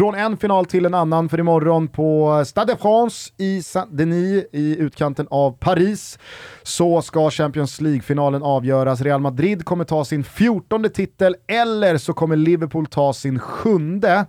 Från 0.02 0.16
en 0.16 0.38
final 0.38 0.66
till 0.66 0.86
en 0.86 0.94
annan, 0.94 1.30
för 1.30 1.40
imorgon 1.40 1.88
på 1.88 2.44
Stade 2.46 2.74
de 2.74 2.78
France 2.80 3.32
i 3.38 3.62
Saint-Denis 3.64 4.46
i 4.52 4.78
utkanten 4.80 5.28
av 5.30 5.52
Paris 5.52 6.20
så 6.64 7.02
ska 7.02 7.30
Champions 7.30 7.82
League-finalen 7.82 8.44
avgöras. 8.44 9.02
Real 9.02 9.22
Madrid 9.22 9.66
kommer 9.66 9.84
ta 9.84 10.06
sin 10.06 10.24
fjortonde 10.24 10.90
titel 10.90 11.36
eller 11.48 11.98
så 11.98 12.14
kommer 12.14 12.36
Liverpool 12.36 12.86
ta 12.86 13.14
sin 13.14 13.40
sjunde. 13.40 14.26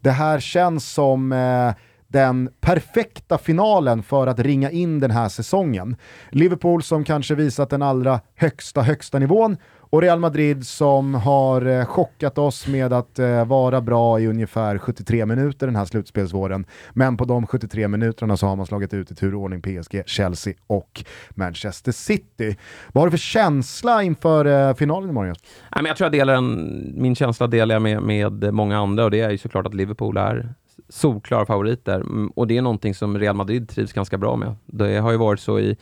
Det 0.00 0.10
här 0.10 0.40
känns 0.40 0.92
som 0.92 1.32
eh, 1.32 1.74
den 2.08 2.50
perfekta 2.60 3.38
finalen 3.38 4.02
för 4.02 4.26
att 4.26 4.38
ringa 4.38 4.70
in 4.70 5.00
den 5.00 5.10
här 5.10 5.28
säsongen. 5.28 5.96
Liverpool 6.30 6.82
som 6.82 7.04
kanske 7.04 7.34
visat 7.34 7.70
den 7.70 7.82
allra 7.82 8.20
högsta, 8.34 8.82
högsta 8.82 9.18
nivån 9.18 9.56
och 9.90 10.02
Real 10.02 10.20
Madrid 10.20 10.66
som 10.66 11.14
har 11.14 11.66
eh, 11.66 11.84
chockat 11.84 12.38
oss 12.38 12.66
med 12.66 12.92
att 12.92 13.18
eh, 13.18 13.44
vara 13.44 13.80
bra 13.80 14.20
i 14.20 14.26
ungefär 14.26 14.78
73 14.78 15.26
minuter 15.26 15.66
den 15.66 15.76
här 15.76 15.84
slutspelsvåren. 15.84 16.66
Men 16.92 17.16
på 17.16 17.24
de 17.24 17.46
73 17.46 17.88
minuterna 17.88 18.36
så 18.36 18.46
har 18.46 18.56
man 18.56 18.66
slagit 18.66 18.94
ut 18.94 19.10
i 19.10 19.14
turordning 19.14 19.62
PSG, 19.62 20.02
Chelsea 20.06 20.54
och 20.66 21.04
Manchester 21.30 21.92
City. 21.92 22.56
Vad 22.92 23.02
har 23.02 23.06
du 23.06 23.10
för 23.10 23.18
känsla 23.18 24.02
inför 24.02 24.44
eh, 24.44 24.74
finalen 24.74 25.10
imorgon? 25.10 25.34
Jag 25.70 25.96
tror 25.96 26.04
jag 26.04 26.12
delar 26.12 26.34
en, 26.34 26.92
min 26.94 27.14
känsla 27.14 27.46
delar 27.46 27.74
jag 27.74 27.82
med, 27.82 28.02
med 28.02 28.54
många 28.54 28.78
andra 28.78 29.04
och 29.04 29.10
det 29.10 29.20
är 29.20 29.30
ju 29.30 29.38
såklart 29.38 29.66
att 29.66 29.74
Liverpool 29.74 30.16
är 30.16 30.54
solklara 30.88 31.46
favoriter. 31.46 32.00
Mm, 32.00 32.28
och 32.28 32.46
det 32.46 32.56
är 32.56 32.62
någonting 32.62 32.94
som 32.94 33.18
Real 33.18 33.36
Madrid 33.36 33.68
trivs 33.68 33.92
ganska 33.92 34.18
bra 34.18 34.36
med. 34.36 34.54
Det 34.66 34.98
har 34.98 35.10
ju 35.10 35.16
varit 35.16 35.40
så 35.40 35.58
i, 35.58 35.76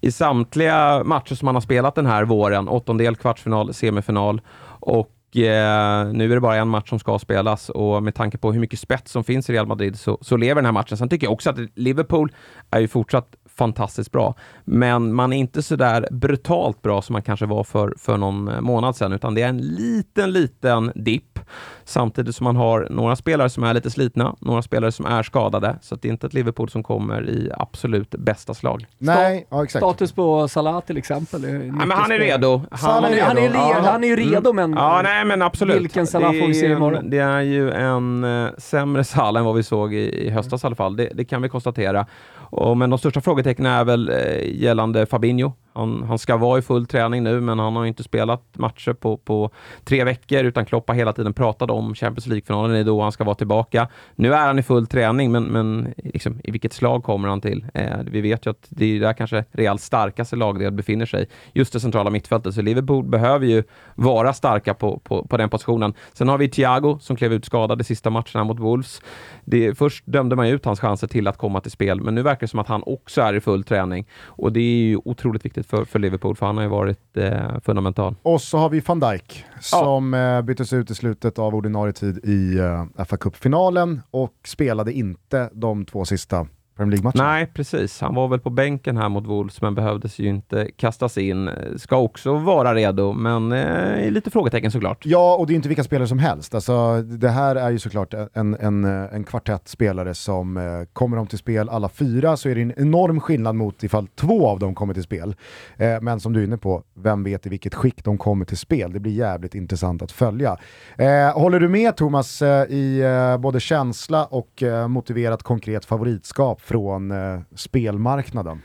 i 0.00 0.12
samtliga 0.12 1.04
matcher 1.04 1.34
som 1.34 1.46
man 1.46 1.54
har 1.54 1.60
spelat 1.60 1.94
den 1.94 2.06
här 2.06 2.24
våren. 2.24 2.68
Åttondel, 2.68 3.16
kvartsfinal, 3.16 3.74
semifinal. 3.74 4.40
Och 4.80 5.36
eh, 5.36 6.12
nu 6.12 6.30
är 6.30 6.34
det 6.34 6.40
bara 6.40 6.56
en 6.56 6.68
match 6.68 6.88
som 6.88 6.98
ska 6.98 7.18
spelas 7.18 7.68
och 7.68 8.02
med 8.02 8.14
tanke 8.14 8.38
på 8.38 8.52
hur 8.52 8.60
mycket 8.60 8.78
spets 8.78 9.12
som 9.12 9.24
finns 9.24 9.50
i 9.50 9.52
Real 9.52 9.66
Madrid 9.66 9.98
så, 9.98 10.18
så 10.20 10.36
lever 10.36 10.54
den 10.54 10.64
här 10.64 10.72
matchen. 10.72 10.98
Sen 10.98 11.08
tycker 11.08 11.26
jag 11.26 11.32
också 11.32 11.50
att 11.50 11.58
Liverpool 11.74 12.32
är 12.70 12.80
ju 12.80 12.88
fortsatt 12.88 13.36
fantastiskt 13.58 14.12
bra. 14.12 14.34
Men 14.64 15.14
man 15.14 15.32
är 15.32 15.36
inte 15.36 15.62
så 15.62 15.76
där 15.76 16.08
brutalt 16.10 16.82
bra 16.82 17.02
som 17.02 17.12
man 17.12 17.22
kanske 17.22 17.46
var 17.46 17.64
för, 17.64 17.94
för 17.98 18.16
någon 18.16 18.64
månad 18.64 18.96
sedan, 18.96 19.12
utan 19.12 19.34
det 19.34 19.42
är 19.42 19.48
en 19.48 19.58
liten, 19.58 20.32
liten 20.32 20.92
dipp. 20.94 21.38
Samtidigt 21.84 22.36
som 22.36 22.44
man 22.44 22.56
har 22.56 22.86
några 22.90 23.16
spelare 23.16 23.50
som 23.50 23.64
är 23.64 23.74
lite 23.74 23.90
slitna, 23.90 24.36
några 24.40 24.62
spelare 24.62 24.92
som 24.92 25.06
är 25.06 25.22
skadade. 25.22 25.78
Så 25.82 25.94
det 25.94 26.08
är 26.08 26.12
inte 26.12 26.26
ett 26.26 26.34
Liverpool 26.34 26.68
som 26.68 26.82
kommer 26.82 27.28
i 27.28 27.50
absolut 27.56 28.10
bästa 28.10 28.54
slag. 28.54 28.86
Nej, 28.98 29.46
ja, 29.50 29.64
exakt. 29.64 29.82
Status 29.82 30.12
på 30.12 30.48
Salah 30.48 30.80
till 30.80 30.96
exempel? 30.96 31.42
Ja, 31.42 31.72
men 31.72 31.90
han 31.90 32.12
är 32.12 32.18
redo. 32.18 32.62
Han, 32.70 33.04
är, 33.04 33.10
redo. 33.10 33.24
Han, 33.24 33.38
är, 33.38 33.42
redo. 33.42 33.88
han 33.88 34.04
är 34.04 34.08
ju 34.08 34.16
redo, 34.16 34.50
mm. 34.50 34.70
men, 34.70 34.80
ja, 34.80 35.00
nej, 35.04 35.24
men 35.24 35.42
absolut. 35.42 35.80
vilken 35.80 36.06
Salah 36.06 36.32
får 36.32 36.46
vi 36.46 36.54
se 36.54 36.66
imorgon? 36.66 37.10
Det 37.10 37.18
är 37.18 37.40
ju 37.40 37.70
en 37.70 38.24
uh, 38.24 38.50
sämre 38.58 39.04
Salah 39.04 39.40
än 39.40 39.46
vad 39.46 39.54
vi 39.54 39.62
såg 39.62 39.94
i, 39.94 40.26
i 40.26 40.30
höstas 40.30 40.64
i 40.64 40.66
alla 40.66 40.76
fall. 40.76 40.96
Det, 40.96 41.10
det 41.14 41.24
kan 41.24 41.42
vi 41.42 41.48
konstatera. 41.48 42.06
Och, 42.54 42.76
men 42.76 42.90
de 42.90 42.98
största 42.98 43.20
frågetecknen 43.20 43.72
är 43.72 43.84
väl 43.84 44.08
eh, 44.08 44.62
gällande 44.62 45.06
Fabinho. 45.06 45.52
Han, 45.74 46.02
han, 46.02 46.18
ska 46.18 46.36
vara 46.36 46.58
i 46.58 46.62
full 46.62 46.86
träning 46.86 47.22
nu, 47.22 47.40
men 47.40 47.58
han 47.58 47.76
har 47.76 47.86
inte 47.86 48.02
spelat 48.02 48.42
matcher 48.52 48.92
på, 48.92 49.16
på 49.16 49.50
tre 49.84 50.04
veckor, 50.04 50.44
utan 50.44 50.64
Klopp 50.64 50.88
har 50.88 50.94
hela 50.94 51.12
tiden 51.12 51.32
pratat 51.32 51.70
om 51.70 51.94
Champions 51.94 52.26
League-finalen, 52.26 52.72
det 52.72 52.78
är 52.78 52.84
då 52.84 53.02
han 53.02 53.12
ska 53.12 53.24
vara 53.24 53.34
tillbaka. 53.34 53.88
Nu 54.14 54.34
är 54.34 54.46
han 54.46 54.58
i 54.58 54.62
full 54.62 54.86
träning, 54.86 55.32
men, 55.32 55.44
men 55.44 55.94
liksom, 55.96 56.40
i 56.44 56.50
vilket 56.50 56.72
slag 56.72 57.04
kommer 57.04 57.28
han 57.28 57.40
till? 57.40 57.66
Eh, 57.74 57.98
vi 58.06 58.20
vet 58.20 58.46
ju 58.46 58.50
att 58.50 58.66
det 58.68 58.96
är 58.96 59.00
där 59.00 59.12
kanske 59.12 59.44
Reals 59.52 59.84
starkaste 59.84 60.36
lagdel 60.36 60.72
befinner 60.72 61.06
sig, 61.06 61.26
just 61.52 61.72
det 61.72 61.80
centrala 61.80 62.10
mittfältet. 62.10 62.54
Så 62.54 62.62
Liverpool 62.62 63.04
behöver 63.04 63.46
ju 63.46 63.62
vara 63.94 64.32
starka 64.32 64.74
på, 64.74 64.98
på, 64.98 65.26
på 65.26 65.36
den 65.36 65.50
positionen. 65.50 65.94
Sen 66.12 66.28
har 66.28 66.38
vi 66.38 66.48
Thiago 66.48 66.98
som 67.00 67.16
klev 67.16 67.32
ut 67.32 67.44
skadad 67.44 67.80
i 67.80 67.84
sista 67.84 68.10
matchen 68.10 68.38
här 68.38 68.44
mot 68.44 68.60
Wolves. 68.60 69.02
Det, 69.44 69.78
först 69.78 70.04
dömde 70.06 70.36
man 70.36 70.46
ut 70.46 70.64
hans 70.64 70.80
chanser 70.80 71.06
till 71.06 71.28
att 71.28 71.38
komma 71.38 71.60
till 71.60 71.70
spel, 71.70 72.00
men 72.00 72.14
nu 72.14 72.22
verkar 72.22 72.40
det 72.40 72.48
som 72.48 72.58
att 72.58 72.68
han 72.68 72.82
också 72.86 73.20
är 73.20 73.34
i 73.34 73.40
full 73.40 73.64
träning 73.64 74.06
och 74.24 74.52
det 74.52 74.60
är 74.60 74.86
ju 74.86 75.00
otroligt 75.04 75.44
viktigt 75.44 75.63
för, 75.64 75.84
för 75.84 75.98
Liverpool, 75.98 76.36
för 76.36 76.46
han 76.46 76.56
har 76.56 76.64
ju 76.64 76.70
varit 76.70 77.16
eh, 77.16 77.60
fundamental. 77.64 78.14
Och 78.22 78.40
så 78.40 78.58
har 78.58 78.68
vi 78.68 78.80
van 78.80 79.00
Dijk 79.00 79.44
som 79.60 80.12
ja. 80.12 80.38
Eh, 80.38 80.42
byttes 80.42 80.72
ut 80.72 80.90
i 80.90 80.94
slutet 80.94 81.38
av 81.38 81.54
ordinarie 81.54 81.92
tid 81.92 82.20
i 82.24 82.58
uh, 82.60 83.04
fa 83.04 83.16
Cup-finalen 83.16 84.00
och 84.10 84.34
spelade 84.46 84.92
inte 84.92 85.50
de 85.52 85.84
två 85.84 86.04
sista 86.04 86.46
Premier 86.76 86.90
League-matchen. 86.90 87.24
Nej, 87.24 87.46
precis. 87.46 88.00
Han 88.00 88.14
var 88.14 88.28
väl 88.28 88.40
på 88.40 88.50
bänken 88.50 88.96
här 88.96 89.08
mot 89.08 89.26
Wolves, 89.26 89.62
men 89.62 89.74
behövdes 89.74 90.18
ju 90.18 90.28
inte 90.28 90.70
kastas 90.76 91.18
in. 91.18 91.50
Ska 91.76 91.96
också 91.96 92.34
vara 92.34 92.74
redo, 92.74 93.12
men 93.12 93.52
eh, 93.52 94.10
lite 94.10 94.30
frågetecken 94.30 94.70
såklart. 94.70 95.06
Ja, 95.06 95.36
och 95.36 95.46
det 95.46 95.52
är 95.52 95.54
inte 95.54 95.68
vilka 95.68 95.84
spelare 95.84 96.08
som 96.08 96.18
helst. 96.18 96.54
Alltså, 96.54 97.02
det 97.02 97.28
här 97.28 97.56
är 97.56 97.70
ju 97.70 97.78
såklart 97.78 98.14
en, 98.34 98.54
en, 98.54 98.84
en 98.84 99.24
kvartett 99.24 99.68
spelare 99.68 100.14
som 100.14 100.56
eh, 100.56 100.62
kommer 100.92 101.16
de 101.16 101.26
till 101.26 101.38
spel 101.38 101.68
alla 101.68 101.88
fyra 101.88 102.36
så 102.36 102.48
är 102.48 102.54
det 102.54 102.62
en 102.62 102.72
enorm 102.76 103.20
skillnad 103.20 103.54
mot 103.54 103.82
ifall 103.82 104.06
två 104.06 104.48
av 104.48 104.58
dem 104.58 104.74
kommer 104.74 104.94
till 104.94 105.02
spel. 105.02 105.34
Eh, 105.76 106.00
men 106.00 106.20
som 106.20 106.32
du 106.32 106.40
är 106.40 106.44
inne 106.44 106.58
på, 106.58 106.82
vem 106.94 107.24
vet 107.24 107.46
i 107.46 107.48
vilket 107.48 107.74
skick 107.74 108.04
de 108.04 108.18
kommer 108.18 108.44
till 108.44 108.58
spel? 108.58 108.92
Det 108.92 109.00
blir 109.00 109.12
jävligt 109.12 109.54
intressant 109.54 110.02
att 110.02 110.12
följa. 110.12 110.56
Eh, 110.98 111.40
håller 111.40 111.60
du 111.60 111.68
med 111.68 111.96
Thomas 111.96 112.42
eh, 112.42 112.64
i 112.64 113.00
eh, 113.00 113.38
både 113.38 113.60
känsla 113.60 114.24
och 114.24 114.62
motiverat 114.88 115.42
konkret 115.42 115.84
favoritskap 115.84 116.60
från 116.64 117.10
eh, 117.10 117.40
spelmarknaden? 117.54 118.62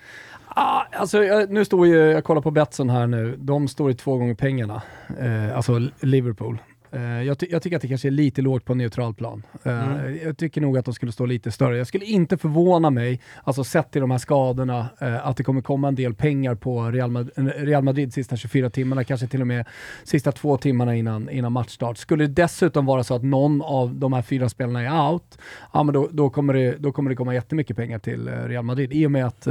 Ah, 0.48 0.82
alltså, 0.92 1.24
jag, 1.24 1.50
nu 1.50 1.66
står 1.66 1.88
ju, 1.88 1.98
jag 1.98 2.24
kollar 2.24 2.42
på 2.42 2.52
Betsson 2.52 2.90
här 2.90 3.08
nu, 3.08 3.36
de 3.38 3.68
står 3.68 3.92
i 3.92 3.94
två 3.94 4.18
gånger 4.18 4.36
pengarna, 4.36 4.82
eh, 5.20 5.56
alltså 5.58 5.80
Liverpool. 6.00 6.58
Uh, 6.94 7.24
jag, 7.24 7.40
ty 7.40 7.48
jag, 7.50 7.62
tycker 7.62 7.76
att 7.76 7.82
det 7.82 7.88
kanske 7.88 8.08
är 8.08 8.12
lite 8.12 8.42
lågt 8.42 8.66
på 8.66 8.76
neutral 8.76 9.14
plan. 9.14 9.44
Uh, 9.66 10.00
mm. 10.00 10.20
Jag 10.24 10.38
tycker 10.38 10.62
nog 10.62 10.78
att 10.78 10.86
de 10.86 10.94
skulle 10.94 11.12
stå 11.12 11.26
lite 11.26 11.52
större. 11.52 11.78
Jag 11.78 11.88
skulle 11.88 12.06
inte 12.06 12.38
förvåna 12.38 12.90
mig, 12.90 13.22
alltså 13.44 13.64
sett 13.64 13.92
till 13.92 14.02
de 14.02 14.12
här 14.12 14.18
skadorna, 14.18 14.90
uh, 15.02 15.28
att 15.28 15.38
det 15.38 15.44
kommer 15.44 15.62
komma 15.62 15.88
en 15.88 15.96
del 15.96 16.14
pengar 16.14 16.56
på 16.56 16.92
Real, 16.92 17.12
Mad 17.12 17.30
Real 17.36 17.84
Madrid 17.84 18.14
sista 18.14 18.36
24 18.36 18.70
timmarna, 18.70 19.04
kanske 19.04 19.28
till 19.28 19.42
och 19.42 19.48
med 19.48 19.66
sista 20.04 20.32
två 20.32 20.58
timmarna 20.58 20.96
innan, 20.96 21.30
innan 21.30 21.52
matchstart. 21.52 21.98
Skulle 21.98 22.28
det 22.28 22.34
dessutom 22.34 22.86
vara 22.86 23.04
så 23.04 23.16
att 23.16 23.24
någon 23.24 23.62
av 23.62 23.96
de 23.96 24.14
här 24.14 24.22
fyra 24.22 24.50
spelarna 24.50 24.82
är 24.82 25.12
out, 25.12 25.38
ja, 25.74 25.84
men 25.84 25.94
då, 25.94 26.08
då, 26.12 26.30
kommer 26.30 26.54
det, 26.54 26.76
då 26.80 26.92
kommer 26.92 27.10
det 27.10 27.16
komma 27.16 27.34
jättemycket 27.34 27.78
pengar 27.78 28.00
till 28.00 28.28
Real 28.28 28.64
Madrid 28.64 28.94
i 28.94 29.06
och 29.06 29.12
med 29.12 29.26
att 29.26 29.48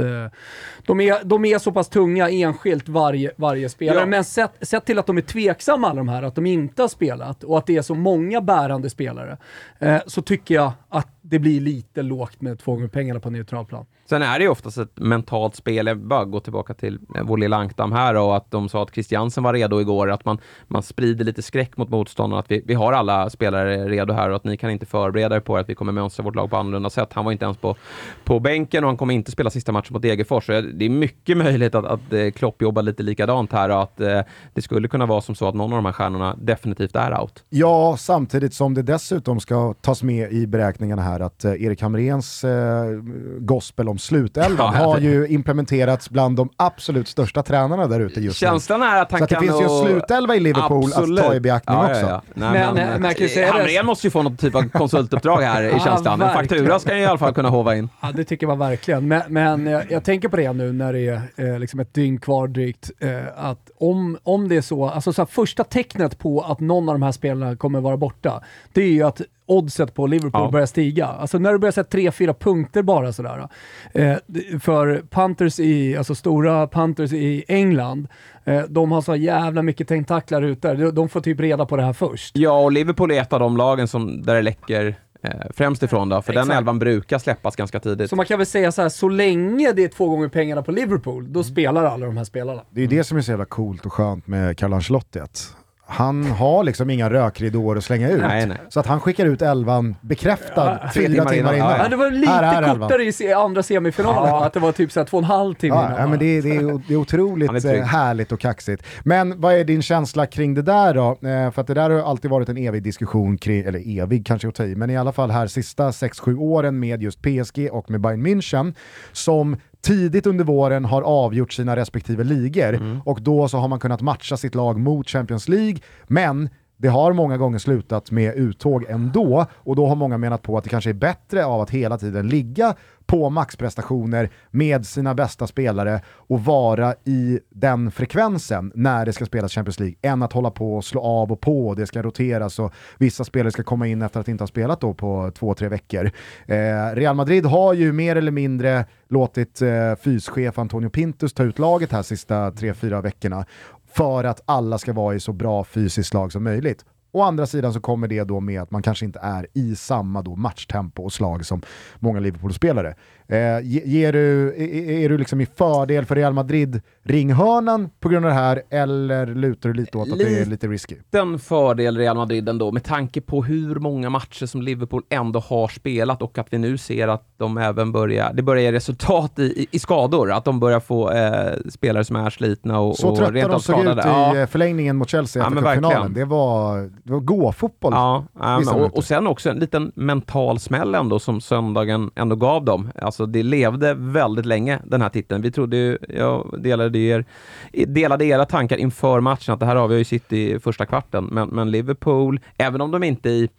de, 0.85 0.99
är, 0.99 1.23
de 1.23 1.45
är 1.45 1.59
så 1.59 1.71
pass 1.71 1.89
tunga 1.89 2.29
enskilt 2.29 2.89
varje, 2.89 3.31
varje 3.35 3.69
spelare. 3.69 3.99
Ja. 3.99 4.05
Men 4.05 4.23
sett, 4.23 4.51
sett 4.61 4.85
till 4.85 4.99
att 4.99 5.05
de 5.05 5.17
är 5.17 5.21
tveksamma 5.21 5.87
alla 5.87 5.97
de 5.97 6.09
här, 6.09 6.23
att 6.23 6.35
de 6.35 6.45
inte 6.45 6.81
har 6.81 6.89
spelat 6.89 7.28
spelat 7.33 7.43
och 7.43 7.57
att 7.57 7.67
det 7.67 7.77
är 7.77 7.81
så 7.81 7.95
många 7.95 8.41
bärande 8.41 8.89
spelare, 8.89 9.37
eh, 9.79 10.01
så 10.07 10.21
tycker 10.21 10.55
jag 10.55 10.71
att 10.89 11.07
det 11.21 11.39
blir 11.39 11.61
lite 11.61 12.01
lågt 12.01 12.41
med 12.41 12.59
två 12.59 12.75
gånger 12.75 12.87
pengarna 12.87 13.19
på 13.19 13.29
neutral 13.29 13.65
plan. 13.65 13.85
Sen 14.09 14.21
är 14.21 14.39
det 14.39 14.43
ju 14.43 14.49
oftast 14.51 14.77
ett 14.77 14.99
mentalt 14.99 15.55
spel. 15.55 15.87
Jag 15.87 15.97
bara 15.97 16.25
går 16.25 16.39
tillbaka 16.39 16.73
till 16.73 16.99
eh, 17.15 17.23
vår 17.23 17.37
lilla 17.37 17.57
ankdam 17.57 17.91
här 17.91 18.15
och 18.15 18.35
att 18.35 18.51
de 18.51 18.69
sa 18.69 18.83
att 18.83 18.93
Christiansen 18.93 19.43
var 19.43 19.53
redo 19.53 19.81
igår. 19.81 20.11
Att 20.11 20.25
man, 20.25 20.37
man 20.67 20.83
sprider 20.83 21.25
lite 21.25 21.41
skräck 21.41 21.77
mot 21.77 21.89
motståndarna. 21.89 22.39
Att 22.39 22.51
vi, 22.51 22.63
vi 22.65 22.73
har 22.73 22.93
alla 22.93 23.29
spelare 23.29 23.87
redo 23.87 24.13
här 24.13 24.29
och 24.29 24.35
att 24.35 24.43
ni 24.43 24.57
kan 24.57 24.69
inte 24.69 24.85
förbereda 24.85 25.35
er 25.35 25.39
på 25.39 25.57
att 25.57 25.69
vi 25.69 25.75
kommer 25.75 25.91
mönstra 25.91 26.23
vårt 26.23 26.35
lag 26.35 26.49
på 26.49 26.57
annorlunda 26.57 26.89
sätt. 26.89 27.13
Han 27.13 27.25
var 27.25 27.31
inte 27.31 27.45
ens 27.45 27.57
på, 27.57 27.75
på 28.23 28.39
bänken 28.39 28.83
och 28.83 28.89
han 28.89 28.97
kommer 28.97 29.13
inte 29.13 29.31
spela 29.31 29.49
sista 29.49 29.71
matchen 29.71 29.93
mot 29.93 30.01
Degerfors. 30.01 30.45
Så 30.45 30.61
det 30.61 30.85
är 30.85 30.89
mycket 30.89 31.37
möjligt 31.37 31.75
att, 31.75 31.85
att 31.85 32.13
eh, 32.13 32.31
Klopp 32.31 32.61
jobbar 32.61 32.81
lite 32.81 33.03
likadant 33.03 33.51
här 33.51 33.69
och 33.69 33.81
att 33.81 34.01
eh, 34.01 34.21
det 34.53 34.61
skulle 34.61 34.87
kunna 34.87 35.05
vara 35.05 35.21
som 35.21 35.35
så 35.35 35.47
att 35.47 35.55
någon 35.55 35.73
av 35.73 35.77
de 35.77 35.85
här 35.85 35.93
stjärnorna 35.93 36.35
definitivt 36.41 36.95
är 36.95 37.21
out. 37.21 37.43
Ja, 37.49 37.95
samtidigt 37.99 38.53
som 38.53 38.73
det 38.73 38.81
dessutom 38.81 39.39
ska 39.39 39.73
tas 39.73 40.03
med 40.03 40.31
i 40.31 40.47
beräkningarna 40.47 41.01
här 41.01 41.19
att 41.19 41.45
eh, 41.45 41.63
Erik 41.63 41.81
Hamréns 41.81 42.43
eh, 42.43 43.01
gospel 43.39 43.89
om 43.89 43.98
slutelvan 43.99 44.73
ja, 44.75 44.85
har 44.85 44.99
ju 44.99 45.27
implementerats 45.27 46.09
bland 46.09 46.37
de 46.37 46.49
absolut 46.57 47.07
största 47.07 47.43
tränarna 47.43 47.87
där 47.87 47.99
ute 47.99 48.21
just 48.21 48.37
Känslan 48.37 48.79
nu. 48.79 48.85
är 48.85 49.01
att 49.01 49.11
han 49.11 49.19
Så 49.19 49.27
kan... 49.27 49.37
Så 49.37 49.43
det 49.43 49.47
finns 49.47 49.61
ju 49.61 49.75
en 49.75 49.87
slutelva 49.87 50.35
i 50.35 50.39
Liverpool 50.39 50.83
absolut. 50.85 51.19
att 51.19 51.25
ta 51.25 51.35
i 51.35 51.39
beaktning 51.39 51.77
ja, 51.77 51.89
också. 51.89 52.05
Ja, 52.05 52.21
Nej, 52.33 52.51
men, 52.51 52.75
men, 52.75 53.01
men 53.01 53.11
eh, 53.11 53.51
Hamrén 53.51 53.85
måste 53.85 54.07
ju 54.07 54.11
få 54.11 54.23
något 54.23 54.39
typ 54.39 54.55
av 54.55 54.69
konsultuppdrag 54.69 55.41
här 55.41 55.63
i 55.63 55.79
känslan. 55.79 56.21
En 56.21 56.33
faktura 56.33 56.79
ska 56.79 56.91
han 56.91 56.99
i 56.99 57.05
alla 57.05 57.17
fall 57.17 57.33
kunna 57.33 57.49
hova 57.49 57.75
in. 57.75 57.89
Ja, 58.01 58.11
det 58.11 58.23
tycker 58.23 58.47
man 58.47 58.59
verkligen. 58.59 59.07
Men, 59.07 59.21
men 59.27 59.65
jag, 59.65 59.91
jag, 59.91 60.03
tänker 60.03 60.29
på 60.29 60.37
det 60.37 60.53
nu 60.53 60.73
när 60.73 60.93
det 60.93 61.07
är 61.07 61.21
eh, 61.35 61.59
liksom 61.59 61.79
ett 61.79 61.93
dygn 61.93 62.19
kvar 62.19 62.47
drygt, 62.47 62.91
eh, 62.99 63.19
att 63.37 63.71
om, 63.77 64.17
om 64.23 64.49
det 64.49 64.57
är 64.57 64.61
så, 64.61 64.89
alltså 64.89 65.13
så 65.13 65.21
här, 65.21 65.27
första 65.27 65.63
tecknet 65.63 66.19
på 66.19 66.41
att 66.41 66.59
någon 66.59 66.89
av 66.89 66.95
de 66.95 67.01
här 67.01 67.11
spelarna 67.11 67.55
kommer 67.55 67.81
vara 67.81 67.97
borta, 67.97 68.43
det 68.73 68.81
är 68.81 68.91
ju 68.91 69.03
att 69.03 69.21
oddset 69.49 69.93
på 69.93 70.07
Liverpool 70.07 70.41
ja. 70.41 70.51
börjar 70.51 70.65
stiga. 70.65 71.05
Alltså 71.05 71.39
när 71.39 71.51
du 71.51 71.59
börjar 71.59 71.71
sätta 71.71 71.97
3-4 71.97 72.33
punkter 72.33 72.81
bara 72.81 73.13
sådär. 73.13 73.47
Eh, 73.93 74.15
för 74.59 75.01
Panthers 75.09 75.59
i, 75.59 75.97
alltså 75.97 76.15
stora 76.15 76.67
Panthers 76.67 77.13
i 77.13 77.43
England, 77.47 78.07
eh, 78.43 78.61
de 78.69 78.91
har 78.91 79.01
så 79.01 79.15
jävla 79.15 79.61
mycket 79.61 79.87
tentaklar 79.87 80.41
ute. 80.41 80.73
De, 80.73 80.91
de 80.91 81.09
får 81.09 81.21
typ 81.21 81.39
reda 81.39 81.65
på 81.65 81.77
det 81.77 81.83
här 81.83 81.93
först. 81.93 82.37
Ja, 82.37 82.59
och 82.59 82.71
Liverpool 82.71 83.11
är 83.11 83.21
ett 83.21 83.33
av 83.33 83.39
de 83.39 83.57
lagen 83.57 83.87
som, 83.87 84.21
där 84.21 84.35
det 84.35 84.41
läcker 84.41 84.95
Eh, 85.21 85.31
främst 85.53 85.83
ifrån 85.83 86.09
då, 86.09 86.21
för 86.21 86.33
Exakt. 86.33 86.49
den 86.49 86.57
elvan 86.57 86.79
brukar 86.79 87.19
släppas 87.19 87.55
ganska 87.55 87.79
tidigt. 87.79 88.09
Så 88.09 88.15
man 88.15 88.25
kan 88.25 88.37
väl 88.37 88.47
säga 88.47 88.71
så 88.71 88.81
här, 88.81 88.89
så 88.89 89.09
länge 89.09 89.73
det 89.73 89.83
är 89.83 89.87
två 89.87 90.09
gånger 90.09 90.27
pengarna 90.27 90.61
på 90.61 90.71
Liverpool, 90.71 91.33
då 91.33 91.39
mm. 91.39 91.43
spelar 91.43 91.85
alla 91.85 92.05
de 92.05 92.17
här 92.17 92.23
spelarna. 92.23 92.61
Det 92.69 92.81
är 92.81 92.81
ju 92.81 92.97
det 92.97 93.03
som 93.03 93.17
är 93.17 93.21
så 93.21 93.31
jävla 93.31 93.45
coolt 93.45 93.85
och 93.85 93.93
skönt 93.93 94.27
med 94.27 94.57
Carlo 94.57 94.75
Ancelotti, 94.75 95.19
att 95.19 95.55
han 95.91 96.23
har 96.25 96.63
liksom 96.63 96.89
inga 96.89 97.09
rökridåer 97.09 97.75
att 97.75 97.83
slänga 97.83 98.09
ut. 98.09 98.21
Nej, 98.21 98.45
nej. 98.45 98.57
Så 98.69 98.79
att 98.79 98.85
han 98.85 98.99
skickar 98.99 99.25
ut 99.25 99.41
elvan 99.41 99.95
bekräftad 100.01 100.79
Ja, 100.83 100.89
fyra 100.93 101.07
timmar, 101.07 101.25
timmar 101.25 101.33
innan. 101.33 101.55
innan. 101.55 101.79
Ja, 101.79 101.87
det 101.89 101.95
var 101.95 102.11
lite 102.11 102.31
Här 102.31 102.43
är 102.63 102.63
elvan. 102.69 102.89
kortare 102.89 103.03
i 103.29 103.33
andra 103.33 103.63
semifinalen, 103.63 104.29
Ja. 104.29 104.45
att 104.45 104.53
det 104.53 104.59
var 104.59 104.71
typ 104.71 104.91
så 104.91 104.99
här 104.99 105.07
två 105.07 105.17
och 105.17 105.23
en 105.23 105.29
halv 105.29 105.53
timme 105.53 105.75
Ja, 105.75 105.85
innan. 105.87 105.99
ja, 106.01 106.07
men 106.07 106.19
det, 106.19 106.25
är- 106.37 106.41
det, 106.41 106.55
är, 106.55 106.81
det 106.87 106.93
är 106.93 106.97
otroligt 106.97 107.65
är 107.65 107.75
eh, 107.75 107.83
härligt 107.83 108.31
och 108.31 108.39
kaxigt. 108.39 108.83
Men 109.03 109.41
vad 109.41 109.53
är 109.53 109.63
din 109.63 109.81
känsla 109.81 110.25
kring 110.25 110.53
det 110.53 110.61
där 110.61 110.93
då? 110.93 111.09
Eh, 111.27 111.51
för 111.51 111.61
att 111.61 111.67
det 111.67 111.73
där 111.73 111.89
har 111.89 111.99
alltid 112.09 112.31
varit 112.31 112.49
en 112.49 112.57
evig 112.57 112.83
diskussion 112.83 113.37
kring, 113.37 113.59
eller 113.63 113.99
evig 114.01 114.25
kanske 114.25 114.47
att 114.47 114.55
ta 114.55 114.63
i, 114.63 114.75
men 114.75 114.89
i 114.89 114.97
alla 114.97 115.11
fall 115.11 115.31
här 115.31 115.47
sista 115.47 115.89
6-7 115.91 116.37
åren 116.37 116.79
med 116.79 117.03
just 117.03 117.21
PSG 117.21 117.69
och 117.71 117.91
med 117.91 118.01
Bayern 118.01 118.27
München 118.27 118.73
som 119.11 119.57
tidigt 119.81 120.27
under 120.27 120.45
våren 120.45 120.85
har 120.85 121.01
avgjort 121.01 121.53
sina 121.53 121.75
respektive 121.75 122.23
ligor. 122.23 122.73
Mm. 122.73 123.01
och 123.05 123.21
då 123.21 123.47
så 123.47 123.57
har 123.57 123.67
man 123.67 123.79
kunnat 123.79 124.01
matcha 124.01 124.37
sitt 124.37 124.55
lag 124.55 124.79
mot 124.79 125.09
Champions 125.09 125.49
League, 125.49 125.77
men 126.07 126.49
det 126.77 126.87
har 126.87 127.13
många 127.13 127.37
gånger 127.37 127.59
slutat 127.59 128.11
med 128.11 128.35
uttåg 128.35 128.85
ändå. 128.89 129.45
Och 129.53 129.75
då 129.75 129.87
har 129.87 129.95
många 129.95 130.17
menat 130.17 130.41
på 130.41 130.57
att 130.57 130.63
det 130.63 130.69
kanske 130.69 130.89
är 130.89 130.93
bättre 130.93 131.45
av 131.45 131.61
att 131.61 131.69
hela 131.69 131.97
tiden 131.97 132.27
ligga 132.27 132.75
på 133.09 133.29
maxprestationer 133.29 134.29
med 134.51 134.85
sina 134.85 135.15
bästa 135.15 135.47
spelare 135.47 136.01
och 136.07 136.45
vara 136.45 136.95
i 137.03 137.39
den 137.49 137.91
frekvensen 137.91 138.71
när 138.75 139.05
det 139.05 139.13
ska 139.13 139.25
spelas 139.25 139.53
Champions 139.53 139.79
League 139.79 139.95
än 140.01 140.23
att 140.23 140.33
hålla 140.33 140.51
på 140.51 140.75
och 140.75 140.85
slå 140.85 141.01
av 141.01 141.31
och 141.31 141.41
på 141.41 141.67
och 141.67 141.75
det 141.75 141.87
ska 141.87 142.01
roteras 142.01 142.59
och 142.59 142.73
vissa 142.97 143.23
spelare 143.23 143.51
ska 143.51 143.63
komma 143.63 143.87
in 143.87 144.01
efter 144.01 144.19
att 144.19 144.27
inte 144.27 144.41
ha 144.41 144.47
spelat 144.47 144.81
då 144.81 144.93
på 144.93 145.31
två, 145.35 145.53
tre 145.53 145.67
veckor. 145.67 146.11
Eh, 146.45 146.55
Real 146.93 147.15
Madrid 147.15 147.45
har 147.45 147.73
ju 147.73 147.93
mer 147.93 148.15
eller 148.15 148.31
mindre 148.31 148.85
låtit 149.07 149.61
eh, 149.61 149.95
fyschef 149.95 150.59
Antonio 150.59 150.89
Pintus 150.89 151.33
ta 151.33 151.43
ut 151.43 151.59
laget 151.59 151.91
här 151.91 152.03
sista 152.03 152.51
tre, 152.51 152.73
fyra 152.73 153.01
veckorna 153.01 153.45
för 153.93 154.23
att 154.23 154.41
alla 154.45 154.77
ska 154.77 154.93
vara 154.93 155.15
i 155.15 155.19
så 155.19 155.33
bra 155.33 155.63
fysiskt 155.63 156.13
lag 156.13 156.31
som 156.31 156.43
möjligt. 156.43 156.85
Å 157.11 157.21
andra 157.21 157.45
sidan 157.45 157.73
så 157.73 157.79
kommer 157.79 158.07
det 158.07 158.23
då 158.23 158.39
med 158.39 158.61
att 158.61 158.71
man 158.71 158.81
kanske 158.81 159.05
inte 159.05 159.19
är 159.19 159.47
i 159.53 159.75
samma 159.75 160.21
då 160.21 160.35
matchtempo 160.35 161.03
och 161.03 161.13
slag 161.13 161.45
som 161.45 161.61
många 161.99 162.19
Liverpool-spelare. 162.19 162.95
Eh, 163.31 163.37
ge- 163.63 163.81
ger 163.85 164.13
du, 164.13 164.47
är, 164.57 164.89
är 165.05 165.09
du 165.09 165.17
liksom 165.17 165.41
i 165.41 165.45
fördel 165.45 166.05
för 166.05 166.15
Real 166.15 166.33
Madrid 166.33 166.81
ringhörnan 167.03 167.89
på 167.99 168.09
grund 168.09 168.25
av 168.25 168.29
det 168.29 168.35
här 168.37 168.61
eller 168.69 169.25
lutar 169.27 169.69
du 169.69 169.75
lite 169.75 169.97
åt 169.97 170.11
att 170.11 170.17
det 170.19 170.39
är 170.41 170.45
Lite. 170.45 170.67
risky? 170.67 170.95
liten 170.95 171.39
fördel 171.39 171.97
Real 171.97 172.17
Madrid 172.17 172.49
ändå 172.49 172.71
med 172.71 172.83
tanke 172.83 173.21
på 173.21 173.43
hur 173.43 173.75
många 173.75 174.09
matcher 174.09 174.45
som 174.45 174.61
Liverpool 174.61 175.03
ändå 175.09 175.39
har 175.39 175.67
spelat 175.67 176.21
och 176.21 176.37
att 176.37 176.47
vi 176.49 176.57
nu 176.57 176.77
ser 176.77 177.07
att 177.07 177.23
de 177.37 177.57
även 177.57 177.91
börjar, 177.91 178.33
det 178.33 178.41
börjar 178.41 178.63
ge 178.63 178.71
resultat 178.71 179.39
i, 179.39 179.43
i, 179.43 179.67
i 179.71 179.79
skador, 179.79 180.31
att 180.31 180.45
de 180.45 180.59
börjar 180.59 180.79
få 180.79 181.11
eh, 181.11 181.53
spelare 181.69 182.03
som 182.03 182.15
är 182.15 182.29
slitna 182.29 182.79
och, 182.79 182.97
Så 182.97 183.09
och 183.09 183.17
trötta 183.17 183.31
rent 183.31 183.51
de 183.51 183.59
såg 183.59 183.75
ut 183.79 183.81
skadade. 183.85 184.37
i 184.37 184.39
Ja. 184.39 184.47
förlängningen 184.47 184.95
mot 184.97 185.09
Chelsea 185.09 185.43
efter 185.47 185.61
verkligen. 185.61 186.13
Det 186.13 186.25
var, 186.25 186.77
det 187.03 187.11
var 187.11 187.19
gå-fotboll. 187.19 187.93
Ja, 187.95 188.23
ja, 188.39 188.59
men, 188.59 188.75
och, 188.81 188.97
och 188.97 189.03
sen 189.03 189.27
också 189.27 189.49
en 189.49 189.57
liten 189.59 189.91
mental 189.95 190.59
smäll 190.59 190.95
ändå 190.95 191.19
som 191.19 191.41
söndagen 191.41 192.11
ändå 192.15 192.35
gav 192.35 192.65
dem. 192.65 192.89
Alltså 193.01 193.18
det 193.25 193.43
levde 193.43 193.93
väldigt 193.93 194.45
länge 194.45 194.79
den 194.83 195.01
här 195.01 195.09
titeln. 195.09 195.41
Vi 195.41 195.51
trodde 195.51 195.77
ju, 195.77 195.97
jag 196.09 196.55
delade, 196.63 196.99
er, 196.99 197.25
delade 197.71 198.25
era 198.25 198.45
tankar 198.45 198.77
inför 198.77 199.19
matchen 199.19 199.53
att 199.53 199.59
det 199.59 199.65
här 199.65 199.75
avgör 199.75 199.97
ju 199.97 200.03
City 200.03 200.51
i 200.51 200.59
första 200.59 200.85
kvarten. 200.85 201.25
Men, 201.25 201.49
men 201.49 201.71
Liverpool, 201.71 202.39
även 202.57 202.81
om 202.81 202.91
de 202.91 203.03
inte 203.03 203.29
i 203.29 203.49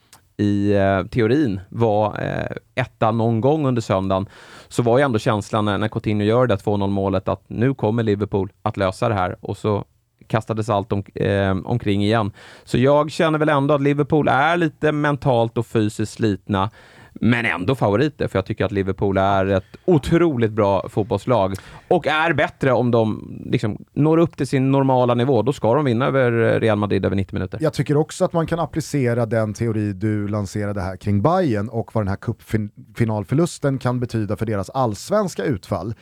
i 0.40 0.72
eh, 0.72 1.06
teorin 1.06 1.60
var 1.68 2.20
eh, 2.22 2.56
etta 2.74 3.10
någon 3.10 3.40
gång 3.40 3.66
under 3.66 3.82
söndagen, 3.82 4.26
så 4.68 4.82
var 4.82 4.98
ju 4.98 5.04
ändå 5.04 5.18
känslan 5.18 5.64
när, 5.64 5.78
när 5.78 5.88
Coutinho 5.88 6.24
gör 6.24 6.46
det 6.46 6.56
2-0 6.56 6.88
målet 6.88 7.28
att 7.28 7.42
nu 7.46 7.74
kommer 7.74 8.02
Liverpool 8.02 8.52
att 8.62 8.76
lösa 8.76 9.08
det 9.08 9.14
här 9.14 9.36
och 9.40 9.56
så 9.56 9.84
kastades 10.26 10.68
allt 10.68 10.92
om, 10.92 11.04
eh, 11.14 11.56
omkring 11.64 12.04
igen. 12.04 12.32
Så 12.64 12.78
jag 12.78 13.10
känner 13.10 13.38
väl 13.38 13.48
ändå 13.48 13.74
att 13.74 13.82
Liverpool 13.82 14.28
är 14.28 14.56
lite 14.56 14.92
mentalt 14.92 15.58
och 15.58 15.66
fysiskt 15.66 16.12
slitna, 16.12 16.70
men 17.22 17.46
ändå 17.46 17.74
favoriter, 17.74 18.28
för 18.28 18.38
jag 18.38 18.46
tycker 18.46 18.64
att 18.64 18.72
Liverpool 18.72 19.16
är 19.18 19.46
ett 19.46 19.64
otroligt 19.84 20.52
bra 20.52 20.88
fotbollslag 20.88 21.54
och 21.88 22.06
är 22.06 22.32
bättre 22.32 22.72
om 22.72 22.90
de 22.90 23.32
liksom 23.44 23.84
når 23.92 24.18
upp 24.18 24.36
till 24.36 24.46
sin 24.46 24.70
normala 24.70 25.14
nivå. 25.14 25.42
Då 25.42 25.52
ska 25.52 25.74
de 25.74 25.84
vinna 25.84 26.06
över 26.06 26.60
Real 26.60 26.78
Madrid 26.78 27.04
över 27.04 27.16
90 27.16 27.34
minuter. 27.34 27.58
Jag 27.62 27.72
tycker 27.72 27.96
också 27.96 28.24
att 28.24 28.32
man 28.32 28.46
kan 28.46 28.58
applicera 28.58 29.26
den 29.26 29.54
teori 29.54 29.92
du 29.92 30.28
lanserade 30.28 30.80
här 30.80 30.96
kring 30.96 31.22
Bayern 31.22 31.68
och 31.68 31.94
vad 31.94 32.04
den 32.04 32.08
här 32.08 32.16
cupfinalförlusten 32.16 33.78
kan 33.78 34.00
betyda 34.00 34.36
för 34.36 34.46
deras 34.46 34.70
allsvenska 34.70 35.44
utfall. 35.44 35.94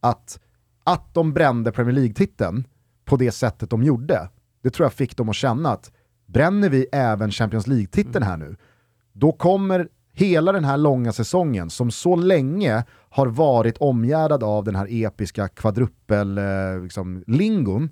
Att, 0.00 0.40
att 0.84 1.14
de 1.14 1.32
brände 1.32 1.72
Premier 1.72 1.94
League-titeln 1.94 2.64
på 3.04 3.16
det 3.16 3.30
sättet 3.30 3.70
de 3.70 3.82
gjorde, 3.82 4.28
det 4.62 4.70
tror 4.70 4.84
jag 4.84 4.92
fick 4.92 5.16
dem 5.16 5.28
att 5.28 5.36
känna 5.36 5.70
att 5.70 5.92
bränner 6.26 6.68
vi 6.68 6.86
även 6.92 7.30
Champions 7.30 7.66
League-titeln 7.66 8.24
här 8.24 8.36
nu, 8.36 8.56
då 9.12 9.32
kommer 9.32 9.88
hela 10.16 10.52
den 10.52 10.64
här 10.64 10.76
långa 10.76 11.12
säsongen 11.12 11.70
som 11.70 11.90
så 11.90 12.16
länge 12.16 12.84
har 13.10 13.26
varit 13.26 13.78
omgärdad 13.78 14.42
av 14.42 14.64
den 14.64 14.76
här 14.76 14.86
episka 14.90 15.48
kvadrupel-lingon, 15.48 16.82
liksom, 16.82 17.24
lingon, 17.26 17.90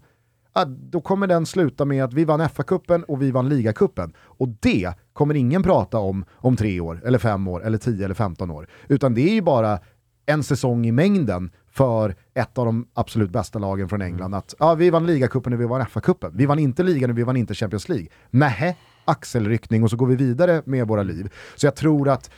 ja, 0.54 0.64
då 0.64 1.00
kommer 1.00 1.26
den 1.26 1.46
sluta 1.46 1.84
med 1.84 2.04
att 2.04 2.12
vi 2.12 2.24
vann 2.24 2.40
FA-cupen 2.40 3.02
och 3.02 3.22
vi 3.22 3.30
vann 3.30 3.48
ligacupen. 3.48 4.12
Och 4.18 4.48
det 4.48 4.92
kommer 5.12 5.34
ingen 5.34 5.62
prata 5.62 5.98
om 5.98 6.24
om 6.32 6.56
tre 6.56 6.80
år, 6.80 7.02
eller 7.04 7.18
fem 7.18 7.48
år, 7.48 7.64
eller 7.64 7.78
tio 7.78 8.04
eller 8.04 8.14
femton 8.14 8.50
år. 8.50 8.68
Utan 8.88 9.14
det 9.14 9.30
är 9.30 9.34
ju 9.34 9.42
bara 9.42 9.78
en 10.26 10.42
säsong 10.42 10.86
i 10.86 10.92
mängden 10.92 11.50
för 11.70 12.14
ett 12.34 12.58
av 12.58 12.66
de 12.66 12.88
absolut 12.94 13.30
bästa 13.30 13.58
lagen 13.58 13.88
från 13.88 14.02
England. 14.02 14.34
Att 14.34 14.54
ja, 14.58 14.74
vi 14.74 14.90
vann 14.90 15.06
ligacupen 15.06 15.52
och 15.52 15.60
vi 15.60 15.66
vann 15.66 15.86
FA-cupen. 15.86 16.30
Vi 16.34 16.46
vann 16.46 16.58
inte 16.58 16.82
ligan 16.82 17.10
och 17.10 17.18
vi 17.18 17.22
vann 17.22 17.36
inte 17.36 17.54
Champions 17.54 17.88
League. 17.88 18.08
Nähä, 18.30 18.74
axelryckning 19.04 19.82
och 19.82 19.90
så 19.90 19.96
går 19.96 20.06
vi 20.06 20.16
vidare 20.16 20.62
med 20.66 20.88
våra 20.88 21.02
liv. 21.02 21.32
Så 21.56 21.66
jag 21.66 21.76
tror 21.76 22.08
att 22.08 22.30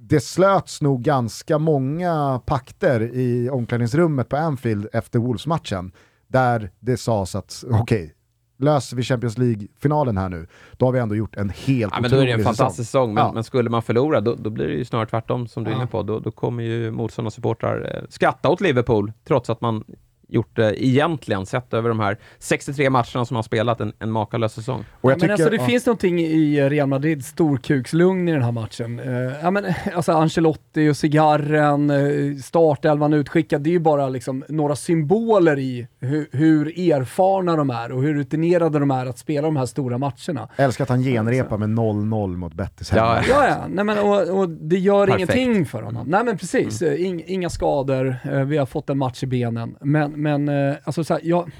det 0.00 0.20
slöts 0.20 0.82
nog 0.82 1.02
ganska 1.02 1.58
många 1.58 2.40
pakter 2.46 3.00
i 3.02 3.50
omklädningsrummet 3.50 4.28
på 4.28 4.36
Anfield 4.36 4.88
efter 4.92 5.18
Wolves-matchen 5.18 5.92
där 6.28 6.70
det 6.80 6.96
sades 6.96 7.34
att 7.34 7.64
okej, 7.70 8.14
löser 8.58 8.96
vi 8.96 9.02
Champions 9.02 9.38
League-finalen 9.38 10.16
här 10.18 10.28
nu, 10.28 10.46
då 10.76 10.86
har 10.86 10.92
vi 10.92 10.98
ändå 10.98 11.14
gjort 11.14 11.36
en 11.36 11.48
helt 11.50 11.92
Ja, 11.94 12.00
men 12.00 12.10
då 12.10 12.16
är 12.16 12.26
det 12.26 12.32
en 12.32 12.44
fantastisk 12.44 12.88
säsong, 12.88 13.14
men, 13.14 13.24
Ja. 13.24 13.32
men 13.32 13.44
skulle 13.44 13.70
man 13.70 13.82
förlora 13.82 14.20
då, 14.20 14.34
då 14.34 14.50
blir 14.50 14.66
det 14.66 14.74
ju 14.74 14.84
snarare 14.84 15.06
tvärtom 15.08 15.48
som 15.48 15.64
du 15.64 15.70
är 15.70 15.74
Ja. 15.74 15.78
inne 15.80 15.86
på. 15.86 16.02
Då, 16.02 16.18
då 16.18 16.30
kommer 16.30 16.62
ju 16.62 16.90
motståndarsupportrar 16.90 17.96
eh, 17.96 18.02
skratta 18.08 18.48
åt 18.48 18.60
Liverpool, 18.60 19.12
trots 19.24 19.50
att 19.50 19.60
man 19.60 19.84
gjort 20.28 20.56
det 20.56 20.84
egentligen, 20.84 21.46
sett 21.46 21.74
över 21.74 21.88
de 21.88 22.00
här 22.00 22.18
63 22.38 22.90
matcherna 22.90 23.24
som 23.24 23.34
man 23.34 23.42
spelat, 23.42 23.80
en, 23.80 23.92
en 23.98 24.10
makalös 24.10 24.52
säsong. 24.52 24.84
Och 25.00 25.10
jag 25.10 25.14
men 25.14 25.20
tycker, 25.20 25.32
alltså 25.32 25.50
det 25.50 25.56
ja. 25.56 25.66
finns 25.66 25.86
någonting 25.86 26.20
i 26.20 26.68
Real 26.68 26.88
Madrids 26.88 27.26
storkukslugn 27.26 28.28
i 28.28 28.32
den 28.32 28.42
här 28.42 28.52
matchen. 28.52 29.00
Eh, 29.00 29.32
ja, 29.42 29.50
men, 29.50 29.64
alltså 29.94 30.12
Ancelotti 30.12 30.88
och 30.88 30.96
cigarren, 30.96 31.90
uh, 31.90 32.36
startelvan 32.36 33.12
utskickad, 33.12 33.62
det 33.62 33.70
är 33.70 33.72
ju 33.72 33.78
bara 33.78 34.08
liksom 34.08 34.44
några 34.48 34.76
symboler 34.76 35.58
i 35.58 35.88
hur, 36.00 36.28
hur 36.32 36.92
erfarna 36.92 37.56
de 37.56 37.70
är 37.70 37.92
och 37.92 38.02
hur 38.02 38.14
rutinerade 38.14 38.78
de 38.78 38.90
är 38.90 39.06
att 39.06 39.18
spela 39.18 39.46
de 39.46 39.56
här 39.56 39.66
stora 39.66 39.98
matcherna. 39.98 40.48
Jag 40.56 40.64
älskar 40.64 40.84
att 40.84 40.88
han 40.88 41.02
genrepar 41.02 41.58
med 41.58 41.68
0-0 41.68 42.36
mot 42.36 42.54
Betis 42.54 42.90
hemma. 42.90 43.22
Ja, 43.28 43.36
Ja, 43.36 43.48
ja. 43.48 43.66
Nej, 43.68 43.84
men, 43.84 43.98
och, 43.98 44.40
och 44.40 44.48
det 44.48 44.78
gör 44.78 45.06
Perfekt. 45.06 45.34
ingenting 45.34 45.66
för 45.66 45.82
honom. 45.82 46.06
Nej, 46.06 46.24
men 46.24 46.38
precis. 46.38 46.82
Eh, 46.82 47.06
Ing, 47.06 47.24
inga 47.26 47.50
skador, 47.50 48.16
eh, 48.24 48.40
vi 48.40 48.56
har 48.56 48.66
fått 48.66 48.90
en 48.90 48.98
match 48.98 49.22
i 49.22 49.26
benen. 49.26 49.76
Men, 49.80 50.12
men 50.16 50.48
eh, 50.48 50.76
alltså, 50.84 51.04
så 51.04 51.14
här, 51.14 51.20
jag, 51.24 51.50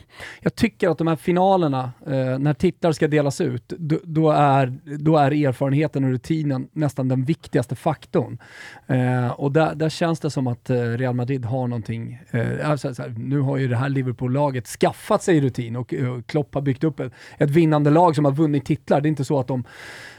jag 0.41 0.55
tycker 0.55 0.89
att 0.89 0.99
de 0.99 1.07
här 1.07 1.17
finalerna, 1.17 1.93
eh, 2.07 2.39
när 2.39 2.55
titlar 2.55 2.93
ska 2.93 3.09
delas 3.09 3.41
ut, 3.41 3.69
då, 3.69 3.99
då, 4.05 4.31
är, 4.31 4.79
då 4.99 5.17
är 5.17 5.47
erfarenheten 5.47 6.05
och 6.05 6.11
rutinen 6.11 6.69
nästan 6.73 7.09
den 7.09 7.25
viktigaste 7.25 7.77
faktorn. 7.77 8.39
Eh, 8.87 9.29
och 9.29 9.53
där, 9.53 9.75
där 9.75 9.89
känns 9.89 10.21
det 10.21 10.31
som 10.31 10.47
att 10.47 10.71
Real 10.71 11.15
Madrid 11.15 11.45
har 11.45 11.67
någonting, 11.67 12.19
alltså, 12.65 12.95
så 12.95 13.03
här, 13.03 13.15
nu 13.19 13.41
har 13.41 13.57
ju 13.57 13.69
det 13.69 13.77
här 13.77 13.89
Liverpool-laget 13.89 14.67
skaffat 14.67 15.23
sig 15.23 15.41
rutin 15.41 15.77
och, 15.77 15.95
Klopp 16.27 16.55
har 16.55 16.63
byggt 16.63 16.85
upp 16.85 17.01
ett, 17.01 17.13
ett 17.39 17.51
vinnande 17.51 17.91
lag 17.91 18.17
som 18.17 18.25
har 18.25 18.33
vunnit 18.33 18.65
titlar. 18.65 19.01
Det 19.01 19.07
är 19.07 19.11
inte 19.11 19.25
så 19.25 19.41
att 19.41 19.47
de 19.47 19.65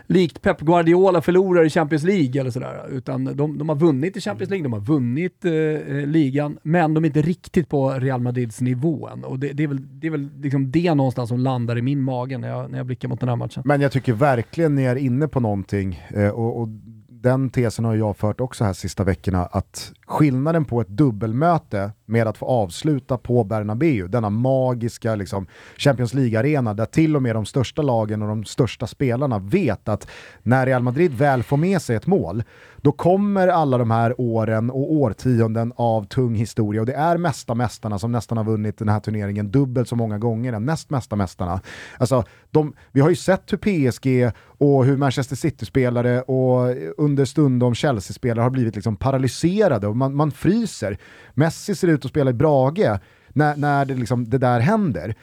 likt 0.08 0.42
Pep 0.42 0.62
Guardiola 0.62 1.22
förlorar 1.22 1.66
i 1.66 1.70
Champions 1.70 2.04
League 2.04 2.42
eller 2.42 2.52
sådär. 2.52 2.88
Utan 2.92 3.26
de, 3.26 3.58
de 3.58 3.70
har 3.70 3.76
vunnit 3.76 4.18
i 4.18 4.22
Champions 4.22 4.50
League, 4.50 4.64
de 4.64 4.74
har 4.74 4.80
vunnit 4.80 5.46
eh, 5.46 5.52
eh, 5.54 6.08
ligan, 6.08 6.58
men 6.64 6.94
de 6.94 7.04
är 7.04 7.08
inte 7.08 7.22
riktigt 7.22 7.70
på 7.70 7.90
Real 7.92 8.22
Madrids 8.22 8.62
nivå 8.62 9.08
än. 9.08 9.24
Och 9.24 9.40
det, 9.40 9.54
det 9.54 9.64
är 9.64 9.68
väl, 9.68 10.00
det, 10.00 10.08
är 10.08 10.12
väl 10.12 10.30
liksom 10.42 10.72
det 10.72 10.94
någonstans 10.94 11.30
som 11.30 11.40
landar 11.40 11.78
i 11.78 11.82
min 11.82 12.04
mage 12.04 12.38
när 12.38 12.48
jag, 12.50 12.72
när 12.72 12.78
jag 12.78 12.86
blickar 12.86 13.08
mot 13.08 13.20
den 13.20 13.30
här 13.30 13.36
matchen. 13.36 13.64
Men 13.66 13.82
jag 13.82 13.92
tycker 13.92 14.14
verkligen 14.14 14.76
ni 14.76 14.84
är 14.84 14.96
inne 14.96 15.28
på 15.28 15.40
någonting. 15.40 16.02
Eh, 16.10 16.30
och, 16.30 16.62
och 16.62 16.68
den 17.10 17.50
tesen 17.50 17.86
har 17.86 17.96
jag 17.96 18.18
fört 18.18 18.42
också 18.42 18.64
här 18.64 18.74
sista 18.74 19.04
veckorna, 19.04 19.46
att 19.46 19.94
skillnaden 20.08 20.66
på 20.66 20.82
ett 20.82 20.88
dubbelmöte 20.88 21.92
med 22.06 22.28
att 22.28 22.38
få 22.38 22.46
avsluta 22.46 23.18
på 23.18 23.44
Bernabéu, 23.44 24.08
denna 24.08 24.30
magiska 24.30 25.16
liksom, 25.16 25.48
Champions 25.78 26.14
League-arena 26.14 26.74
där 26.74 26.86
till 26.86 27.16
och 27.16 27.22
med 27.22 27.36
de 27.36 27.46
största 27.46 27.82
lagen 27.82 28.22
och 28.22 28.28
de 28.28 28.46
största 28.46 28.88
spelarna 28.88 29.40
vet 29.40 29.90
att 29.90 30.08
när 30.44 30.66
Real 30.66 30.84
Madrid 30.84 31.14
väl 31.14 31.44
får 31.44 31.58
med 31.58 31.82
sig 31.82 31.96
ett 31.96 32.08
mål, 32.08 32.44
då 32.78 32.92
kommer 32.92 33.48
alla 33.48 33.78
de 33.78 33.92
här 33.92 34.22
åren 34.22 34.70
och 34.70 34.94
årtionden 34.94 35.74
av 35.76 36.04
tung 36.04 36.36
historia 36.36 36.82
och 36.82 36.88
det 36.88 36.94
är 36.94 37.18
mesta 37.18 37.56
mästarna 37.56 38.00
som 38.00 38.12
nästan 38.12 38.38
har 38.38 38.46
vunnit 38.46 38.78
den 38.78 38.90
här 38.90 39.00
turneringen 39.00 39.52
dubbelt 39.52 39.90
så 39.90 39.96
många 39.96 40.18
gånger 40.18 40.54
än 40.54 40.66
näst 40.66 40.90
mesta 40.90 41.16
mästarna. 41.16 41.62
Alltså, 41.98 42.24
de, 42.52 42.74
vi 42.92 43.02
har 43.02 43.10
ju 43.10 43.16
sett 43.16 43.54
hur 43.54 43.58
PSG 43.58 44.32
och 44.40 44.86
hur 44.86 44.98
Manchester 44.98 45.36
City-spelare 45.36 46.22
och 46.22 46.76
understundom 46.98 47.76
Chelsea-spelare 47.76 48.44
har 48.44 48.50
blivit 48.50 48.76
liksom 48.76 48.96
paralyserade 48.96 49.88
och 49.88 49.97
man, 49.98 50.16
man 50.16 50.32
fryser. 50.32 50.98
Messi 51.34 51.76
ser 51.76 51.88
ut 51.88 52.06
att 52.06 52.12
spela 52.12 52.30
i 52.30 52.34
Brage 52.34 53.00
när, 53.30 53.56
när 53.56 53.86
det, 53.86 53.96
liksom, 53.96 54.30
det 54.30 54.38
där 54.38 54.60
händer. 54.60 55.16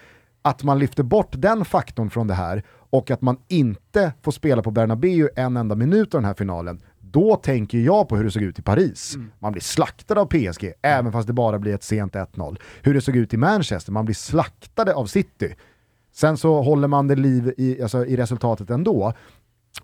Att 0.43 0.63
man 0.63 0.79
lyfter 0.79 1.03
bort 1.03 1.31
den 1.31 1.65
faktorn 1.65 2.11
från 2.11 2.27
det 2.27 2.35
här 2.35 2.63
och 2.91 3.11
att 3.11 3.23
man 3.23 3.37
inte 3.49 4.13
får 4.23 4.33
spela 4.33 4.63
på 4.63 4.71
Bernabéu 4.71 5.29
en 5.37 5.57
enda 5.57 5.75
minut 5.75 6.15
av 6.15 6.21
den 6.21 6.29
här 6.29 6.35
finalen, 6.35 6.81
då 7.01 7.37
tänker 7.37 7.79
jag 7.79 8.09
på 8.09 8.17
hur 8.17 8.25
det 8.25 8.31
såg 8.31 8.43
ut 8.43 8.59
i 8.59 8.63
Paris. 8.63 9.15
Mm. 9.15 9.31
Man 9.39 9.53
blir 9.53 9.63
slaktad 9.63 10.21
av 10.21 10.27
PSG, 10.27 10.65
mm. 10.65 10.75
även 10.83 11.13
fast 11.13 11.27
det 11.27 11.33
bara 11.33 11.59
blir 11.59 11.75
ett 11.75 11.83
sent 11.83 12.15
1-0. 12.15 12.57
Hur 12.83 12.95
det 12.95 13.01
såg 13.01 13.17
ut 13.17 13.35
i 13.35 13.37
Manchester, 13.37 13.93
man 13.93 14.05
blir 14.05 14.15
slaktade 14.15 14.95
av 14.95 15.07
City. 15.07 15.55
Sen 16.13 16.37
så 16.37 16.63
håller 16.63 16.89
man 16.89 17.07
det 17.09 17.17
liv 17.17 17.55
i, 17.57 17.83
alltså, 17.83 18.07
i 18.07 18.17
resultatet 18.17 18.71
ändå. 18.71 19.13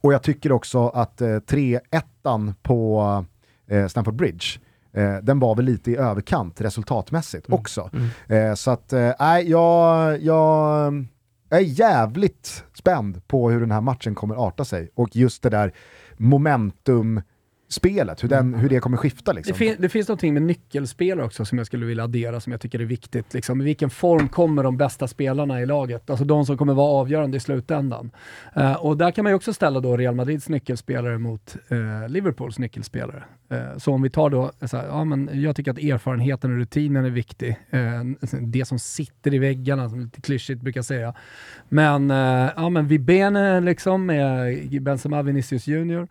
Och 0.00 0.12
jag 0.12 0.22
tycker 0.22 0.52
också 0.52 0.88
att 0.88 1.20
eh, 1.20 1.26
3-1 1.26 2.54
på 2.62 3.24
eh, 3.66 3.86
Stamford 3.86 4.14
Bridge, 4.14 4.46
eh, 4.92 5.16
den 5.16 5.38
var 5.38 5.54
väl 5.54 5.64
lite 5.64 5.90
i 5.90 5.96
överkant 5.96 6.60
resultatmässigt 6.60 7.48
mm. 7.48 7.60
också. 7.60 7.90
Mm. 7.92 8.08
Eh, 8.50 8.54
så 8.54 8.70
att, 8.70 8.92
nej, 8.92 9.44
eh, 9.44 9.50
jag, 9.50 10.22
jag, 10.22 11.06
jag 11.48 11.60
är 11.60 11.64
jävligt 11.64 12.64
spänd 12.74 13.28
på 13.28 13.50
hur 13.50 13.60
den 13.60 13.70
här 13.70 13.80
matchen 13.80 14.14
kommer 14.14 14.46
arta 14.46 14.64
sig. 14.64 14.90
Och 14.94 15.16
just 15.16 15.42
det 15.42 15.50
där 15.50 15.72
momentum 16.16 17.22
spelet, 17.70 18.24
hur, 18.24 18.28
den, 18.28 18.38
mm. 18.38 18.60
hur 18.60 18.68
det 18.68 18.80
kommer 18.80 18.96
skifta. 18.96 19.32
Liksom. 19.32 19.52
Det, 19.52 19.58
fin 19.58 19.76
det 19.78 19.88
finns 19.88 20.08
någonting 20.08 20.34
med 20.34 20.42
nyckelspelare 20.42 21.26
också 21.26 21.44
som 21.44 21.58
jag 21.58 21.66
skulle 21.66 21.86
vilja 21.86 22.04
addera, 22.04 22.40
som 22.40 22.52
jag 22.52 22.60
tycker 22.60 22.78
är 22.80 22.84
viktigt. 22.84 23.34
Liksom. 23.34 23.60
I 23.60 23.64
vilken 23.64 23.90
form 23.90 24.28
kommer 24.28 24.62
de 24.62 24.76
bästa 24.76 25.08
spelarna 25.08 25.60
i 25.60 25.66
laget? 25.66 26.10
Alltså 26.10 26.24
de 26.24 26.46
som 26.46 26.56
kommer 26.56 26.74
vara 26.74 26.90
avgörande 27.00 27.36
i 27.36 27.40
slutändan. 27.40 28.10
Uh, 28.56 28.72
och 28.72 28.96
där 28.96 29.10
kan 29.10 29.22
man 29.22 29.32
ju 29.32 29.36
också 29.36 29.52
ställa 29.52 29.80
då 29.80 29.96
Real 29.96 30.14
Madrids 30.14 30.48
nyckelspelare 30.48 31.18
mot 31.18 31.56
uh, 31.72 32.08
Liverpools 32.08 32.58
nyckelspelare. 32.58 33.24
Uh, 33.52 33.78
så 33.78 33.92
om 33.92 34.02
vi 34.02 34.10
tar 34.10 34.30
då, 34.30 34.52
så 34.60 34.76
här, 34.76 34.86
ja, 34.86 35.04
men 35.04 35.30
jag 35.32 35.56
tycker 35.56 35.70
att 35.70 35.78
erfarenheten 35.78 36.50
och 36.52 36.56
rutinen 36.56 37.04
är 37.04 37.10
viktig. 37.10 37.56
det 38.40 38.64
som 38.64 38.78
sitter 38.78 39.34
i 39.34 39.38
väggarna, 39.38 39.88
som 39.88 40.00
lite 40.00 40.20
klyschigt 40.20 40.62
brukar 40.62 40.82
säga. 40.82 41.14
Men, 41.68 42.10
ja, 42.56 42.68
men 42.68 42.86
Vibene 42.86 43.60
liksom 43.60 44.06
med 44.06 44.82
Benzema 44.82 45.22
Vinicius 45.22 45.66
Junior 45.66 46.08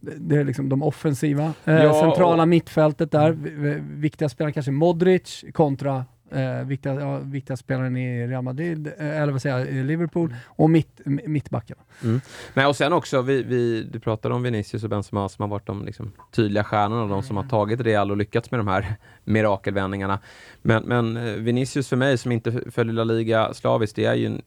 det 0.00 0.36
är 0.36 0.44
liksom 0.44 0.68
de 0.68 0.82
offensiva. 0.82 1.52
Eh, 1.64 1.74
ja, 1.74 2.00
centrala 2.00 2.42
och... 2.42 2.48
mittfältet 2.48 3.10
där, 3.10 3.32
viktiga 3.80 4.28
spelare 4.28 4.52
kanske 4.52 4.72
Modric 4.72 5.44
kontra 5.52 6.04
eh, 6.32 6.66
viktiga, 6.66 6.94
ja, 6.94 7.18
viktiga 7.18 7.56
spelaren 7.56 7.96
i 7.96 8.26
Real 8.26 8.42
Madrid, 8.42 8.86
eh, 8.98 9.22
eller 9.22 9.32
vad 9.32 9.42
säger 9.42 9.58
jag, 9.58 9.86
Liverpool, 9.86 10.30
mm. 10.30 10.40
och 10.46 10.70
mitt, 10.70 11.00
mittbackarna. 11.04 11.80
Mm. 12.02 12.20
Nej, 12.54 12.66
och 12.66 12.76
sen 12.76 12.92
också, 12.92 13.22
vi, 13.22 13.42
vi, 13.42 13.82
du 13.82 14.00
pratade 14.00 14.34
om 14.34 14.42
Vinicius 14.42 14.84
och 14.84 14.90
Benzema 14.90 15.28
som 15.28 15.42
har 15.42 15.48
varit 15.48 15.66
de 15.66 15.84
liksom, 15.84 16.12
tydliga 16.30 16.64
stjärnorna, 16.64 17.06
de 17.06 17.22
som 17.22 17.36
har 17.36 17.42
mm. 17.42 17.50
tagit 17.50 17.80
Real 17.80 18.10
och 18.10 18.16
lyckats 18.16 18.50
med 18.50 18.60
de 18.60 18.68
här 18.68 18.94
mirakelvändningarna. 19.24 20.18
Men, 20.62 20.82
men 20.82 21.16
eh, 21.16 21.34
Vinicius 21.34 21.88
för 21.88 21.96
mig, 21.96 22.18
som 22.18 22.32
inte 22.32 22.70
följer 22.70 22.94
La 22.94 23.04
Liga 23.04 23.54
slaviskt, 23.54 23.96
det 23.96 24.04
är 24.04 24.14
ju 24.14 24.26
en 24.26 24.42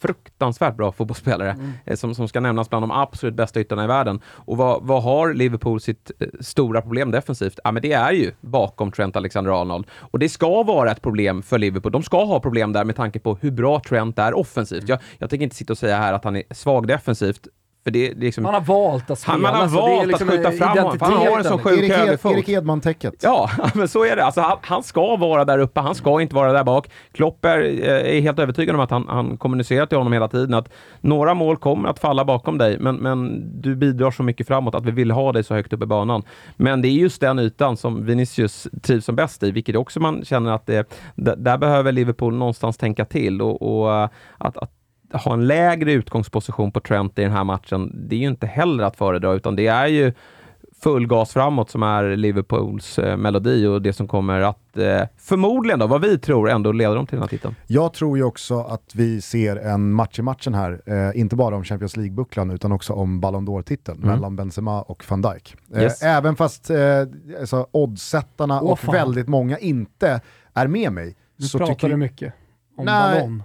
fruktansvärt 0.00 0.76
bra 0.76 0.92
fotbollsspelare 0.92 1.50
mm. 1.50 1.72
Eh, 1.86 1.96
som, 1.96 2.14
som 2.14 2.28
ska 2.28 2.40
nämnas 2.40 2.70
bland 2.70 2.82
de 2.82 2.90
absolut 2.90 3.34
bästa 3.34 3.60
ytterna 3.60 3.84
i 3.84 3.86
världen. 3.86 4.20
Och 4.26 4.56
vad, 4.56 4.82
vad 4.82 5.02
har 5.02 5.34
Liverpool 5.34 5.80
sitt 5.80 6.10
eh, 6.18 6.28
stora 6.40 6.82
problem 6.82 7.10
defensivt? 7.10 7.58
Ja, 7.64 7.72
men 7.72 7.82
det 7.82 7.92
är 7.92 8.12
ju 8.12 8.32
bakom 8.40 8.92
Trent 8.92 9.16
Alexander-Arnold. 9.16 9.86
Och 9.90 10.18
det 10.18 10.28
ska 10.28 10.62
vara 10.62 10.90
ett 10.90 11.02
problem 11.02 11.42
för 11.42 11.58
Liverpool. 11.58 11.92
De 11.92 12.02
ska 12.02 12.24
ha 12.24 12.40
problem 12.40 12.72
där 12.72 12.84
med 12.84 12.96
tanke 12.96 13.18
på 13.18 13.38
hur 13.40 13.50
bra 13.50 13.80
Trent 13.88 14.18
är 14.18 14.34
offensivt. 14.34 14.82
Mm. 14.82 14.88
Jag, 14.88 14.98
jag 15.18 15.30
tänker 15.30 15.44
inte 15.44 15.56
sitta 15.56 15.72
och 15.72 15.78
säga 15.78 15.98
här 15.98 16.12
att 16.12 16.24
han 16.24 16.36
är 16.36 16.42
svag 16.50 16.86
defensivt. 16.86 17.48
För 17.88 17.92
det, 17.92 18.08
det 18.08 18.20
liksom, 18.20 18.42
man 18.44 18.54
har 18.54 18.60
valt 18.60 19.10
att 19.10 19.18
spela. 19.18 19.32
Han, 19.32 19.42
man 19.42 19.54
har 19.54 19.62
alltså, 19.62 19.78
valt 19.78 20.06
liksom 20.06 20.28
att 20.28 20.34
skjuta 20.34 20.52
fram 20.52 20.78
honom, 20.78 20.98
han 21.00 21.12
har 21.12 21.38
en 21.38 21.44
så 21.44 21.58
sjuk 21.58 21.90
högerfot. 21.90 22.32
Erik 22.32 22.48
Edman-täcket. 22.48 23.14
Ja, 23.22 23.50
men 23.74 23.88
så 23.88 24.04
är 24.04 24.16
det. 24.16 24.24
Alltså, 24.24 24.40
han, 24.40 24.58
han, 24.60 24.82
ska 24.82 25.16
vara 25.16 25.44
där 25.44 25.58
uppe, 25.58 25.80
han 25.80 25.94
ska 25.94 26.20
inte 26.20 26.34
vara 26.34 26.52
där 26.52 26.64
bak. 26.64 26.90
Klopp 27.12 27.44
är, 27.44 27.60
eh, 27.60 28.16
är 28.16 28.20
helt 28.20 28.38
övertygad 28.38 28.74
om 28.74 28.80
att 28.80 28.90
han, 28.90 29.08
han 29.08 29.36
kommunicerar 29.36 29.86
till 29.86 29.98
honom 29.98 30.12
hela 30.12 30.28
tiden 30.28 30.54
att 30.54 30.68
några 31.00 31.34
mål 31.34 31.56
kommer 31.56 31.88
att 31.88 31.98
falla 31.98 32.24
bakom 32.24 32.58
dig, 32.58 32.78
men, 32.78 32.96
men 32.96 33.42
du 33.60 33.76
bidrar 33.76 34.10
så 34.10 34.22
mycket 34.22 34.46
framåt 34.46 34.74
att 34.74 34.84
vi 34.84 34.90
vill 34.90 35.10
ha 35.10 35.32
dig 35.32 35.44
så 35.44 35.54
högt 35.54 35.72
upp 35.72 35.82
i 35.82 35.86
banan. 35.86 36.22
Men 36.56 36.82
det 36.82 36.88
är 36.88 36.92
just 36.92 37.20
den 37.20 37.38
ytan 37.38 37.76
som 37.76 38.04
Vinicius 38.04 38.68
trivs 38.82 39.04
som 39.04 39.16
bäst 39.16 39.42
i, 39.42 39.50
vilket 39.50 39.76
också 39.76 40.00
man 40.00 40.24
känner 40.24 40.52
att 40.52 40.66
det, 40.66 40.88
där 41.14 41.58
behöver 41.58 41.92
Liverpool 41.92 42.34
någonstans 42.34 42.76
tänka 42.76 43.04
till 43.04 43.42
och, 43.42 43.62
och 43.62 44.04
att, 44.38 44.56
att 44.56 44.77
ha 45.12 45.32
en 45.32 45.46
lägre 45.46 45.92
utgångsposition 45.92 46.72
på 46.72 46.80
Trent 46.80 47.18
i 47.18 47.22
den 47.22 47.32
här 47.32 47.44
matchen, 47.44 47.92
det 48.08 48.16
är 48.16 48.20
ju 48.20 48.28
inte 48.28 48.46
heller 48.46 48.84
att 48.84 48.96
föredra, 48.96 49.32
utan 49.32 49.56
det 49.56 49.66
är 49.66 49.86
ju 49.86 50.12
full 50.80 51.06
gas 51.06 51.32
framåt 51.32 51.70
som 51.70 51.82
är 51.82 52.16
Liverpools 52.16 52.98
eh, 52.98 53.16
melodi 53.16 53.66
och 53.66 53.82
det 53.82 53.92
som 53.92 54.08
kommer 54.08 54.40
att 54.40 54.76
eh, 54.76 55.02
förmodligen, 55.16 55.78
då, 55.78 55.86
vad 55.86 56.00
vi 56.00 56.18
tror, 56.18 56.50
ändå 56.50 56.72
leda 56.72 56.94
dem 56.94 57.06
till 57.06 57.16
den 57.16 57.22
här 57.22 57.28
titeln. 57.28 57.54
Jag 57.66 57.92
tror 57.92 58.18
ju 58.18 58.24
också 58.24 58.60
att 58.60 58.94
vi 58.94 59.20
ser 59.20 59.56
en 59.56 59.92
match 59.92 60.18
i 60.18 60.22
matchen 60.22 60.54
här, 60.54 60.80
eh, 60.86 61.20
inte 61.20 61.36
bara 61.36 61.56
om 61.56 61.64
Champions 61.64 61.96
League-bucklan 61.96 62.50
utan 62.50 62.72
också 62.72 62.92
om 62.92 63.20
Ballon 63.20 63.48
d'Or-titeln 63.48 63.96
mm. 63.96 64.08
mellan 64.08 64.36
Benzema 64.36 64.82
och 64.82 65.04
van 65.08 65.22
Dijk. 65.22 65.56
Eh, 65.74 65.82
yes. 65.82 66.02
Även 66.02 66.36
fast 66.36 66.70
eh, 66.70 66.78
alltså, 67.40 67.66
oddsättarna 67.70 68.60
oh, 68.60 68.70
och 68.70 68.78
fan. 68.78 68.94
väldigt 68.94 69.28
många 69.28 69.58
inte 69.58 70.20
är 70.54 70.66
med 70.66 70.92
mig. 70.92 71.16
Nu 71.36 71.46
så 71.46 71.58
pratar 71.58 71.88
du 71.88 71.96
mycket 71.96 72.34
om 72.76 72.84
Nej. 72.84 73.20
ballon. 73.20 73.42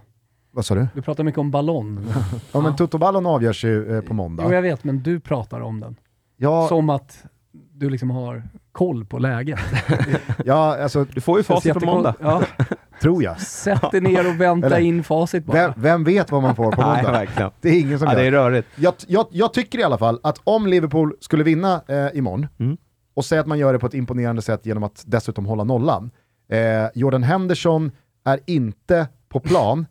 Vad 0.55 0.65
sa 0.65 0.75
du? 0.75 0.87
Du 0.95 1.01
pratar 1.01 1.23
mycket 1.23 1.39
om 1.39 1.51
ballon. 1.51 2.09
ja, 2.51 2.61
men 2.61 2.75
Toto-ballon 2.75 3.25
avgörs 3.25 3.63
ju 3.63 3.97
eh, 3.97 4.01
på 4.01 4.13
måndag. 4.13 4.43
Jo, 4.47 4.53
jag 4.53 4.61
vet, 4.61 4.83
men 4.83 5.03
du 5.03 5.19
pratar 5.19 5.61
om 5.61 5.79
den. 5.79 5.95
Ja. 6.37 6.67
Som 6.67 6.89
att 6.89 7.25
du 7.51 7.89
liksom 7.89 8.09
har 8.09 8.43
koll 8.71 9.05
på 9.05 9.19
läget. 9.19 9.59
ja, 10.45 10.83
alltså, 10.83 11.05
du 11.13 11.21
får 11.21 11.39
ju 11.39 11.43
facit 11.43 11.73
på 11.73 11.85
måndag. 11.85 12.15
Ja. 12.19 12.43
Tror 13.01 13.23
jag. 13.23 13.41
Sätt 13.41 13.91
dig 13.91 14.01
ner 14.01 14.29
och 14.29 14.41
vänta 14.41 14.67
Eller, 14.67 14.79
in 14.79 15.03
facit 15.03 15.45
bara. 15.45 15.57
Vem, 15.57 15.73
vem, 15.75 16.03
vet 16.03 16.31
vad 16.31 16.41
man 16.41 16.55
får 16.55 16.71
på 16.71 16.81
måndag? 16.85 17.11
Nej, 17.11 17.49
det 17.61 17.69
är 17.69 17.79
ingen 17.79 17.99
som 17.99 18.07
ja, 18.07 18.13
gör. 18.13 18.21
Det 18.21 18.27
är 18.27 18.31
rörigt. 18.31 18.67
Jag, 18.75 18.93
jag, 19.07 19.25
jag, 19.31 19.53
tycker 19.53 19.79
i 19.79 19.83
alla 19.83 19.97
fall 19.97 20.19
att 20.23 20.41
om 20.43 20.67
Liverpool 20.67 21.15
skulle 21.19 21.43
vinna 21.43 21.81
eh, 21.87 22.17
imorgon, 22.17 22.47
mm. 22.59 22.77
och 23.13 23.25
säga 23.25 23.41
att 23.41 23.47
man 23.47 23.59
gör 23.59 23.73
det 23.73 23.79
på 23.79 23.85
ett 23.85 23.93
imponerande 23.93 24.41
sätt 24.41 24.65
genom 24.65 24.83
att 24.83 25.03
dessutom 25.05 25.45
hålla 25.45 25.63
nollan. 25.63 26.11
Eh, 26.49 26.59
Jordan 26.95 27.23
Henderson 27.23 27.91
är 28.25 28.39
inte 28.45 29.07
på 29.29 29.39
plan, 29.39 29.85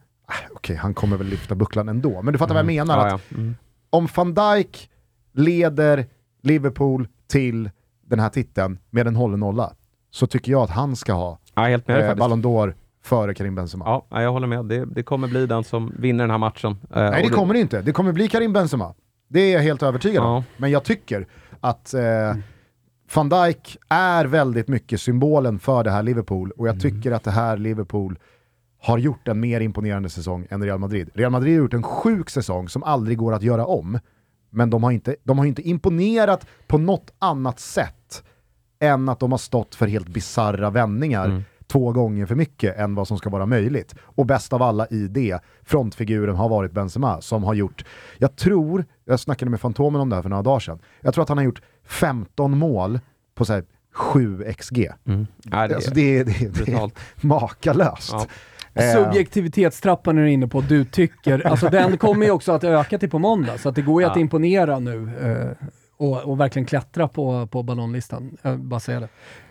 okej 0.63 0.77
han 0.77 0.95
kommer 0.95 1.17
väl 1.17 1.27
lyfta 1.27 1.55
bucklan 1.55 1.89
ändå, 1.89 2.23
men 2.23 2.33
du 2.33 2.39
fattar 2.39 2.55
mm. 2.55 2.67
vad 2.67 2.75
jag 2.75 2.85
mm. 2.85 2.97
menar. 2.97 3.09
Ja, 3.09 3.21
ja. 3.29 3.37
Mm. 3.37 3.55
Om 3.91 4.09
van 4.15 4.35
Dijk 4.35 4.91
leder 5.33 6.07
Liverpool 6.43 7.09
till 7.27 7.71
den 8.07 8.21
här 8.21 8.29
titeln 8.29 8.79
med 8.91 9.07
en 9.07 9.17
hållen 9.17 9.41
nolla, 9.41 9.73
så 10.11 10.27
tycker 10.27 10.53
jag 10.53 10.63
att 10.63 10.71
han 10.71 10.97
ska 10.97 11.13
ha 11.13 11.39
ja, 11.55 11.63
helt 11.63 11.89
med 11.89 12.11
eh, 12.11 12.15
Ballon 12.15 12.43
d'Or 12.43 12.75
före 13.05 13.35
Karim 13.35 13.55
Benzema. 13.55 13.85
Ja, 13.85 14.23
jag 14.23 14.33
håller 14.33 14.47
med. 14.47 14.65
Det, 14.65 14.85
det, 14.85 15.03
kommer 15.03 15.29
bli 15.29 15.47
den 15.47 15.65
som 15.65 15.93
vinner 15.99 16.25
den 16.25 16.31
här 16.31 16.39
matchen. 16.39 16.73
Eh, 16.73 17.11
Nej, 17.11 17.23
det, 17.23 17.29
kommer 17.29 17.55
det 17.55 17.61
inte. 17.61 17.83
Det 17.83 17.93
kommer 17.93 18.13
bli 18.13 18.29
Karim 18.29 18.53
Benzema. 18.53 18.95
Det 19.29 19.41
är 19.41 19.53
jag 19.53 19.63
helt 19.63 19.83
övertygad 19.83 20.25
om. 20.25 20.45
Men 20.57 20.71
jag 20.71 20.85
tycker 20.85 21.27
att 21.61 21.95
eh, 21.95 22.03
mm. 22.03 22.43
van 23.15 23.29
Dijk 23.29 23.77
är 23.89 24.25
väldigt 24.25 24.69
mycket 24.69 25.01
symbolen 25.01 25.59
för 25.59 25.85
det 25.85 25.91
här 25.91 26.03
Liverpool 26.03 26.51
och 26.51 26.69
jag 26.69 26.75
mm. 26.75 26.81
tycker 26.81 27.13
att 27.13 27.25
det 27.25 27.31
här 27.31 27.57
Liverpool 27.57 28.19
har 28.83 28.99
gjort 28.99 29.29
en 29.29 29.41
mer 29.41 29.61
imponerande 29.61 30.11
säsong 30.11 30.47
än 30.51 30.65
Real 30.65 30.79
Madrid. 30.79 31.11
Real 31.15 31.33
Madrid 31.33 31.55
har 31.55 31.63
gjort 31.63 31.75
en 31.75 31.83
sjuk 31.83 32.31
säsong 32.31 32.69
som 32.69 32.83
aldrig 32.83 33.19
går 33.19 33.33
att 33.33 33.43
göra 33.43 33.67
om. 33.67 33.99
Men 34.51 34.71
de 34.71 34.83
har 34.83 34.91
inte, 34.91 35.17
de 35.25 35.39
har 35.39 35.45
inte 35.45 35.63
imponerat 35.63 36.47
på 36.67 36.79
något 36.79 37.13
annat 37.19 37.61
sätt 37.61 38.23
än 38.81 39.09
att 39.09 39.21
de 39.21 39.31
har 39.31 39.39
stått 39.39 39.75
för 39.75 39.87
helt 39.87 40.09
bizarra 40.09 40.71
vändningar 40.71 41.25
mm. 41.25 41.43
två 41.67 41.93
gånger 41.93 42.27
för 42.27 42.35
mycket 42.35 42.77
än 42.77 42.95
vad 42.95 43.09
som 43.09 43.19
ska 43.19 43.31
vara 43.31 43.47
möjligt. 43.47 43.95
Och 44.01 44.27
bäst 44.27 44.53
av 44.53 44.63
alla 44.63 44.87
i 44.87 45.09
det, 45.09 45.39
frontfiguren 45.63 46.37
har 46.37 46.49
varit 46.49 46.73
Benzema 46.73 47.21
som 47.21 47.45
har 47.45 47.55
gjort, 47.55 47.85
jag 48.19 48.37
tror, 48.37 48.85
jag 49.05 49.21
snackade 49.21 49.51
med 49.51 49.61
Fantomen 49.61 50.01
om 50.01 50.09
det 50.09 50.17
här 50.17 50.23
för 50.23 50.31
några 50.31 50.43
dagar 50.43 50.61
sedan, 50.61 50.79
jag 51.01 51.15
tror 51.15 51.23
att 51.23 51.29
han 51.29 51.39
har 51.39 51.45
gjort 51.45 51.63
15 51.85 52.59
mål 52.59 53.01
på 53.35 53.45
så 53.45 53.63
7 53.93 54.45
XG. 54.59 54.89
Mm. 55.05 55.27
Ja, 55.43 55.69
det, 55.69 55.75
alltså 55.75 55.91
det, 55.91 56.25
det, 56.25 56.65
det, 56.65 56.73
är 56.73 56.91
makalöst. 57.27 58.13
Ja. 58.13 58.27
Eh. 58.75 58.93
Subjektivitetstrappan 58.93 60.19
är 60.19 60.23
du 60.23 60.31
inne 60.31 60.49
på, 60.49 60.61
du 60.61 60.85
tycker. 60.85 61.47
Alltså 61.47 61.69
den 61.69 61.99
kommer 61.99 62.27
ju 62.27 62.33
också 62.33 62.53
att 62.53 62.65
öka 62.65 62.99
till 62.99 63.11
på 63.11 63.19
måndag, 63.19 63.59
så 63.59 63.69
att 63.69 63.75
det 63.75 63.83
går 63.83 64.03
ju 64.03 64.07
ja. 64.07 64.11
att 64.11 64.19
imponera 64.19 64.79
nu. 64.79 65.11
Eh, 65.23 65.67
och, 65.97 66.23
och 66.23 66.41
verkligen 66.41 66.67
klättra 66.67 67.09
på, 67.09 67.47
på 67.47 67.63
ballonlistan. 67.63 68.37
Jag 68.43 68.59
bara 68.59 68.81
säga 68.81 69.01
det. 69.01 69.09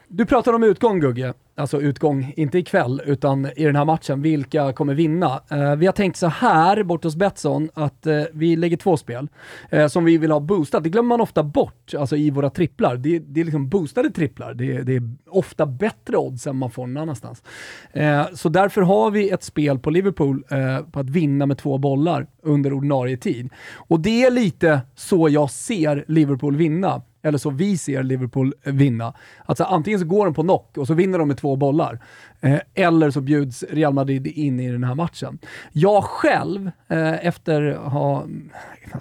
Du 0.07 0.25
pratar 0.25 0.53
om 0.53 0.63
utgång 0.63 0.99
Gugge, 0.99 1.33
alltså 1.61 1.81
utgång, 1.81 2.33
inte 2.35 2.57
ikväll, 2.57 3.01
utan 3.05 3.47
i 3.55 3.63
den 3.63 3.75
här 3.75 3.85
matchen. 3.85 4.21
Vilka 4.21 4.73
kommer 4.73 4.93
vinna? 4.93 5.41
Eh, 5.51 5.75
vi 5.75 5.85
har 5.85 5.93
tänkt 5.93 6.17
så 6.17 6.27
här 6.27 6.83
bort 6.83 7.03
hos 7.03 7.15
Betsson 7.15 7.69
att 7.73 8.07
eh, 8.07 8.23
vi 8.33 8.55
lägger 8.55 8.77
två 8.77 8.97
spel 8.97 9.27
eh, 9.69 9.87
som 9.87 10.05
vi 10.05 10.17
vill 10.17 10.31
ha 10.31 10.39
boostat. 10.39 10.83
Det 10.83 10.89
glömmer 10.89 11.09
man 11.09 11.21
ofta 11.21 11.43
bort, 11.43 11.93
alltså 11.99 12.15
i 12.15 12.29
våra 12.29 12.49
tripplar. 12.49 12.95
Det, 12.97 13.19
det 13.19 13.41
är 13.41 13.43
liksom 13.45 13.69
boostade 13.69 14.09
tripplar. 14.09 14.53
Det, 14.53 14.81
det, 14.81 14.95
är 14.95 15.03
ofta 15.29 15.65
bättre 15.65 16.17
odds 16.17 16.47
än 16.47 16.57
man 16.57 16.71
får 16.71 16.87
någon 16.87 17.03
annanstans. 17.03 17.43
Eh, 17.91 18.25
så 18.33 18.49
därför 18.49 18.81
har 18.81 19.11
vi 19.11 19.29
ett 19.29 19.43
spel 19.43 19.79
på 19.79 19.89
Liverpool 19.89 20.43
eh, 20.49 20.85
på 20.91 20.99
att 20.99 21.09
vinna 21.09 21.45
med 21.45 21.57
två 21.57 21.77
bollar 21.77 22.27
under 22.41 22.73
ordinarie 22.73 23.17
tid. 23.17 23.49
Och 23.75 23.99
det 23.99 24.23
är 24.23 24.31
lite 24.31 24.81
så 24.95 25.29
jag 25.29 25.51
ser 25.51 26.05
Liverpool 26.07 26.55
vinna 26.55 27.01
eller 27.21 27.37
så 27.37 27.49
vi 27.49 27.77
ser 27.77 28.03
Liverpool 28.03 28.53
eh, 28.63 28.73
vinna. 28.73 29.13
Alltså 29.45 29.63
antingen 29.63 29.99
så 29.99 30.05
går 30.05 30.25
de 30.25 30.33
på 30.33 30.41
knock 30.43 30.77
och 30.77 30.87
så 30.87 30.93
vinner 30.93 31.19
de 31.19 31.27
med 31.27 31.37
två 31.51 31.55
bollar. 31.55 31.99
Eh, 32.41 32.59
eller 32.73 33.11
så 33.11 33.21
bjuds 33.21 33.63
Real 33.69 33.93
Madrid 33.93 34.27
in 34.27 34.59
i 34.59 34.71
den 34.71 34.83
här 34.83 34.95
matchen. 34.95 35.39
Jag 35.71 36.03
själv, 36.03 36.71
eh, 36.87 37.25
efter 37.27 37.61
att 37.85 37.91
ha 37.91 38.25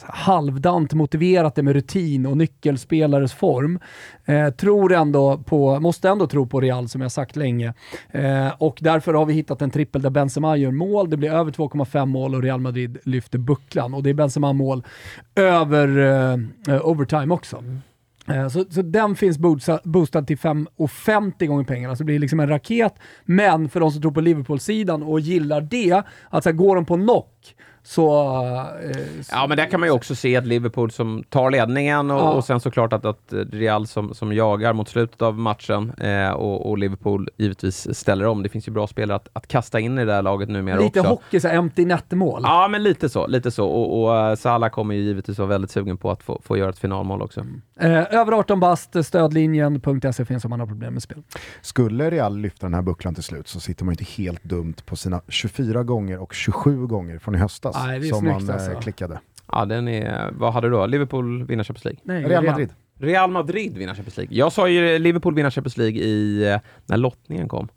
halvdant 0.02 0.94
motiverat 0.94 1.54
det 1.54 1.62
med 1.62 1.72
rutin 1.74 2.26
och 2.26 2.36
nyckelspelares 2.36 3.32
form, 3.32 3.78
eh, 4.24 4.50
tror 4.50 4.92
ändå 4.92 5.38
på, 5.38 5.80
måste 5.80 6.08
ändå 6.08 6.26
tro 6.26 6.46
på 6.46 6.60
Real 6.60 6.88
som 6.88 7.00
jag 7.00 7.12
sagt 7.12 7.36
länge. 7.36 7.74
Eh, 8.10 8.48
och 8.58 8.78
därför 8.80 9.14
har 9.14 9.26
vi 9.26 9.32
hittat 9.32 9.62
en 9.62 9.70
trippel 9.70 10.02
där 10.02 10.10
Benzema 10.10 10.56
gör 10.56 10.70
mål. 10.70 11.10
Det 11.10 11.16
blir 11.16 11.32
över 11.32 11.52
2,5 11.52 12.10
mål 12.10 12.34
och 12.34 12.42
Real 12.42 12.60
Madrid 12.60 12.98
lyfter 13.04 13.38
bucklan. 13.38 13.94
Och 13.94 14.02
det 14.02 14.10
är 14.10 14.14
Benzema 14.14 14.52
mål 14.52 14.84
över-overtime 15.34 17.22
eh, 17.22 17.28
eh, 17.28 17.32
också. 17.32 17.56
Mm. 17.56 17.80
Eh, 18.28 18.48
så, 18.48 18.64
så 18.70 18.82
den 18.82 19.16
finns 19.16 19.38
boostad 19.84 20.22
till 20.22 20.38
5,50 20.38 21.46
gånger 21.46 21.64
pengarna, 21.64 21.96
så 21.96 22.00
det 22.00 22.04
blir 22.04 22.18
liksom 22.18 22.40
en 22.40 22.48
raket. 22.48 22.94
Men 23.24 23.68
för 23.68 23.80
de 23.80 23.92
som 23.92 24.02
tror 24.02 24.12
på 24.12 24.20
Liverpool-sidan 24.20 25.02
och 25.02 25.20
gillar 25.20 25.60
det, 25.60 26.02
att 26.30 26.44
går 26.52 26.76
de 26.76 26.84
på 26.84 26.94
knock 26.94 27.54
så, 27.82 28.32
eh, 28.82 29.02
ja, 29.30 29.46
men 29.46 29.56
där 29.56 29.70
kan 29.70 29.80
man 29.80 29.88
ju 29.88 29.92
också 29.92 30.14
se 30.14 30.36
att 30.36 30.46
Liverpool 30.46 30.90
som 30.90 31.24
tar 31.28 31.50
ledningen 31.50 32.10
och, 32.10 32.20
ja. 32.20 32.30
och 32.30 32.44
sen 32.44 32.60
såklart 32.60 32.92
att, 32.92 33.04
att 33.04 33.32
Real 33.52 33.86
som, 33.86 34.14
som 34.14 34.32
jagar 34.32 34.72
mot 34.72 34.88
slutet 34.88 35.22
av 35.22 35.38
matchen 35.38 35.92
eh, 35.98 36.30
och, 36.30 36.70
och, 36.70 36.78
Liverpool 36.78 37.28
givetvis 37.36 37.94
ställer 37.94 38.26
om. 38.26 38.42
Det 38.42 38.48
finns 38.48 38.68
ju 38.68 38.72
bra 38.72 38.86
spelare 38.86 39.16
att, 39.16 39.28
att 39.32 39.46
kasta 39.46 39.80
in 39.80 39.98
i 39.98 40.04
det 40.04 40.12
här 40.12 40.22
laget 40.22 40.48
numera 40.48 40.74
lite 40.74 40.86
också. 40.86 40.98
Lite 41.00 41.08
hockey, 41.08 41.40
så 41.40 41.48
empty 41.48 41.84
net-mål. 41.84 42.40
Ja, 42.44 42.68
men 42.68 42.82
lite 42.82 43.08
så. 43.08 43.26
Lite 43.26 43.50
så. 43.50 43.66
Och, 43.66 44.02
och 44.02 44.30
uh, 44.30 44.34
Salah 44.34 44.70
kommer 44.70 44.94
ju 44.94 45.00
givetvis 45.00 45.38
vara 45.38 45.48
väldigt 45.48 45.70
sugen 45.70 45.96
på 45.96 46.10
att 46.10 46.22
få, 46.22 46.40
få 46.44 46.56
göra 46.56 46.70
ett 46.70 46.78
finalmål 46.78 47.22
också. 47.22 47.40
Mm. 47.40 47.62
Eh, 47.80 48.14
över 48.14 48.32
18 48.32 48.60
bast, 48.60 49.04
stödlinjen.se 49.04 50.24
finns 50.24 50.44
om 50.44 50.50
man 50.50 50.60
har 50.60 50.66
problem 50.66 50.92
med 50.92 51.02
spel. 51.02 51.22
Skulle 51.60 52.10
Real 52.10 52.38
lyfta 52.38 52.66
den 52.66 52.74
här 52.74 52.82
bucklan 52.82 53.14
till 53.14 53.24
slut 53.24 53.48
så 53.48 53.60
sitter 53.60 53.84
man 53.84 53.92
inte 53.92 54.04
helt 54.04 54.44
dumt 54.44 54.74
på 54.86 54.96
sina 54.96 55.20
24 55.28 55.82
gånger 55.82 56.18
och 56.18 56.34
27 56.34 56.86
gånger 56.86 57.18
från 57.18 57.34
i 57.34 57.38
höstas 57.38 57.69
Nej, 57.74 58.08
som 58.08 58.18
snyggt, 58.18 58.46
man 58.46 58.50
alltså. 58.50 58.80
klickade. 58.80 59.20
Ja, 59.52 59.64
den 59.64 59.88
är... 59.88 60.30
Vad 60.32 60.52
hade 60.52 60.66
du 60.66 60.70
då? 60.70 60.86
Liverpool 60.86 61.44
vinner 61.44 61.64
Champions 61.64 61.84
League? 61.84 62.00
Nej, 62.02 62.24
Real 62.24 62.44
Madrid. 62.44 62.70
Real 62.98 63.30
Madrid 63.30 63.78
vinner 63.78 63.94
Champions 63.94 64.16
League. 64.16 64.36
Jag 64.36 64.52
sa 64.52 64.68
ju 64.68 64.98
Liverpool 64.98 65.34
vinner 65.34 65.50
Champions 65.50 65.76
League 65.76 66.00
i, 66.00 66.52
eh, 66.52 66.60
när 66.86 66.96
lottningen 66.96 67.48
kom. 67.48 67.68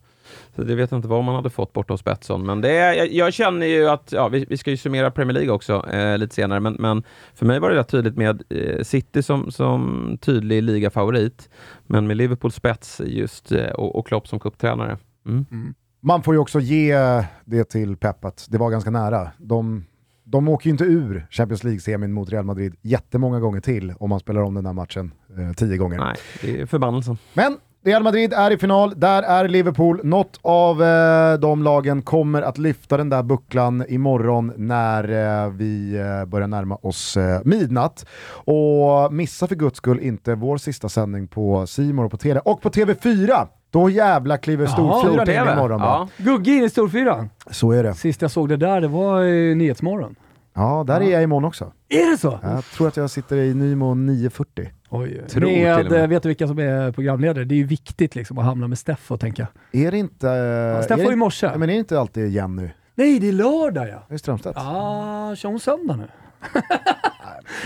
Så 0.56 0.64
det 0.64 0.76
vet 0.76 0.92
jag 0.92 0.98
inte 0.98 1.08
vad 1.08 1.24
man 1.24 1.36
hade 1.36 1.50
fått 1.50 1.74
borta 1.74 1.94
hos 1.94 2.04
Betsson. 2.04 2.46
Men 2.46 2.62
det 2.62 2.70
är, 2.70 2.94
jag, 2.94 3.12
jag, 3.12 3.34
känner 3.34 3.66
ju 3.66 3.90
att, 3.90 4.12
ja, 4.12 4.28
vi, 4.28 4.46
vi 4.50 4.58
ska 4.58 4.72
ju 4.72 4.78
summera 4.78 5.12
Premier 5.12 5.34
League 5.34 5.52
också 5.52 5.90
eh, 5.90 6.18
lite 6.18 6.36
senare, 6.36 6.60
men, 6.60 6.74
men, 6.80 7.04
för 7.36 7.46
mig 7.46 7.60
var 7.60 7.70
det 7.70 7.76
rätt 7.76 7.90
tydligt 7.90 8.18
med 8.18 8.44
eh, 8.50 8.84
City 8.84 9.24
som, 9.24 9.52
som 9.52 10.18
tydlig 10.22 10.64
ligafavorit, 10.64 11.50
men 11.88 12.08
med 12.08 12.18
Liverpool 12.18 12.52
spets 12.52 13.02
just 13.06 13.52
eh, 13.52 13.70
och, 13.70 13.96
och 13.96 14.08
Klopp 14.08 14.28
som 14.28 14.40
cuptränare. 14.40 14.98
Mm. 15.26 15.46
Mm. 15.52 15.74
Man 16.06 16.24
får 16.24 16.34
ju 16.34 16.40
också 16.40 16.60
ge 16.60 16.98
det 17.46 17.64
till 17.64 17.98
Pep 17.98 18.26
att 18.26 18.48
det 18.50 18.58
var 18.58 18.70
ganska 18.70 18.90
nära. 18.90 19.32
De 19.38 19.86
de 20.26 20.48
åker 20.48 20.66
ju 20.66 20.72
inte 20.72 20.84
ur 20.84 21.28
Champions 21.30 21.64
League-semin 21.64 22.14
mot 22.14 22.30
Real 22.30 22.46
Madrid 22.46 22.76
jättemånga 22.82 23.40
gånger 23.40 23.62
till 23.62 23.94
om 24.00 24.10
man 24.10 24.20
spelar 24.20 24.42
om 24.42 24.54
den 24.54 24.66
här 24.66 24.74
matchen 24.74 25.14
eh, 25.38 25.54
tio 25.54 25.78
gånger. 25.78 25.98
Nej, 25.98 26.16
det 26.42 26.62
är 26.62 26.66
förbannelsen. 26.66 27.18
Men 27.34 27.58
Real 27.86 28.04
Madrid 28.04 28.34
är 28.34 28.52
i 28.52 28.58
final, 28.58 28.94
där 29.00 29.24
är 29.24 29.48
Liverpool. 29.48 30.00
Något 30.04 30.40
av 30.42 30.84
eh, 30.84 31.40
de 31.40 31.64
lagen 31.64 32.02
kommer 32.02 32.42
att 32.42 32.58
lyfta 32.58 32.98
den 32.98 33.10
där 33.10 33.24
bucklan 33.24 33.86
imorgon 33.90 34.54
när 34.58 35.04
eh, 35.44 35.52
vi 35.52 35.96
eh, 35.96 36.26
börjar 36.26 36.48
närma 36.48 36.76
oss 36.76 37.18
eh, 37.18 37.42
midnatt. 37.46 38.06
Och 38.30 39.14
missa 39.14 39.48
för 39.48 39.56
guds 39.56 39.78
skull 39.78 40.00
inte 40.00 40.36
vår 40.36 40.58
sista 40.58 40.90
sändning 40.90 41.28
på 41.28 41.68
Simor 41.68 42.06
och 42.06 42.12
på 42.12 42.18
Tele 42.18 42.40
och 42.40 42.62
på 42.62 42.70
TV4. 42.70 43.48
Då 43.74 43.90
jävla 43.90 44.38
kliver 44.38 44.66
storfyran 44.66 45.30
in 45.30 45.54
imorgon. 45.54 45.82
Ja. 45.82 46.08
Gugge 46.18 46.52
in 46.52 46.64
i 46.64 46.70
storfyran. 46.70 47.30
Så 47.52 47.72
är 47.72 47.84
det. 47.84 47.94
Sist 47.94 48.22
jag 48.22 48.32
såg 48.32 48.50
det 48.50 48.58
där, 48.58 48.82
det 48.82 48.88
var 48.88 49.24
i 49.24 49.56
Nyhetsmorgon. 49.56 50.16
Ja, 50.54 50.84
där 50.88 51.02
ja. 51.02 51.08
är 51.08 51.12
jag 51.12 51.24
imorgon 51.24 51.46
också. 51.46 51.72
Är 51.90 52.12
det 52.12 52.18
så? 52.18 52.40
Jag 52.42 52.66
tror 52.66 52.88
att 52.88 52.98
jag 52.98 53.10
sitter 53.10 53.38
i 53.38 53.54
Nymo 53.54 53.94
940. 53.94 54.70
Oj, 54.90 55.22
tror 55.30 55.46
med, 55.46 55.92
med. 55.92 56.10
Vet 56.10 56.24
du 56.24 56.30
vilka 56.30 56.48
som 56.48 56.60
är 56.60 56.92
programledare? 56.92 57.46
Det 57.46 57.56
är 57.56 57.58
ju 57.58 57.66
viktigt 57.66 58.16
liksom 58.16 58.38
att 58.38 58.46
hamna 58.46 58.68
med 58.68 58.78
Steffo, 58.78 59.18
tänker 59.18 59.48
jag. 59.72 59.86
Är 59.86 59.92
det 59.92 59.98
inte... 59.98 60.28
Ja, 60.28 60.84
Steffo 60.84 61.12
i 61.12 61.16
morse. 61.16 61.52
Men 61.58 61.62
är 61.62 61.74
det 61.74 61.80
inte 61.80 62.00
alltid 62.00 62.32
Jenny? 62.32 62.70
Nej, 62.96 63.20
det 63.20 63.28
är 63.28 63.32
lördag 63.32 63.88
ja. 63.88 64.06
Det 64.08 64.14
är 64.14 64.18
Strömstedt. 64.18 64.58
Ja, 64.60 65.32
ah, 65.32 65.36
kör 65.36 65.50
hon 65.50 65.60
söndag 65.60 65.96
nu? 65.96 66.08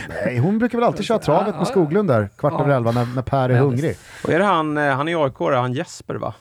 Nej, 0.09 0.37
hon 0.37 0.59
brukar 0.59 0.77
väl 0.77 0.87
alltid 0.87 1.05
köra 1.05 1.19
travet 1.19 1.55
med 1.55 1.67
Skoglund 1.67 2.09
där, 2.09 2.29
kvart 2.37 2.61
över 2.61 2.75
elva, 2.75 2.91
när, 2.91 3.15
när 3.15 3.21
Per 3.21 3.49
är 3.49 3.59
hungrig. 3.59 3.95
Och 4.23 4.29
är 4.29 4.39
det 4.39 4.45
han, 4.45 4.77
eh, 4.77 4.95
han 4.95 5.07
är 5.07 5.23
AIK, 5.25 5.39
han 5.39 5.73
Jesper 5.73 6.15
va? 6.15 6.33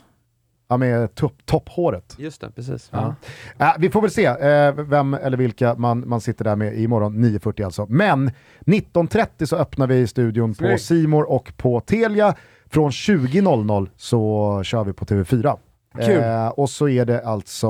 Ja, 0.69 0.77
med 0.77 1.09
topphåret. 1.45 2.15
Just 2.19 2.41
det, 2.41 2.51
precis. 2.51 2.89
Ja. 2.93 3.15
Ja. 3.59 3.67
Äh, 3.67 3.73
vi 3.79 3.91
får 3.91 4.03
väl 4.03 4.11
se 4.11 4.27
eh, 4.27 4.73
vem 4.73 5.15
eller 5.15 5.37
vilka 5.37 5.75
man, 5.75 6.09
man 6.09 6.21
sitter 6.21 6.45
där 6.45 6.57
med 6.57 6.79
imorgon, 6.79 7.25
9.40 7.25 7.65
alltså. 7.65 7.87
Men 7.89 8.31
19.30 8.61 9.47
så 9.47 9.57
öppnar 9.57 9.87
vi 9.87 10.07
studion 10.07 10.55
på 10.55 10.79
Simor 10.79 11.31
och 11.31 11.53
på 11.57 11.81
Telia. 11.81 12.35
Från 12.71 12.91
20.00 12.91 13.89
så 13.97 14.61
kör 14.65 14.85
vi 14.85 14.93
på 14.93 15.05
TV4. 15.05 15.59
Eh, 15.99 16.49
och 16.49 16.71
så 16.71 16.89
är 16.89 17.05
det 17.05 17.21
alltså, 17.21 17.69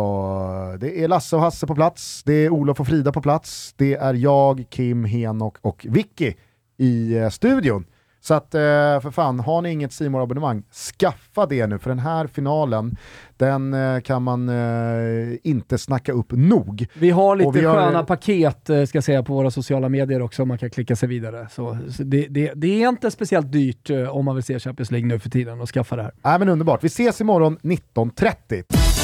det 0.80 1.02
är 1.02 1.08
Lasse 1.08 1.36
och 1.36 1.42
Hasse 1.42 1.66
på 1.66 1.74
plats, 1.74 2.22
det 2.22 2.32
är 2.32 2.50
Olof 2.50 2.80
och 2.80 2.86
Frida 2.86 3.12
på 3.12 3.22
plats, 3.22 3.74
det 3.76 3.94
är 3.94 4.14
jag, 4.14 4.64
Kim, 4.70 5.04
Henok 5.04 5.56
och 5.60 5.86
Vicky 5.88 6.34
i 6.76 7.16
eh, 7.16 7.28
studion. 7.28 7.84
Så 8.26 8.34
att 8.34 8.54
eh, 8.54 8.60
för 9.00 9.10
fan, 9.10 9.40
har 9.40 9.62
ni 9.62 9.72
inget 9.72 9.92
simor 9.92 10.22
abonnemang 10.22 10.62
skaffa 10.98 11.46
det 11.46 11.66
nu 11.66 11.78
för 11.78 11.90
den 11.90 11.98
här 11.98 12.26
finalen, 12.26 12.96
den 13.36 13.74
eh, 13.74 14.00
kan 14.00 14.22
man 14.22 14.48
eh, 14.48 15.38
inte 15.42 15.78
snacka 15.78 16.12
upp 16.12 16.32
nog. 16.32 16.86
Vi 16.94 17.10
har 17.10 17.36
lite 17.36 17.50
vi 17.50 17.60
sköna 17.60 17.98
har... 17.98 18.04
paket 18.04 18.88
ska 18.88 19.02
säga 19.02 19.22
på 19.22 19.34
våra 19.34 19.50
sociala 19.50 19.88
medier 19.88 20.22
också, 20.22 20.42
om 20.42 20.48
man 20.48 20.58
kan 20.58 20.70
klicka 20.70 20.96
sig 20.96 21.08
vidare. 21.08 21.48
Så, 21.50 21.78
så 21.90 22.02
det, 22.02 22.26
det, 22.30 22.52
det, 22.54 22.82
är 22.82 22.88
inte 22.88 23.10
speciellt 23.10 23.52
dyrt 23.52 23.90
om 24.10 24.24
man 24.24 24.34
vill 24.34 24.44
se 24.44 24.58
Champions 24.58 24.90
League 24.90 25.08
nu 25.08 25.18
för 25.18 25.30
tiden 25.30 25.60
och 25.60 25.68
skaffa 25.68 25.96
det 25.96 26.02
här. 26.02 26.12
Nej 26.22 26.38
men 26.38 26.48
underbart, 26.48 26.84
vi 26.84 26.86
ses 26.86 27.20
imorgon 27.20 27.58
19.30. 27.62 28.95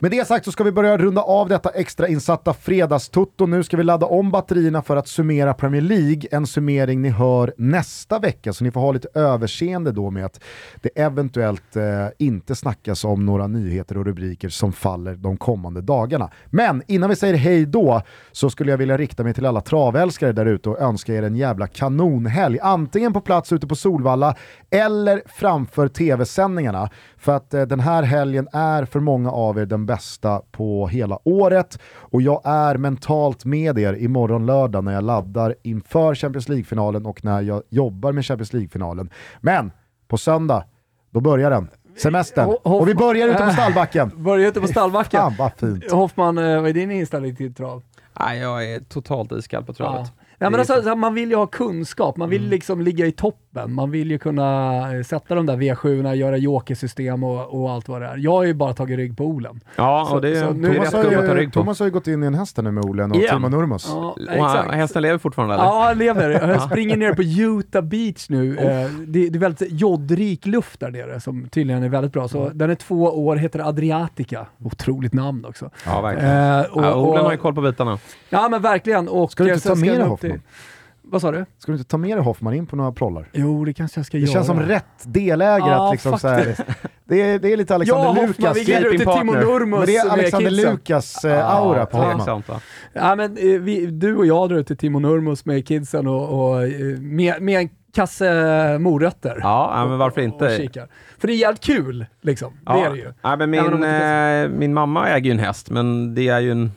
Med 0.00 0.10
det 0.10 0.26
sagt 0.26 0.44
så 0.44 0.52
ska 0.52 0.64
vi 0.64 0.72
börja 0.72 0.96
runda 0.96 1.22
av 1.22 1.48
detta 1.48 1.70
extrainsatta 1.70 2.54
fredagstutto. 2.54 3.46
Nu 3.46 3.62
ska 3.62 3.76
vi 3.76 3.82
ladda 3.82 4.06
om 4.06 4.30
batterierna 4.30 4.82
för 4.82 4.96
att 4.96 5.08
summera 5.08 5.54
Premier 5.54 5.82
League, 5.82 6.22
en 6.30 6.46
summering 6.46 7.02
ni 7.02 7.08
hör 7.08 7.54
nästa 7.56 8.18
vecka, 8.18 8.52
så 8.52 8.64
ni 8.64 8.70
får 8.70 8.80
ha 8.80 8.92
lite 8.92 9.08
överseende 9.14 9.92
då 9.92 10.10
med 10.10 10.24
att 10.24 10.40
det 10.82 10.88
eventuellt 10.94 11.76
eh, 11.76 11.84
inte 12.18 12.54
snackas 12.54 13.04
om 13.04 13.26
några 13.26 13.46
nyheter 13.46 13.98
och 13.98 14.04
rubriker 14.04 14.48
som 14.48 14.72
faller 14.72 15.14
de 15.14 15.36
kommande 15.36 15.80
dagarna. 15.80 16.30
Men 16.46 16.82
innan 16.86 17.10
vi 17.10 17.16
säger 17.16 17.34
hej 17.34 17.66
då 17.66 18.02
så 18.32 18.50
skulle 18.50 18.70
jag 18.70 18.78
vilja 18.78 18.96
rikta 18.96 19.24
mig 19.24 19.34
till 19.34 19.46
alla 19.46 19.60
travälskare 19.60 20.32
där 20.32 20.46
ute 20.46 20.70
och 20.70 20.80
önska 20.80 21.14
er 21.14 21.22
en 21.22 21.36
jävla 21.36 21.66
kanonhelg. 21.66 22.58
Antingen 22.62 23.12
på 23.12 23.20
plats 23.20 23.52
ute 23.52 23.66
på 23.66 23.74
Solvalla 23.74 24.36
eller 24.70 25.22
framför 25.26 25.88
tv-sändningarna. 25.88 26.90
För 27.18 27.36
att 27.36 27.54
eh, 27.54 27.62
den 27.62 27.80
här 27.80 28.02
helgen 28.02 28.48
är 28.52 28.84
för 28.84 29.00
många 29.00 29.30
av 29.30 29.58
er 29.58 29.66
den 29.66 29.86
bästa 29.86 30.42
på 30.50 30.88
hela 30.88 31.18
året. 31.24 31.78
Och 31.94 32.22
jag 32.22 32.40
är 32.44 32.76
mentalt 32.76 33.44
med 33.44 33.78
er 33.78 33.94
imorgon 33.94 34.46
lördag 34.46 34.84
när 34.84 34.92
jag 34.92 35.04
laddar 35.04 35.54
inför 35.62 36.14
Champions 36.14 36.48
League-finalen 36.48 37.06
och 37.06 37.24
när 37.24 37.40
jag 37.40 37.62
jobbar 37.68 38.12
med 38.12 38.26
Champions 38.26 38.52
League-finalen. 38.52 39.10
Men 39.40 39.72
på 40.08 40.18
söndag, 40.18 40.64
då 41.10 41.20
börjar 41.20 41.50
den. 41.50 41.68
Semestern. 41.96 42.44
Hoff 42.46 42.58
och 42.64 42.88
vi 42.88 42.94
börjar 42.94 43.28
ute 43.28 43.44
på 43.44 43.50
stallbacken. 43.50 44.10
Börjar 44.16 44.48
ute 44.48 44.60
på 44.60 44.68
stallbacken. 44.68 45.20
Fan 45.20 45.34
vad 45.38 45.52
fint. 45.52 45.90
Hoffman, 45.92 46.38
eh, 46.38 46.60
vad 46.60 46.68
är 46.70 46.72
din 46.72 46.90
inställning 46.90 47.36
till 47.36 47.54
trav? 47.54 47.82
Nej, 48.20 48.38
jag 48.38 48.70
är 48.72 48.80
totalt 48.80 49.32
iskall 49.32 49.64
på 49.64 49.72
travet. 49.72 50.12
Ja. 50.16 50.22
Ja, 50.38 50.50
men 50.50 50.60
Det 50.60 50.70
är 50.70 50.74
alltså, 50.74 50.96
man 50.96 51.14
vill 51.14 51.30
ju 51.30 51.36
ha 51.36 51.46
kunskap, 51.46 52.16
man 52.16 52.30
vill 52.30 52.40
Mm. 52.40 52.50
liksom 52.50 52.80
ligga 52.80 53.06
i 53.06 53.12
toppen, 53.12 53.72
man 53.74 53.90
vill 53.90 54.10
ju 54.10 54.18
kunna 54.18 54.76
eh, 54.96 55.02
sätta 55.02 55.34
de 55.34 55.46
där 55.46 55.56
V7, 55.56 56.14
göra 56.14 56.36
jokersystem 56.36 57.24
och, 57.24 57.62
och 57.62 57.70
allt 57.70 57.88
vad 57.88 58.00
det 58.02 58.06
är. 58.06 58.16
Jag 58.16 58.30
har 58.32 58.44
ju 58.44 58.54
bara 58.54 58.72
tagit 58.74 58.96
rygg 58.96 59.16
på 59.16 59.24
Olen. 59.24 59.60
Ja, 59.76 60.06
Så- 60.08 60.14
och 60.14 60.20
det 60.20 60.28
är, 60.38 60.42
så 60.46 60.50
det 60.52 60.58
nu- 60.58 60.68
är 60.68 60.72
Thomas 60.74 60.86
rätt 60.86 60.94
har, 60.94 61.02
gubbe 61.10 61.18
att 61.18 61.26
ta 61.26 61.32
ju, 61.34 61.38
rygg 61.40 61.52
på. 61.52 61.60
Thomas 61.60 61.78
har 61.78 61.86
ju 61.86 61.92
gått 61.92 62.06
in 62.06 62.22
i 62.22 62.26
en 62.26 62.34
häst 62.34 62.56
nu 62.62 62.70
med 62.70 62.84
Olen 62.84 63.10
och 63.10 63.16
Igen. 63.16 63.34
Timo 63.36 63.48
Nurmos. 63.48 63.86
Ja, 63.94 64.16
exakt. 64.30 64.74
hästen 64.74 65.02
lever 65.02 65.18
fortfarande 65.18 65.54
eller? 65.54 65.64
Ja, 65.64 65.84
han 65.86 65.98
lever. 65.98 66.30
Jag 66.48 66.62
springer 66.62 66.96
ner 66.96 67.12
på 67.14 67.22
Utah 67.22 67.82
Beach 67.82 68.28
nu. 68.28 68.56
Eh, 68.58 68.90
Det, 69.06 69.28
det 69.30 69.38
är 69.38 69.40
väldigt 69.40 69.72
jodrik 69.72 70.46
luft 70.46 70.80
där 70.80 70.90
nere 70.90 71.20
som 71.20 71.48
tydligen 71.48 71.82
är 71.82 71.88
väldigt 71.88 72.12
bra. 72.12 72.28
Så 72.28 72.48
den 72.54 72.70
är 72.70 72.74
två 72.74 73.02
år, 73.04 73.36
heter 73.36 73.68
Adriatica. 73.68 74.46
Otroligt 74.64 75.12
namn 75.12 75.44
också. 75.44 75.70
Ja, 75.86 76.00
verkligen. 76.00 76.36
Eh, 76.58 76.60
och, 76.64 76.84
ja, 76.84 76.94
Olen 76.94 77.24
har 77.24 77.32
ju 77.32 77.38
koll 77.38 77.54
på 77.54 77.60
bitarna. 77.60 77.98
ja 78.30 78.48
men 78.48 78.62
verkligen. 78.62 79.08
Och 79.08 79.30
Ska 79.32 79.44
du 79.44 79.54
inte 79.54 79.68
ta 79.68 79.74
med 79.74 80.00
dig 80.00 80.08
Hoffman? 80.28 80.42
Vad 81.08 81.20
sa 81.20 81.32
du? 81.32 81.44
Ska 81.58 81.72
du 81.72 81.78
inte 81.78 81.90
ta 81.90 81.96
med 81.98 82.16
dig 82.16 82.24
Hoffman 82.24 82.54
in 82.54 82.66
på 82.66 82.76
några 82.76 82.92
prollar? 82.92 83.28
Jo, 83.32 83.64
det 83.64 83.72
kanske 83.74 83.98
jag 83.98 84.06
ska 84.06 84.16
Det 84.16 84.20
göra. 84.22 84.32
känns 84.32 84.46
som 84.46 84.60
rätt 84.60 84.84
delägare 85.04 85.70
Ja, 85.70 85.86
att 85.88 85.92
liksom 85.94 86.18
så 86.18 86.28
här, 86.28 86.56
det, 87.04 87.22
är, 87.22 87.38
det 87.38 87.52
är 87.52 87.56
lite 87.56 87.72
Ja, 87.72 87.74
Alexander 87.74 88.06
Hoffman, 88.08 88.26
Lukas. 88.26 88.56
vi 88.56 88.64
glider 88.64 88.84
ut 88.84 88.90
till 89.00 89.06
Timo. 89.06 89.32
Nurmos 89.32 89.78
Men 89.78 89.86
det 89.86 89.96
är 89.96 90.04
med 90.04 90.12
Alexander 90.12 90.50
kidsen. 90.50 90.72
Lukas 90.72 91.24
eh, 91.24 91.48
aura 91.56 91.86
på 91.86 91.98
Ja, 91.98 92.12
Hoffman. 92.12 92.42
Va? 92.46 92.60
Ja, 92.92 93.14
men, 93.16 93.36
eh, 93.38 93.60
vi, 93.60 93.86
du 93.86 94.16
och 94.16 94.26
jag 94.26 94.48
drar 94.48 94.56
ut 94.56 94.66
till 94.66 94.76
Timo 94.76 94.98
Nurmos 94.98 95.44
med 95.44 95.66
kidsen 95.68 96.06
och, 96.06 96.48
och 96.50 96.62
eh, 96.62 96.98
med, 97.00 97.42
med 97.42 97.60
en 97.60 97.68
kasse 97.94 98.78
morötter. 98.78 99.38
Ja, 99.42 99.72
ja, 99.76 99.88
men 99.88 99.98
varför 99.98 100.20
inte? 100.20 100.68
För 101.18 101.26
det 101.28 101.32
är 101.32 101.36
jävligt 101.36 101.62
kul, 101.64 102.06
liksom. 102.22 102.52
Det 102.66 102.72
är 102.72 102.90
det 102.90 102.96
ju. 102.96 103.12
Ja, 103.22 103.36
men 103.36 103.50
min, 103.50 103.64
det 103.64 103.72
inte 103.76 104.48
min 104.58 104.74
mamma 104.74 105.08
äger 105.08 105.24
ju 105.26 105.30
en 105.30 105.38
häst, 105.38 105.70
men 105.70 106.14
det 106.14 106.28
är 106.28 106.40
ju 106.40 106.50
en, 106.52 106.72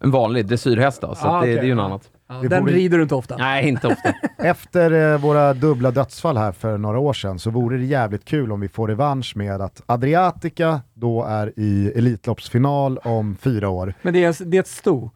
en 0.00 0.10
vanlig 0.10 0.46
dressyrhäst 0.46 1.00
då, 1.00 1.14
så 1.14 1.26
Ah, 1.26 1.36
att 1.36 1.42
det, 1.42 1.50
okej. 1.50 1.54
det 1.54 1.60
är 1.60 1.64
ju 1.64 1.74
något 1.74 1.82
Ja. 1.82 1.86
annat. 1.86 2.10
Ja, 2.28 2.34
den 2.48 2.64
vi- 2.64 2.72
rider 2.72 2.96
du 2.96 3.02
inte 3.02 3.14
ofta. 3.14 3.36
Nej, 3.36 3.68
inte 3.68 3.86
ofta. 3.86 4.14
Efter 4.38 5.12
eh, 5.12 5.18
våra 5.20 5.54
dubbla 5.54 5.90
dödsfall 5.90 6.36
här 6.36 6.52
för 6.52 6.78
några 6.78 6.98
år 6.98 7.12
sedan 7.12 7.38
så 7.38 7.50
vore 7.50 7.76
det 7.78 7.84
jävligt 7.84 8.24
kul 8.24 8.52
om 8.52 8.60
vi 8.60 8.68
får 8.68 8.88
revansch 8.88 9.32
med 9.36 9.60
att 9.60 9.82
Adriatica 9.86 10.80
då 10.94 11.24
är 11.24 11.52
i 11.56 11.92
Elitloppsfinal 11.96 12.98
om 12.98 13.36
fyra 13.40 13.68
år. 13.68 13.94
Men 14.02 14.12
det 14.14 14.24
är, 14.24 14.44
det 14.44 14.56
är 14.56 14.60
ett 14.60 14.66
sto. 14.68 15.10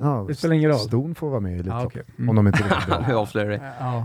Ja, 0.00 0.24
Det 0.28 0.34
spelar 0.34 0.54
ingen 0.54 0.70
roll. 0.70 0.78
Ston 0.78 1.14
får 1.14 1.30
vara 1.30 1.40
med 1.40 1.52
i 1.52 1.54
Elitlopp. 1.54 1.76
Ah, 1.82 1.84
okej. 1.86 2.02
Mm. 2.18 2.28
Om 2.30 2.36
de 2.36 2.46
inte 2.46 2.58
är 2.64 2.68
riktigt 2.68 2.86
bra. 2.86 3.04
Vi 3.08 3.12
avslöjar 3.14 3.50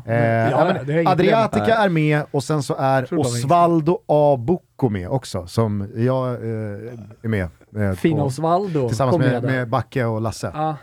Eh, 0.06 1.08
Adriatica 1.12 1.60
problem. 1.66 1.78
är 1.82 1.90
med 1.90 2.24
och 2.32 2.44
sen 2.44 2.64
så 2.64 2.76
är 2.80 3.20
Osvaldo 3.20 4.00
A. 4.08 4.38
Bucco 4.40 4.90
med 4.90 5.10
också, 5.10 5.48
som 5.48 5.88
jag 5.96 6.28
eh, 6.28 6.40
är 7.22 7.28
med. 7.28 7.48
Eh, 7.76 7.92
Fina 7.92 8.20
på, 8.20 8.26
Osvaldo 8.26 8.88
tillsammans 8.88 9.18
med, 9.18 9.44
med 9.44 9.70
Backe 9.70 10.06
och 10.06 10.22
Lasse. 10.22 10.52
Ja, 10.54 10.76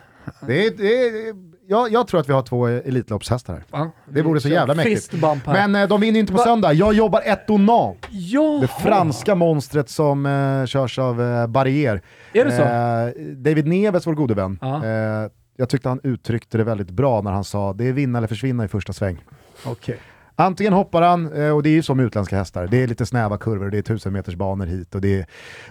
Det 0.46 0.66
är, 0.66 0.70
det 0.76 1.04
är, 1.06 1.50
jag, 1.70 1.92
jag 1.92 2.06
tror 2.08 2.20
att 2.20 2.28
vi 2.28 2.32
har 2.32 2.42
två 2.42 2.66
Elitloppshästar 2.66 3.52
här. 3.54 3.64
ja. 3.70 3.90
Det 4.08 4.22
vore 4.22 4.40
så 4.40 4.48
jävla 4.48 4.74
mäktigt. 4.74 5.12
Men 5.46 5.74
eh, 5.74 5.88
de 5.88 6.00
vinner 6.00 6.14
ju 6.14 6.20
inte 6.20 6.32
på 6.32 6.38
Va? 6.38 6.44
söndag. 6.44 6.72
Jag 6.72 6.94
jobbar 6.94 7.22
Etonant. 7.24 8.06
ja. 8.10 8.58
Det 8.60 8.68
franska 8.68 9.34
monstret 9.34 9.88
som 9.90 10.26
eh, 10.26 10.66
körs 10.66 10.98
av 10.98 11.22
eh, 11.22 11.46
Barrier. 11.46 12.02
Är 12.32 12.44
det 12.44 12.52
så? 12.56 12.62
Eh, 12.62 13.26
David 13.36 13.66
Neves, 13.66 14.06
vår 14.06 14.14
gode 14.14 14.34
vän. 14.34 14.58
Ja. 14.60 14.84
Eh, 14.84 15.30
jag 15.56 15.68
tyckte 15.68 15.88
han 15.88 16.00
uttryckte 16.02 16.58
det 16.58 16.64
väldigt 16.64 16.90
bra 16.90 17.20
när 17.20 17.30
han 17.32 17.44
sa 17.44 17.72
det 17.72 17.88
är 17.88 17.92
vinna 17.92 18.18
eller 18.18 18.28
försvinna 18.28 18.64
i 18.64 18.68
första 18.68 18.92
sväng. 18.92 19.24
Okej. 19.64 19.98
Antingen 20.40 20.72
hoppar 20.72 21.02
han, 21.02 21.32
eh, 21.32 21.50
och 21.50 21.62
det 21.62 21.68
är 21.68 21.72
ju 21.72 21.82
som 21.82 21.96
med 21.96 22.06
utländska 22.06 22.36
hästar, 22.36 22.66
det 22.66 22.82
är 22.82 22.86
lite 22.86 23.06
snäva 23.06 23.38
kurvor, 23.38 23.70
det 23.70 23.78
är 23.78 23.82
tusen 23.82 24.12
meters 24.12 24.34
banor 24.34 24.66
hit 24.66 24.94
och 24.94 25.00
det 25.00 25.18
är 25.20 25.26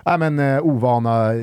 ja, 0.06 0.18
men, 0.18 0.40
eh, 0.40 0.66
ovana 0.66 1.34
eh, 1.34 1.40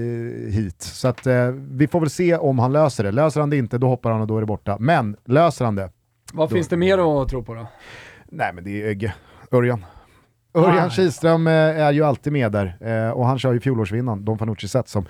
hit. 0.50 0.82
Så 0.82 1.08
att, 1.08 1.26
vi 1.70 1.88
får 1.88 2.00
väl 2.00 2.10
se 2.10 2.36
om 2.36 2.58
han 2.58 2.72
löser 2.72 3.04
det. 3.04 3.12
Löser 3.12 3.40
han 3.40 3.50
det 3.50 3.56
inte, 3.56 3.78
då 3.78 3.88
hoppar 3.88 4.10
han 4.10 4.20
och 4.20 4.26
då 4.26 4.36
är 4.36 4.40
det 4.40 4.46
borta. 4.46 4.76
Men 4.80 5.16
löser 5.24 5.64
han 5.64 5.74
det, 5.74 5.90
Vad 6.32 6.50
finns 6.50 6.68
det 6.68 6.76
mer 6.76 7.22
att 7.22 7.28
tro 7.28 7.42
på 7.42 7.54
då? 7.54 7.66
nej 8.28 8.52
men 8.54 8.64
det 8.64 8.82
är 8.82 8.86
Ögge, 8.86 9.14
Örjan. 9.52 9.84
Örjan 10.54 10.86
Ah. 10.86 10.90
Kihlström 10.90 11.46
är 11.46 11.92
ju 11.92 12.04
alltid 12.04 12.32
med 12.32 12.52
där 12.52 13.12
och 13.14 13.26
han 13.26 13.38
kör 13.38 13.52
ju 13.52 13.60
fjolårsvinnaren, 13.60 14.24
Don 14.24 14.38
Fanucci 14.38 14.68
Zet, 14.68 14.88
som 14.88 15.06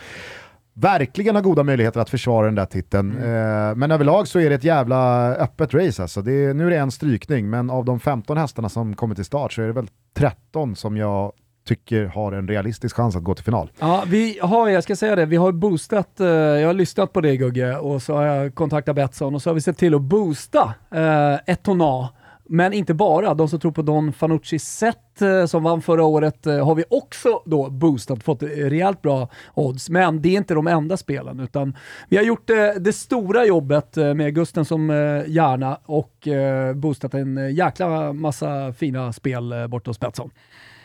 verkligen 0.77 1.35
har 1.35 1.43
goda 1.43 1.63
möjligheter 1.63 2.01
att 2.01 2.11
försvara 2.11 2.47
den 2.47 2.55
där 2.55 2.67
titeln. 2.67 3.13
Mm. 3.13 3.71
Eh, 3.71 3.75
men 3.77 3.91
överlag 3.91 4.29
så 4.29 4.41
är 4.41 4.49
det 4.49 4.55
ett 4.55 4.65
jävla 4.65 5.31
öppet 5.35 5.75
race 5.75 6.03
alltså. 6.03 6.23
Det 6.23 6.33
är, 6.33 6.55
nu 6.55 6.67
är 6.67 6.71
det 6.71 6.77
en 6.77 6.91
strykning, 6.91 7.51
men 7.51 7.71
av 7.71 7.85
de 7.85 8.01
15 8.01 8.37
hästarna 8.37 8.69
som 8.69 8.97
kommer 8.97 9.15
till 9.15 9.25
start 9.25 9.53
så 9.53 9.63
är 9.63 9.67
det 9.67 9.73
väl 9.73 9.89
13 10.15 10.77
som 10.77 10.97
jag 10.97 11.33
tycker 11.67 12.05
har 12.05 12.33
en 12.33 12.49
realistisk 12.49 12.97
chans 12.97 13.17
att 13.17 13.23
gå 13.23 13.35
till 13.35 13.45
final. 13.45 13.71
Ja, 13.79 14.05
vi 14.07 14.39
har, 14.43 14.69
jag 14.69 14.83
ska 14.83 14.97
säga 14.97 15.17
det, 15.17 15.27
vi 15.27 15.37
har 15.37 15.53
boostat, 15.53 16.21
eh, 16.21 16.27
jag 16.27 16.67
har 16.67 16.75
lyssnat 16.75 17.13
på 17.13 17.21
dig 17.21 17.37
Gugge 17.37 17.77
och 17.77 18.03
så 18.03 18.15
har 18.15 18.23
jag 18.23 18.55
kontaktat 18.55 18.97
Betsson 18.97 19.35
och 19.35 19.43
så 19.43 19.51
har 19.51 19.55
vi 19.55 19.61
sett 19.61 19.79
till 19.79 19.95
att 19.95 20.03
boosta 20.03 20.75
eh, 20.91 21.53
Etona. 21.55 22.09
Men 22.49 22.73
inte 22.73 22.95
bara, 22.95 23.35
de 23.35 23.49
som 23.49 23.61
tror 23.61 23.73
på 23.73 23.83
Don 23.83 24.13
Fanucci 24.13 24.59
Zet 24.59 25.23
eh, 25.23 25.47
som 25.47 25.63
vann 25.63 25.83
förra 25.83 26.05
året 26.05 26.47
eh, 26.47 26.67
har 26.67 26.75
vi 26.75 26.85
också 26.91 27.43
då 27.45 27.71
boostat, 27.71 28.23
fått 28.23 28.43
eh, 28.43 28.49
rejält 28.49 29.03
bra 29.03 29.29
odds. 29.55 29.91
Men 29.91 30.23
det 30.23 30.29
är 30.29 30.37
inte 30.37 30.55
de 30.55 30.67
enda 30.67 30.97
spelen, 30.97 31.41
utan 31.41 31.77
vi 32.09 32.17
har 32.17 32.25
gjort 32.25 32.47
det 32.81 32.95
stora 32.95 33.45
jobbet 33.45 33.97
med 33.97 34.35
Gusten 34.35 34.65
som 34.65 34.91
hjärna 35.27 35.79
och 35.85 36.29
boostat 36.75 37.15
en 37.15 37.55
jäkla 37.55 38.13
massa 38.13 38.73
fina 38.73 39.13
spel 39.13 39.51
bort 39.51 39.71
borta 39.71 39.91
hos 39.91 40.01
Betsson. 40.01 40.31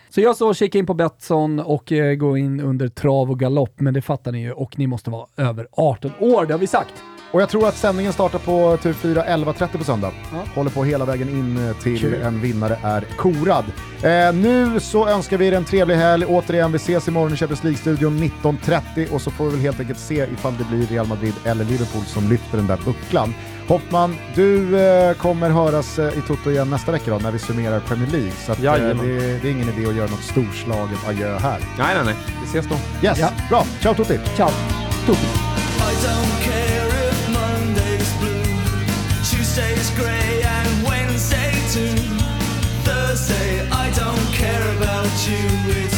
Så 0.09 0.21
jag 0.21 0.35
så 0.35 0.53
kika 0.53 0.77
in 0.77 0.85
på 0.85 0.93
Betsson 0.93 1.59
och 1.59 1.93
gå 2.17 2.37
in 2.37 2.59
under 2.59 2.87
trav 2.87 3.31
och 3.31 3.39
galopp, 3.39 3.79
men 3.79 3.93
det 3.93 4.01
fattar 4.01 4.31
ni 4.31 4.41
ju 4.41 4.51
och 4.51 4.79
ni 4.79 4.87
måste 4.87 5.09
vara 5.09 5.27
över 5.37 5.67
18 5.71 6.11
år, 6.19 6.45
det 6.45 6.53
har 6.53 6.59
vi 6.59 6.67
sagt. 6.67 7.03
Och 7.31 7.41
jag 7.41 7.49
tror 7.49 7.67
att 7.67 7.77
sändningen 7.77 8.13
startar 8.13 8.39
på 8.39 8.77
TV4 8.77 9.27
11.30 9.27 9.77
på 9.77 9.83
söndag. 9.83 10.11
Ja. 10.31 10.37
Håller 10.55 10.69
på 10.71 10.83
hela 10.83 11.05
vägen 11.05 11.29
in 11.29 11.67
eh, 11.69 11.75
till 11.77 11.99
Kul. 11.99 12.21
en 12.21 12.41
vinnare 12.41 12.77
är 12.83 13.01
korad. 13.17 13.65
Eh, 14.03 14.33
nu 14.33 14.79
så 14.79 15.07
önskar 15.07 15.37
vi 15.37 15.47
er 15.47 15.51
en 15.53 15.65
trevlig 15.65 15.95
helg. 15.95 16.25
Återigen, 16.25 16.71
vi 16.71 16.75
ses 16.75 17.07
imorgon 17.07 17.33
i 17.33 17.37
Champions 17.37 17.63
League-studion 17.63 18.19
19.30 18.43 19.11
och 19.11 19.21
så 19.21 19.31
får 19.31 19.45
vi 19.45 19.51
väl 19.51 19.59
helt 19.59 19.79
enkelt 19.79 19.99
se 19.99 20.27
ifall 20.33 20.57
det 20.57 20.63
blir 20.63 20.87
Real 20.87 21.07
Madrid 21.07 21.33
eller 21.45 21.65
Liverpool 21.65 22.05
som 22.05 22.29
lyfter 22.29 22.57
den 22.57 22.67
där 22.67 22.79
bucklan. 22.85 23.33
Hoffman, 23.67 24.15
du 24.35 24.79
eh, 24.79 25.13
kommer 25.13 25.49
höras 25.49 25.99
eh, 25.99 26.17
i 26.17 26.21
Toto 26.27 26.49
igen 26.51 26.69
nästa 26.69 26.91
vecka 26.91 27.11
då, 27.11 27.17
när 27.17 27.31
vi 27.31 27.39
summerar 27.39 27.79
Premier 27.79 28.09
League. 28.11 28.31
Så 28.45 28.51
att, 28.51 28.63
eh, 28.63 28.73
det, 28.73 28.93
det 29.41 29.47
är 29.47 29.51
ingen 29.51 29.69
idé 29.77 29.89
att 29.89 29.95
göra 29.95 30.09
något 30.09 30.23
storslaget 30.23 31.07
adjö 31.07 31.37
här. 31.39 31.59
Nej, 31.77 31.95
nej, 31.95 32.03
nej. 32.05 32.15
Vi 32.41 32.47
ses 32.59 32.65
då. 32.69 32.75
Yes, 33.07 33.19
Ja. 33.19 33.29
bra. 33.49 33.65
Ciao 33.81 33.93
Tutti! 33.93 34.19
Ciao! 34.35 34.49
Tutti. 35.05 35.27
And 40.07 40.83
Wednesday 40.83 41.51
too. 41.71 41.95
Thursday, 42.83 43.67
I 43.69 43.91
don't 43.91 44.33
care 44.33 44.77
about 44.77 45.27
you. 45.27 45.90